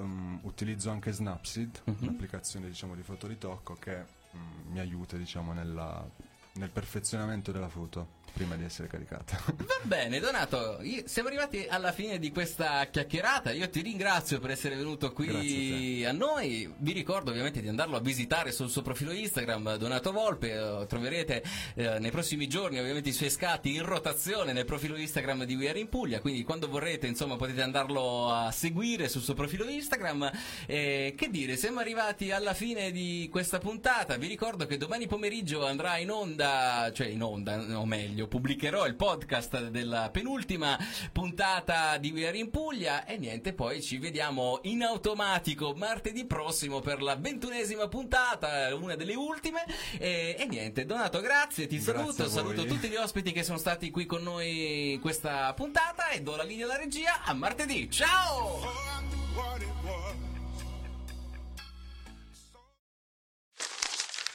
ehm, 0.00 0.40
utilizzo 0.42 0.90
anche 0.90 1.12
Snapseed, 1.12 1.82
Mhm. 1.84 1.96
un'applicazione 2.00 2.66
diciamo 2.68 2.94
di 2.94 3.02
fotoritocco 3.02 3.74
che 3.74 4.04
mm, 4.36 4.70
mi 4.72 4.78
aiuta 4.80 5.16
diciamo 5.16 5.52
nella- 5.52 6.06
nel 6.54 6.70
perfezionamento 6.70 7.52
della 7.52 7.68
foto 7.68 8.16
prima 8.32 8.56
di 8.56 8.64
essere 8.64 8.88
caricata. 8.88 9.40
Va 9.56 9.80
bene, 9.82 10.20
Donato, 10.20 10.80
siamo 11.04 11.28
arrivati 11.28 11.66
alla 11.68 11.92
fine 11.92 12.18
di 12.18 12.30
questa 12.30 12.86
chiacchierata. 12.86 13.52
Io 13.52 13.68
ti 13.68 13.80
ringrazio 13.80 14.38
per 14.38 14.50
essere 14.50 14.76
venuto 14.76 15.12
qui 15.12 15.26
Grazie 15.26 16.06
a, 16.06 16.12
noi. 16.12 16.72
Vi 16.76 16.92
ricordo 16.92 17.30
ovviamente 17.30 17.60
di 17.60 17.68
andarlo 17.68 17.96
a 17.96 18.00
visitare 18.00 18.52
sul 18.52 18.70
suo 18.70 18.82
profilo 18.82 19.12
Instagram, 19.12 19.76
Donato 19.76 20.12
Volpe. 20.12 20.52
Eh, 20.52 20.86
troverete 20.86 21.42
eh, 21.74 21.98
nei 21.98 22.10
prossimi 22.10 22.48
giorni 22.48 22.78
ovviamente 22.78 23.08
i 23.08 23.12
suoi 23.12 23.30
scatti 23.30 23.74
in 23.74 23.84
rotazione 23.84 24.52
nel 24.52 24.64
profilo 24.64 24.96
Instagram 24.96 25.44
di 25.44 25.54
We 25.54 25.68
Are 25.68 25.78
in 25.78 25.88
Puglia. 25.88 26.20
Quindi 26.20 26.44
quando 26.44 26.68
vorrete, 26.68 27.06
insomma, 27.06 27.36
potete 27.36 27.62
andarlo 27.62 28.32
a 28.32 28.50
seguire 28.50 29.08
sul 29.08 29.22
suo 29.22 29.34
profilo 29.34 29.68
Instagram. 29.68 30.30
Eh, 30.66 31.14
che 31.16 31.30
dire, 31.30 31.56
siamo 31.56 31.80
arrivati 31.80 32.30
alla 32.30 32.54
fine 32.54 32.90
di 32.90 33.28
questa 33.30 33.58
puntata. 33.58 34.16
Vi 34.16 34.26
ricordo 34.26 34.66
che 34.66 34.76
domani 34.76 35.06
pomeriggio 35.06 35.66
andrà 35.66 35.98
in 35.98 36.10
onda, 36.10 36.90
cioè 36.94 37.06
in 37.08 37.22
onda, 37.22 37.78
o 37.78 37.86
meglio, 37.86 38.17
pubblicherò 38.26 38.86
il 38.86 38.96
podcast 38.96 39.68
della 39.68 40.10
penultima 40.10 40.76
puntata 41.12 41.98
di 41.98 42.10
We 42.10 42.26
Are 42.26 42.36
in 42.36 42.50
Puglia 42.50 43.04
e 43.04 43.16
niente, 43.18 43.52
poi 43.52 43.80
ci 43.82 43.98
vediamo 43.98 44.58
in 44.62 44.82
automatico 44.82 45.74
martedì 45.74 46.24
prossimo 46.24 46.80
per 46.80 47.02
la 47.02 47.16
ventunesima 47.16 47.86
puntata, 47.86 48.74
una 48.74 48.96
delle 48.96 49.14
ultime. 49.14 49.64
E, 49.98 50.34
e 50.38 50.46
niente, 50.46 50.86
Donato, 50.86 51.20
grazie, 51.20 51.66
ti 51.66 51.76
Grazie 51.78 51.94
saluto, 51.94 52.28
saluto 52.28 52.64
tutti 52.64 52.88
gli 52.88 52.96
ospiti 52.96 53.30
che 53.32 53.42
sono 53.42 53.58
stati 53.58 53.90
qui 53.90 54.06
con 54.06 54.22
noi 54.22 54.94
in 54.94 55.00
questa 55.00 55.52
puntata 55.54 56.08
e 56.08 56.22
do 56.22 56.34
la 56.34 56.42
linea 56.42 56.64
alla 56.64 56.78
regia 56.78 57.22
a 57.22 57.34
martedì. 57.34 57.90
Ciao! 57.90 58.88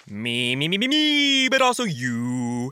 Me, 0.05 0.55
me, 0.55 0.67
me, 0.67 0.77
me, 0.77 0.87
me, 0.87 1.47
but 1.49 1.61
also 1.61 1.85
you. 1.85 2.71